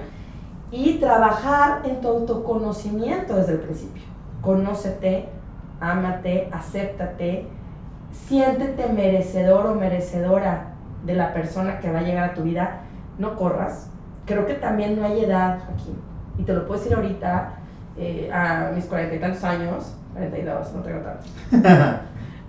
y 0.70 0.94
trabajar 0.94 1.82
en 1.84 2.00
tu 2.00 2.08
autoconocimiento 2.08 3.36
desde 3.36 3.52
el 3.52 3.60
principio 3.60 4.13
conócete, 4.44 5.28
ámate, 5.80 6.48
acéptate, 6.52 7.46
siéntete 8.12 8.88
merecedor 8.92 9.66
o 9.66 9.74
merecedora 9.74 10.74
de 11.04 11.14
la 11.14 11.32
persona 11.32 11.80
que 11.80 11.90
va 11.90 12.00
a 12.00 12.02
llegar 12.02 12.30
a 12.30 12.34
tu 12.34 12.42
vida, 12.42 12.82
no 13.18 13.36
corras. 13.36 13.90
Creo 14.26 14.46
que 14.46 14.54
también 14.54 14.98
no 14.98 15.04
hay 15.04 15.24
edad, 15.24 15.58
aquí 15.72 15.94
y 16.38 16.42
te 16.42 16.52
lo 16.52 16.66
puedo 16.66 16.80
decir 16.80 16.96
ahorita, 16.96 17.54
eh, 17.96 18.30
a 18.32 18.70
mis 18.74 18.86
cuarenta 18.86 19.14
y 19.14 19.20
tantos 19.20 19.44
años, 19.44 19.94
42, 20.14 20.72
no 20.74 20.82
tengo 20.82 21.00
tantos. 21.00 21.26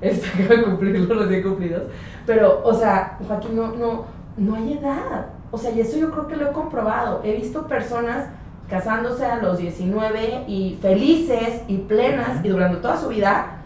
este, 0.02 0.44
acabo 0.44 0.60
de 0.60 0.64
cumplir 0.64 1.00
los 1.00 1.18
recién 1.18 1.44
cumplidos. 1.44 1.84
Pero, 2.26 2.62
o 2.64 2.74
sea, 2.74 3.18
Joaquín, 3.28 3.56
no, 3.56 3.68
no, 3.76 4.06
no 4.38 4.56
hay 4.56 4.74
edad. 4.74 5.28
O 5.52 5.58
sea, 5.58 5.72
y 5.72 5.82
eso 5.82 5.98
yo 5.98 6.12
creo 6.12 6.28
que 6.28 6.36
lo 6.36 6.50
he 6.50 6.54
comprobado. 6.54 7.22
He 7.24 7.36
visto 7.36 7.68
personas 7.68 8.28
casándose 8.70 9.26
a 9.26 9.38
los 9.38 9.58
19 9.58 10.46
y 10.48 10.78
felices 10.82 11.62
y 11.68 11.78
plenas 11.78 12.44
y 12.44 12.50
durante 12.50 12.78
toda 12.78 12.98
su 12.98 13.10
vida. 13.10 13.58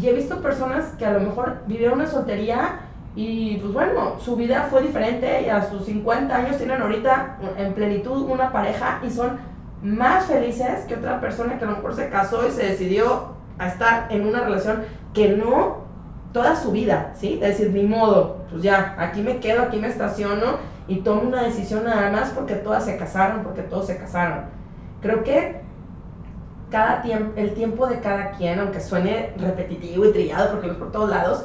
Y 0.00 0.08
he 0.08 0.12
visto 0.12 0.42
personas 0.42 0.92
que 0.98 1.06
a 1.06 1.12
lo 1.12 1.20
mejor 1.20 1.62
vivieron 1.66 2.00
una 2.00 2.08
soltería 2.08 2.80
y 3.14 3.56
pues 3.56 3.72
bueno, 3.72 4.20
su 4.20 4.36
vida 4.36 4.68
fue 4.70 4.82
diferente 4.82 5.42
y 5.46 5.48
a 5.48 5.68
sus 5.68 5.86
50 5.86 6.36
años 6.36 6.58
tienen 6.58 6.82
ahorita 6.82 7.38
en 7.56 7.72
plenitud 7.72 8.30
una 8.30 8.52
pareja 8.52 9.00
y 9.02 9.10
son 9.10 9.38
más 9.82 10.26
felices 10.26 10.84
que 10.86 10.94
otra 10.94 11.20
persona 11.20 11.58
que 11.58 11.64
a 11.64 11.68
lo 11.68 11.76
mejor 11.76 11.94
se 11.94 12.10
casó 12.10 12.46
y 12.46 12.50
se 12.50 12.66
decidió 12.66 13.36
a 13.58 13.68
estar 13.68 14.06
en 14.10 14.26
una 14.26 14.40
relación 14.40 14.84
que 15.14 15.30
no 15.30 15.86
toda 16.32 16.56
su 16.56 16.72
vida, 16.72 17.12
¿sí? 17.18 17.40
Es 17.42 17.58
decir, 17.58 17.70
ni 17.72 17.84
modo, 17.84 18.44
pues 18.50 18.62
ya, 18.62 18.94
aquí 18.98 19.22
me 19.22 19.38
quedo, 19.38 19.62
aquí 19.62 19.78
me 19.78 19.88
estaciono 19.88 20.58
y 20.88 20.96
tomo 20.96 21.22
una 21.22 21.42
decisión 21.42 21.84
nada 21.84 22.10
más 22.10 22.30
porque 22.30 22.54
todas 22.54 22.84
se 22.84 22.96
casaron, 22.96 23.42
porque 23.42 23.62
todos 23.62 23.86
se 23.86 23.96
casaron. 23.96 24.44
Creo 25.00 25.24
que 25.24 25.60
cada 26.70 27.02
tiempo, 27.02 27.32
el 27.36 27.54
tiempo 27.54 27.86
de 27.86 28.00
cada 28.00 28.32
quien, 28.32 28.58
aunque 28.58 28.80
suene 28.80 29.32
repetitivo 29.36 30.06
y 30.06 30.12
trillado 30.12 30.52
porque 30.52 30.68
lo 30.68 30.78
por 30.78 30.92
todos 30.92 31.10
lados, 31.10 31.44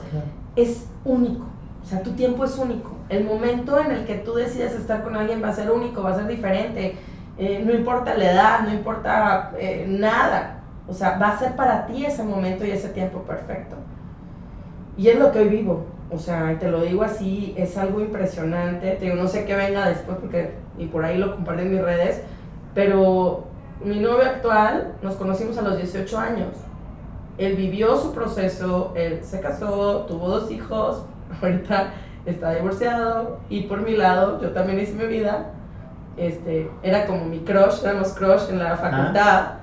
es 0.55 0.87
único. 1.05 1.45
O 1.81 1.85
sea, 1.85 2.03
tu 2.03 2.11
tiempo 2.11 2.45
es 2.45 2.57
único. 2.57 2.91
El 3.09 3.25
momento 3.25 3.79
en 3.79 3.91
el 3.91 4.05
que 4.05 4.15
tú 4.15 4.35
decides 4.35 4.73
estar 4.73 5.03
con 5.03 5.15
alguien 5.15 5.43
va 5.43 5.49
a 5.49 5.53
ser 5.53 5.71
único, 5.71 6.03
va 6.03 6.11
a 6.11 6.15
ser 6.15 6.27
diferente. 6.27 6.95
Eh, 7.37 7.63
no 7.65 7.73
importa 7.73 8.15
la 8.15 8.31
edad, 8.31 8.59
no 8.61 8.73
importa 8.73 9.51
eh, 9.57 9.85
nada. 9.87 10.61
O 10.87 10.93
sea, 10.93 11.17
va 11.17 11.29
a 11.29 11.39
ser 11.39 11.55
para 11.55 11.85
ti 11.87 12.05
ese 12.05 12.23
momento 12.23 12.65
y 12.65 12.71
ese 12.71 12.89
tiempo 12.89 13.19
perfecto. 13.19 13.75
Y 14.97 15.07
es 15.07 15.17
lo 15.17 15.31
que 15.31 15.39
hoy 15.39 15.49
vivo. 15.49 15.85
O 16.11 16.19
sea, 16.19 16.57
te 16.59 16.69
lo 16.69 16.81
digo 16.81 17.03
así, 17.03 17.53
es 17.57 17.77
algo 17.77 18.01
impresionante. 18.01 18.91
Te 18.91 19.05
digo, 19.05 19.15
no 19.15 19.27
sé 19.27 19.45
qué 19.45 19.55
venga 19.55 19.87
después 19.87 20.17
porque 20.19 20.55
y 20.77 20.87
por 20.87 21.05
ahí 21.05 21.17
lo 21.17 21.35
compartí 21.35 21.63
en 21.63 21.71
mis 21.71 21.81
redes, 21.81 22.21
pero 22.73 23.45
mi 23.83 23.99
novio 23.99 24.25
actual 24.25 24.93
nos 25.01 25.15
conocimos 25.15 25.57
a 25.57 25.61
los 25.61 25.77
18 25.77 26.17
años. 26.17 26.49
Él 27.37 27.55
vivió 27.55 27.97
su 27.97 28.13
proceso, 28.13 28.93
él 28.95 29.23
se 29.23 29.39
casó, 29.39 30.05
tuvo 30.07 30.27
dos 30.27 30.51
hijos, 30.51 31.05
ahorita 31.41 31.91
está 32.25 32.53
divorciado 32.53 33.39
y 33.49 33.63
por 33.63 33.81
mi 33.81 33.95
lado 33.95 34.41
yo 34.41 34.51
también 34.51 34.79
hice 34.79 34.93
mi 34.93 35.05
vida. 35.05 35.51
Este, 36.17 36.69
era 36.83 37.05
como 37.05 37.25
mi 37.25 37.39
crush, 37.39 37.83
éramos 37.83 38.13
crush 38.13 38.49
en 38.49 38.59
la 38.59 38.75
facultad. 38.75 39.53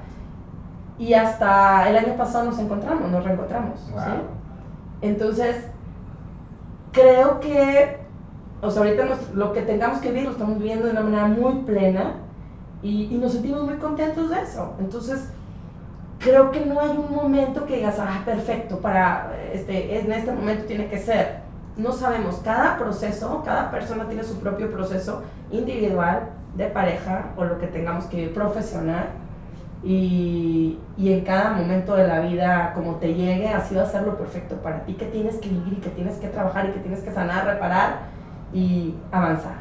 Y 0.99 1.15
hasta 1.15 1.89
el 1.89 1.97
año 1.97 2.17
pasado 2.17 2.47
nos 2.47 2.59
encontramos, 2.59 3.11
nos 3.11 3.23
reencontramos. 3.23 3.79
¿sí? 3.79 4.13
Entonces, 5.03 5.67
creo 6.93 7.41
que, 7.41 7.99
o 8.61 8.71
sea, 8.71 8.83
ahorita 8.83 9.05
lo 9.35 9.53
que 9.53 9.63
tengamos 9.63 10.01
que 10.01 10.09
vivir 10.09 10.25
lo 10.25 10.33
estamos 10.33 10.59
viviendo 10.59 10.87
de 10.87 10.93
una 10.93 11.03
manera 11.03 11.27
muy 11.27 11.63
plena 11.65 12.15
y, 12.83 13.07
nos 13.21 13.33
sentimos 13.33 13.65
muy 13.65 13.75
contentos 13.75 14.31
de 14.31 14.41
eso. 14.41 14.75
Entonces, 14.79 15.29
creo 16.19 16.51
que 16.51 16.65
no 16.65 16.81
hay 16.81 16.91
un 16.91 17.15
momento 17.15 17.67
que 17.67 17.77
digas, 17.77 17.97
ah, 17.99 18.23
perfecto, 18.25 18.79
para 18.79 19.33
este, 19.53 19.99
en 20.01 20.13
este 20.13 20.33
momento 20.33 20.65
tiene 20.65 20.89
que 20.89 20.99
ser. 20.99 21.41
No 21.77 21.93
sabemos, 21.93 22.41
cada 22.45 22.77
proceso, 22.77 23.43
cada 23.45 23.71
persona 23.71 24.07
tiene 24.09 24.25
su 24.25 24.39
propio 24.39 24.71
proceso 24.71 25.23
individual, 25.51 26.31
de 26.57 26.67
pareja 26.67 27.31
o 27.37 27.45
lo 27.45 27.59
que 27.59 27.69
tengamos 27.69 28.07
que 28.07 28.17
vivir 28.17 28.35
profesional 28.35 29.11
y, 29.85 30.77
y, 30.97 31.13
en 31.13 31.21
cada 31.21 31.53
momento 31.53 31.95
de 31.95 32.09
la 32.09 32.21
vida, 32.21 32.73
como 32.75 32.97
te 32.97 33.15
llegue, 33.15 33.49
así 33.49 33.77
va 33.77 33.83
a 33.83 33.87
ser 33.87 34.03
lo 34.03 34.17
perfecto 34.17 34.57
para 34.57 34.85
ti, 34.85 34.95
que 34.95 35.07
tienes 35.07 35.37
que 35.37 35.49
vivir 35.49 35.75
y 35.75 35.81
que 35.81 35.91
tienes 35.91 36.17
que 36.17 36.27
trabajar 36.29 36.69
y 36.69 36.73
que 36.73 36.81
tienes 36.81 37.01
que 37.01 37.13
sanar, 37.13 37.47
reparar 37.47 38.01
y 38.53 38.95
avanzar. 39.13 39.55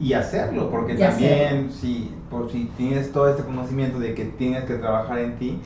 Y 0.00 0.14
hacerlo, 0.14 0.70
porque 0.70 0.94
también 0.94 1.70
Si, 1.70 2.12
por 2.30 2.50
si 2.50 2.64
tienes 2.76 3.12
todo 3.12 3.28
este 3.28 3.44
conocimiento 3.44 4.00
de 4.00 4.14
que 4.14 4.24
tienes 4.24 4.64
que 4.64 4.74
trabajar 4.74 5.18
en 5.18 5.36
ti, 5.36 5.60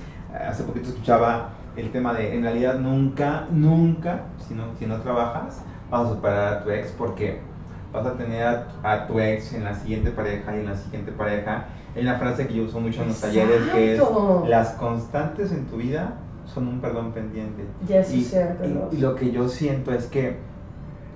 hace 0.49 0.65
poquito 0.65 0.89
escuchaba 0.89 1.51
el 1.77 1.91
tema 1.91 2.13
de, 2.13 2.35
en 2.35 2.43
realidad 2.43 2.79
nunca, 2.79 3.47
nunca, 3.51 4.23
si 4.47 4.55
no, 4.55 4.65
si 4.79 4.87
no 4.87 5.01
trabajas, 5.01 5.63
vas 5.91 6.07
a 6.07 6.09
superar 6.11 6.53
a 6.53 6.63
tu 6.63 6.71
ex 6.71 6.91
porque 6.93 7.41
vas 7.93 8.07
a 8.07 8.15
tener 8.15 8.43
a, 8.45 8.67
a 8.83 9.07
tu 9.07 9.19
ex 9.19 9.55
en 9.55 9.65
la 9.65 9.75
siguiente 9.75 10.11
pareja 10.11 10.55
y 10.55 10.61
en 10.61 10.67
la 10.67 10.77
siguiente 10.77 11.13
pareja 11.13 11.67
hay 11.95 12.03
una 12.03 12.19
frase 12.19 12.47
que 12.47 12.55
yo 12.55 12.65
uso 12.65 12.81
mucho 12.81 13.03
en 13.03 13.09
los 13.09 13.21
talleres 13.21 13.63
que 13.73 13.95
es, 13.95 14.03
las 14.49 14.71
constantes 14.71 15.53
en 15.53 15.67
tu 15.67 15.77
vida 15.77 16.15
son 16.47 16.69
un 16.69 16.81
perdón 16.81 17.13
pendiente. 17.13 17.65
y, 17.89 18.97
y, 18.97 19.01
lo 19.01 19.15
que 19.15 19.31
yo 19.31 19.49
siento 19.49 19.93
es 19.93 20.07
que 20.07 20.37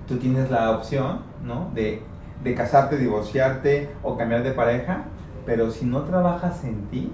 tú 0.07 0.17
tienes 0.17 0.49
la 0.49 0.71
opción, 0.71 1.19
¿no? 1.45 1.69
De, 1.75 2.01
de 2.43 2.55
casarte, 2.55 2.97
divorciarte 2.97 3.89
o 4.01 4.17
cambiar 4.17 4.43
de 4.43 4.51
pareja, 4.51 5.03
pero 5.45 5.69
si 5.69 5.85
no 5.85 6.03
trabajas 6.03 6.63
en 6.63 6.81
ti, 6.85 7.11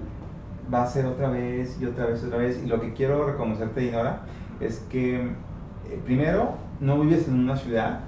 va 0.72 0.82
a 0.82 0.86
ser 0.86 1.06
otra 1.06 1.28
vez 1.28 1.78
y 1.80 1.86
otra 1.86 2.06
vez 2.06 2.22
y 2.22 2.26
otra 2.26 2.38
vez. 2.38 2.60
Y 2.64 2.66
lo 2.66 2.80
que 2.80 2.92
quiero 2.92 3.26
reconocerte, 3.26 3.80
Dinora, 3.80 4.20
es 4.60 4.84
que 4.88 5.16
eh, 5.16 6.00
primero 6.04 6.54
no 6.80 7.00
vives 7.00 7.28
en 7.28 7.34
una 7.34 7.56
ciudad 7.56 8.00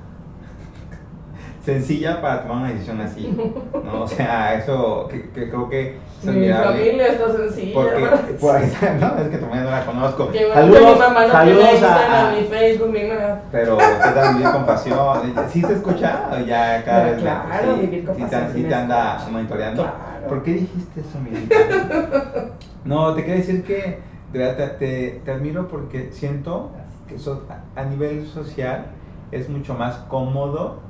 sencilla 1.69 2.23
para 2.23 2.43
tomar 2.43 2.57
una 2.59 2.69
decisión 2.69 2.99
así. 3.03 3.37
¿no? 3.85 4.03
O 4.03 4.09
sea, 4.09 4.55
eso 4.55 5.07
que, 5.11 5.29
que 5.31 5.51
creo 5.51 5.69
que 5.69 5.99
es 6.23 6.25
Mi 6.25 6.49
familia 6.49 7.09
está 7.09 7.31
sencilla. 7.31 7.75
Porque, 7.75 8.33
por 8.41 8.57
ahí, 8.57 8.73
no, 8.99 9.19
es 9.19 9.29
que 9.29 9.37
también 9.37 9.65
no 9.65 9.71
la 9.71 9.85
conozco. 9.85 10.31
Que 10.31 10.51
saludos, 10.51 10.81
mi 10.81 10.99
mamá 10.99 11.27
no 11.27 11.33
saludos 11.33 11.69
tiene 11.71 11.87
a, 11.87 12.29
a, 12.29 12.33
mi 12.33 12.43
Facebook, 12.45 12.91
mi 12.91 13.05
mamá. 13.05 13.41
Pero, 13.53 13.77
¿qué 13.77 14.11
tal 14.15 14.35
vivir 14.35 14.51
con 14.51 14.65
pasión? 14.65 15.35
¿Sí 15.51 15.61
se 15.61 15.73
escucha? 15.75 16.43
Ya 16.47 16.83
cada 16.85 17.05
vez 17.05 17.21
claro, 17.21 17.75
sí, 17.75 17.81
vivir 17.83 18.07
con 18.07 18.17
sí, 18.17 18.23
pasión. 18.23 18.51
Sí, 18.55 18.63
te 18.65 18.75
anda 18.75 19.27
monitoreando. 19.31 19.83
Claro. 19.83 20.29
¿Por 20.29 20.43
qué 20.43 20.53
dijiste 20.53 21.01
eso, 21.01 21.19
Mirita? 21.21 21.55
no, 22.85 23.15
te 23.15 23.25
quiero 23.25 23.41
decir 23.41 23.63
que 23.65 23.99
de 24.33 24.39
verdad 24.39 24.77
te, 24.79 24.87
te, 24.87 25.21
te 25.23 25.31
admiro 25.33 25.69
porque 25.69 26.09
siento 26.13 26.71
que 27.07 27.17
eso, 27.17 27.45
a 27.77 27.85
nivel 27.85 28.27
social 28.27 28.87
es 29.33 29.51
mucho 29.51 29.75
más 29.75 29.97
cómodo 30.09 30.88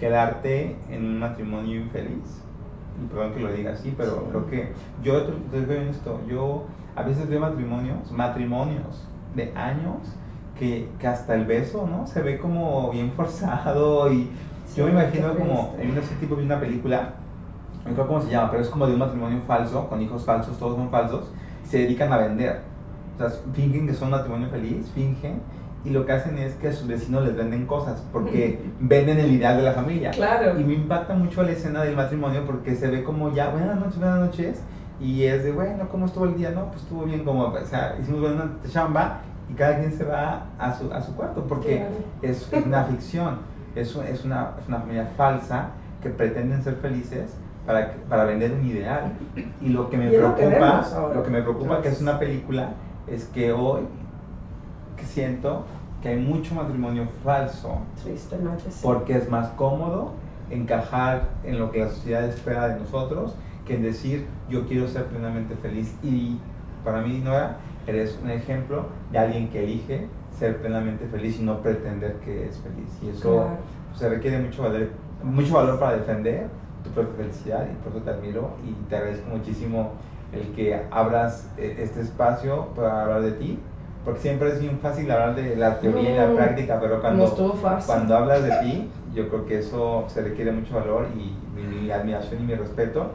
quedarte 0.00 0.76
en 0.90 1.04
un 1.04 1.20
matrimonio 1.20 1.76
infeliz. 1.76 2.42
Y 3.00 3.06
perdón 3.06 3.34
que 3.34 3.40
lo 3.40 3.52
diga 3.52 3.72
así, 3.72 3.94
pero 3.96 4.12
sí. 4.12 4.26
creo 4.30 4.46
que 4.46 4.72
yo 5.04 5.22
te 5.24 5.58
en 5.58 5.88
esto. 5.88 6.20
Yo 6.28 6.64
a 6.96 7.02
veces 7.02 7.28
veo 7.28 7.40
matrimonios, 7.40 8.10
matrimonios 8.10 9.06
de 9.36 9.52
años 9.54 10.16
que, 10.58 10.88
que, 10.98 11.06
hasta 11.06 11.34
el 11.34 11.44
beso, 11.44 11.86
¿no? 11.86 12.06
Se 12.06 12.22
ve 12.22 12.38
como 12.38 12.90
bien 12.90 13.12
forzado 13.16 14.10
y 14.12 14.30
sí, 14.66 14.78
yo 14.78 14.86
me 14.86 14.92
imagino 14.92 15.34
como, 15.34 15.76
en 15.78 15.96
ese 15.96 16.14
tipo 16.16 16.34
de 16.34 16.44
una 16.44 16.58
película, 16.58 17.14
no 17.86 17.92
creo 17.92 18.06
cómo 18.06 18.20
se 18.20 18.30
llama, 18.30 18.50
pero 18.50 18.62
es 18.62 18.68
como 18.68 18.86
de 18.86 18.94
un 18.94 18.98
matrimonio 18.98 19.40
falso, 19.46 19.88
con 19.88 20.02
hijos 20.02 20.24
falsos, 20.24 20.58
todos 20.58 20.76
son 20.76 20.90
falsos, 20.90 21.30
se 21.62 21.78
dedican 21.78 22.12
a 22.12 22.16
vender. 22.16 22.62
O 23.14 23.18
sea, 23.18 23.30
fingen 23.52 23.86
que 23.86 23.94
son 23.94 24.08
un 24.08 24.12
matrimonio 24.12 24.48
feliz, 24.48 24.90
fingen, 24.94 25.40
y 25.84 25.90
lo 25.90 26.04
que 26.04 26.12
hacen 26.12 26.36
es 26.38 26.54
que 26.54 26.68
a 26.68 26.72
sus 26.72 26.86
vecinos 26.86 27.24
les 27.24 27.36
venden 27.36 27.66
cosas 27.66 28.02
porque 28.12 28.60
venden 28.80 29.18
el 29.18 29.32
ideal 29.32 29.56
de 29.56 29.62
la 29.62 29.72
familia. 29.72 30.10
Claro. 30.10 30.58
Y 30.60 30.64
me 30.64 30.74
impacta 30.74 31.14
mucho 31.14 31.42
la 31.42 31.52
escena 31.52 31.82
del 31.82 31.96
matrimonio 31.96 32.42
porque 32.46 32.74
se 32.76 32.88
ve 32.88 33.02
como 33.02 33.32
ya, 33.32 33.48
buenas 33.50 33.76
noches, 33.78 33.98
buenas 33.98 34.20
noches. 34.20 34.60
Y 35.00 35.22
es 35.24 35.42
de, 35.44 35.52
bueno, 35.52 35.88
¿cómo 35.90 36.04
estuvo 36.06 36.26
el 36.26 36.36
día? 36.36 36.50
No, 36.50 36.66
pues 36.66 36.82
estuvo 36.82 37.04
bien, 37.04 37.24
como, 37.24 37.44
o 37.44 37.64
sea, 37.64 37.96
hicimos 38.00 38.20
buena 38.20 38.50
chamba 38.70 39.20
y 39.50 39.54
cada 39.54 39.78
quien 39.78 39.92
se 39.92 40.04
va 40.04 40.44
a 40.58 40.74
su, 40.74 40.92
a 40.92 41.00
su 41.00 41.14
cuarto 41.16 41.44
porque 41.48 41.78
Claro. 41.78 41.94
es, 42.20 42.52
es 42.52 42.66
una 42.66 42.84
ficción, 42.84 43.38
es, 43.74 43.96
es, 43.96 44.24
una, 44.24 44.50
es 44.60 44.68
una 44.68 44.80
familia 44.80 45.08
falsa 45.16 45.70
que 46.02 46.10
pretenden 46.10 46.62
ser 46.62 46.74
felices 46.74 47.34
para, 47.66 47.94
para 48.08 48.24
vender 48.24 48.52
un 48.52 48.66
ideal. 48.66 49.12
Y 49.62 49.70
lo 49.70 49.88
que 49.88 49.96
me 49.96 50.10
lo 50.10 50.34
que 50.36 50.44
preocupa, 50.44 50.80
ahora. 50.94 51.14
lo 51.14 51.22
que 51.22 51.30
me 51.30 51.40
preocupa 51.40 51.80
que 51.80 51.88
es 51.88 52.00
una 52.02 52.18
película, 52.18 52.70
es 53.06 53.24
que 53.24 53.52
hoy 53.52 53.80
que 55.00 55.06
siento 55.06 55.64
que 56.02 56.10
hay 56.10 56.18
mucho 56.18 56.54
matrimonio 56.54 57.06
falso. 57.24 57.78
Tristemente 58.02 58.64
porque 58.82 59.16
es 59.16 59.28
más 59.28 59.48
cómodo 59.50 60.12
encajar 60.50 61.28
en 61.44 61.58
lo 61.58 61.70
que 61.70 61.80
la 61.80 61.88
sociedad 61.90 62.24
espera 62.24 62.68
de 62.68 62.80
nosotros 62.80 63.34
que 63.66 63.74
en 63.76 63.82
decir 63.82 64.26
yo 64.48 64.66
quiero 64.66 64.88
ser 64.88 65.04
plenamente 65.06 65.54
feliz 65.56 65.94
y 66.02 66.38
para 66.84 67.00
mí 67.02 67.20
Nora 67.22 67.56
eres 67.86 68.18
un 68.22 68.30
ejemplo 68.30 68.86
de 69.12 69.18
alguien 69.18 69.48
que 69.50 69.62
elige 69.62 70.06
ser 70.38 70.60
plenamente 70.60 71.06
feliz 71.06 71.38
y 71.38 71.42
no 71.44 71.58
pretender 71.60 72.14
que 72.24 72.46
es 72.46 72.58
feliz. 72.58 72.88
Y 73.02 73.10
eso 73.10 73.32
Claro. 73.32 73.48
se 73.94 74.08
requiere 74.08 74.38
mucho 74.38 74.62
valor, 74.62 74.88
mucho 75.22 75.54
valor 75.54 75.78
para 75.78 75.96
defender 75.96 76.48
tu 76.82 76.90
propia 76.90 77.14
felicidad 77.24 77.66
y 77.70 77.74
por 77.84 77.92
eso 77.94 78.02
te 78.04 78.10
admiro 78.10 78.50
y 78.66 78.72
te 78.88 78.96
agradezco 78.96 79.28
muchísimo 79.30 79.90
el 80.32 80.48
que 80.54 80.80
abras 80.90 81.48
eh, 81.58 81.76
este 81.80 82.00
espacio 82.00 82.68
para 82.74 83.02
hablar 83.02 83.22
de 83.22 83.32
ti 83.32 83.58
porque 84.04 84.20
siempre 84.20 84.48
es 84.48 84.60
bien 84.60 84.78
fácil 84.78 85.10
hablar 85.10 85.34
de 85.34 85.56
la 85.56 85.78
teoría 85.78 86.10
y 86.10 86.16
la 86.16 86.34
práctica 86.34 86.80
pero 86.80 87.00
cuando 87.00 87.24
cuando 87.86 88.16
hablas 88.16 88.42
de 88.42 88.50
ti, 88.62 88.90
yo 89.14 89.28
creo 89.28 89.46
que 89.46 89.58
eso 89.58 90.04
se 90.08 90.22
requiere 90.22 90.52
mucho 90.52 90.74
valor 90.74 91.06
y 91.14 91.36
mi, 91.54 91.82
mi 91.82 91.90
admiración 91.90 92.42
y 92.42 92.46
mi 92.46 92.54
respeto. 92.54 93.10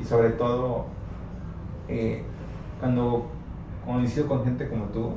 Y 0.00 0.04
sobre 0.04 0.30
todo, 0.30 0.86
eh, 1.88 2.22
cuando 2.80 3.26
coincido 3.86 4.26
con 4.26 4.44
gente 4.44 4.68
como 4.68 4.86
tú, 4.86 5.12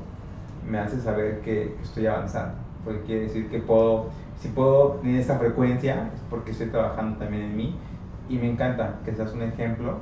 me 0.69 0.77
hace 0.77 0.99
saber 0.99 1.39
que, 1.41 1.73
que 1.77 1.83
estoy 1.83 2.05
avanzando. 2.05 2.55
Porque 2.83 3.01
quiere 3.01 3.21
decir 3.21 3.49
que 3.49 3.59
puedo, 3.59 4.09
si 4.39 4.49
puedo 4.49 4.99
tener 5.01 5.19
esta 5.19 5.39
frecuencia, 5.39 6.11
es 6.13 6.21
porque 6.29 6.51
estoy 6.51 6.67
trabajando 6.67 7.17
también 7.17 7.43
en 7.43 7.57
mí. 7.57 7.75
Y 8.29 8.37
me 8.37 8.51
encanta 8.51 8.99
que 9.03 9.13
seas 9.13 9.33
un 9.33 9.41
ejemplo 9.41 9.97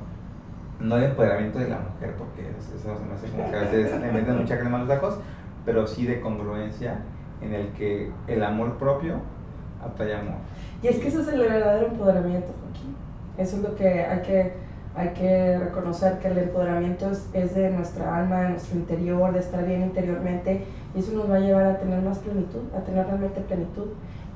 no 0.80 0.98
el 0.98 1.04
empoderamiento 1.06 1.60
de 1.60 1.70
la 1.70 1.80
mujer, 1.80 2.16
porque 2.18 2.50
eso 2.50 2.78
se 2.78 3.06
me 3.06 3.14
hace 3.14 3.28
como 3.30 3.50
que 3.50 3.56
a 3.56 3.62
veces 3.62 4.00
le 4.00 4.12
meten 4.12 4.38
mucha 4.38 4.60
crema 4.60 4.78
a 4.78 4.80
los 4.82 4.90
tacos, 4.90 5.20
pero 5.66 5.88
sí 5.88 6.06
de 6.06 6.20
congruencia 6.22 7.00
en 7.42 7.54
el 7.54 7.70
que 7.70 8.12
el 8.28 8.44
amor 8.44 8.78
propio 8.78 9.20
atrae 9.84 10.16
amor. 10.16 10.36
Y 10.82 10.88
es 10.88 10.98
que 10.98 11.08
eso 11.08 11.22
es 11.22 11.28
el 11.30 11.40
verdadero 11.40 11.88
empoderamiento, 11.88 12.48
Joaquín. 12.62 12.96
Eso 13.38 13.58
es 13.58 13.64
lo 13.64 13.76
que 13.76 13.88
hay 13.88 14.22
que, 14.22 14.54
hay 14.96 15.10
que 15.10 15.58
reconocer, 15.60 16.20
que 16.20 16.28
el 16.28 16.38
empoderamiento 16.38 17.10
es, 17.10 17.30
es 17.34 17.56
de 17.56 17.70
nuestra 17.72 18.18
alma, 18.18 18.42
de 18.42 18.50
nuestro 18.50 18.78
interior, 18.78 19.34
de 19.34 19.40
estar 19.40 19.66
bien 19.66 19.82
interiormente, 19.82 20.66
y 20.96 21.00
eso 21.00 21.14
nos 21.14 21.30
va 21.30 21.36
a 21.36 21.40
llevar 21.40 21.66
a 21.66 21.78
tener 21.78 22.02
más 22.02 22.20
plenitud, 22.20 22.62
a 22.76 22.82
tener 22.82 23.06
realmente 23.06 23.42
plenitud. 23.42 23.88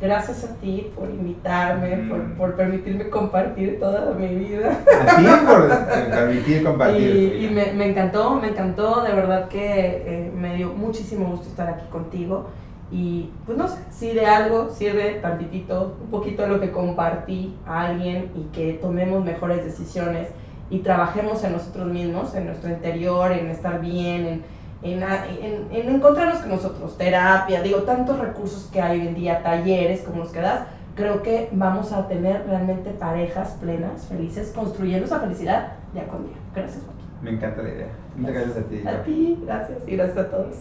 Gracias 0.02 0.46
a 0.46 0.56
ti 0.56 0.92
por 0.96 1.10
invitarme, 1.10 1.98
por, 2.10 2.18
Mm. 2.20 2.32
por 2.38 2.56
permitirme 2.56 3.10
compartir 3.10 3.80
toda 3.80 4.14
mi 4.14 4.28
vida. 4.34 4.80
A 5.02 5.18
ti 5.18 5.26
por 5.46 5.68
permitir 6.10 6.64
compartir. 6.64 7.36
Y, 7.38 7.46
y 7.46 7.50
me, 7.50 7.74
me 7.74 7.90
encantó, 7.90 8.36
me 8.36 8.48
encantó, 8.50 9.04
de 9.04 9.14
verdad 9.14 9.50
que 9.50 10.04
eh, 10.06 10.32
me 10.34 10.56
dio 10.56 10.70
muchísimo 10.70 11.28
gusto 11.32 11.50
estar 11.50 11.68
aquí 11.68 11.86
contigo. 11.92 12.48
Y 12.92 13.30
pues 13.46 13.58
no 13.58 13.68
sé, 13.68 13.78
si 13.92 14.14
de 14.14 14.26
algo 14.26 14.70
sirve 14.72 15.20
tantitito, 15.22 15.98
un 16.02 16.10
poquito 16.10 16.44
de 16.44 16.48
lo 16.48 16.60
que 16.60 16.72
compartí 16.72 17.56
a 17.68 17.88
alguien 17.88 18.32
y 18.36 18.44
que 18.56 18.74
tomemos 18.82 19.24
mejores 19.24 19.64
decisiones 19.64 20.30
y 20.72 20.80
trabajemos 20.80 21.44
en 21.44 21.52
nosotros 21.54 21.88
mismos, 21.88 22.34
en 22.36 22.46
nuestro 22.46 22.70
interior, 22.70 23.32
en 23.32 23.48
estar 23.50 23.82
bien, 23.82 24.26
en, 24.26 24.59
en, 24.82 25.04
en, 25.04 25.68
en 25.72 25.96
encontrarnos 25.96 26.40
con 26.40 26.50
nosotros, 26.50 26.98
terapia, 26.98 27.62
digo, 27.62 27.84
tantos 27.84 28.20
recursos 28.20 28.70
que 28.72 28.82
hay 28.82 29.00
hoy 29.00 29.08
en 29.08 29.16
día, 29.16 29.44
talleres 29.44 30.02
como 30.02 30.24
los 30.24 30.32
que 30.32 30.40
das, 30.40 30.62
creo 30.96 31.22
que 31.24 31.50
vamos 31.52 31.92
a 31.92 32.08
tener 32.08 32.46
realmente 32.48 32.92
parejas 32.92 33.58
plenas, 33.62 34.08
felices, 34.08 34.52
construyendo 34.56 35.06
esa 35.06 35.20
felicidad 35.20 35.74
día 35.94 36.08
con 36.08 36.26
día. 36.26 36.36
Gracias, 36.54 36.84
Joaquín. 36.84 37.06
Me 37.22 37.32
encanta 37.32 37.62
la 37.62 37.70
idea. 37.70 37.88
Muchas 38.16 38.36
gracias 38.36 38.58
a 38.58 38.70
ti. 38.70 38.88
A 38.88 39.04
ti, 39.04 39.40
gracias 39.46 39.78
y 39.88 39.96
gracias 39.96 40.18
a 40.18 40.30
todos. 40.30 40.56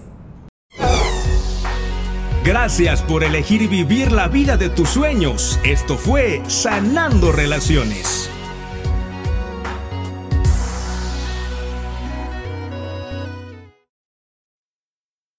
Gracias 2.44 3.02
por 3.02 3.24
elegir 3.24 3.68
vivir 3.68 4.10
la 4.10 4.28
vida 4.28 4.56
de 4.56 4.70
tus 4.70 4.88
sueños. 4.88 5.60
Esto 5.64 5.96
fue 5.96 6.40
Sanando 6.46 7.30
Relaciones. 7.30 8.30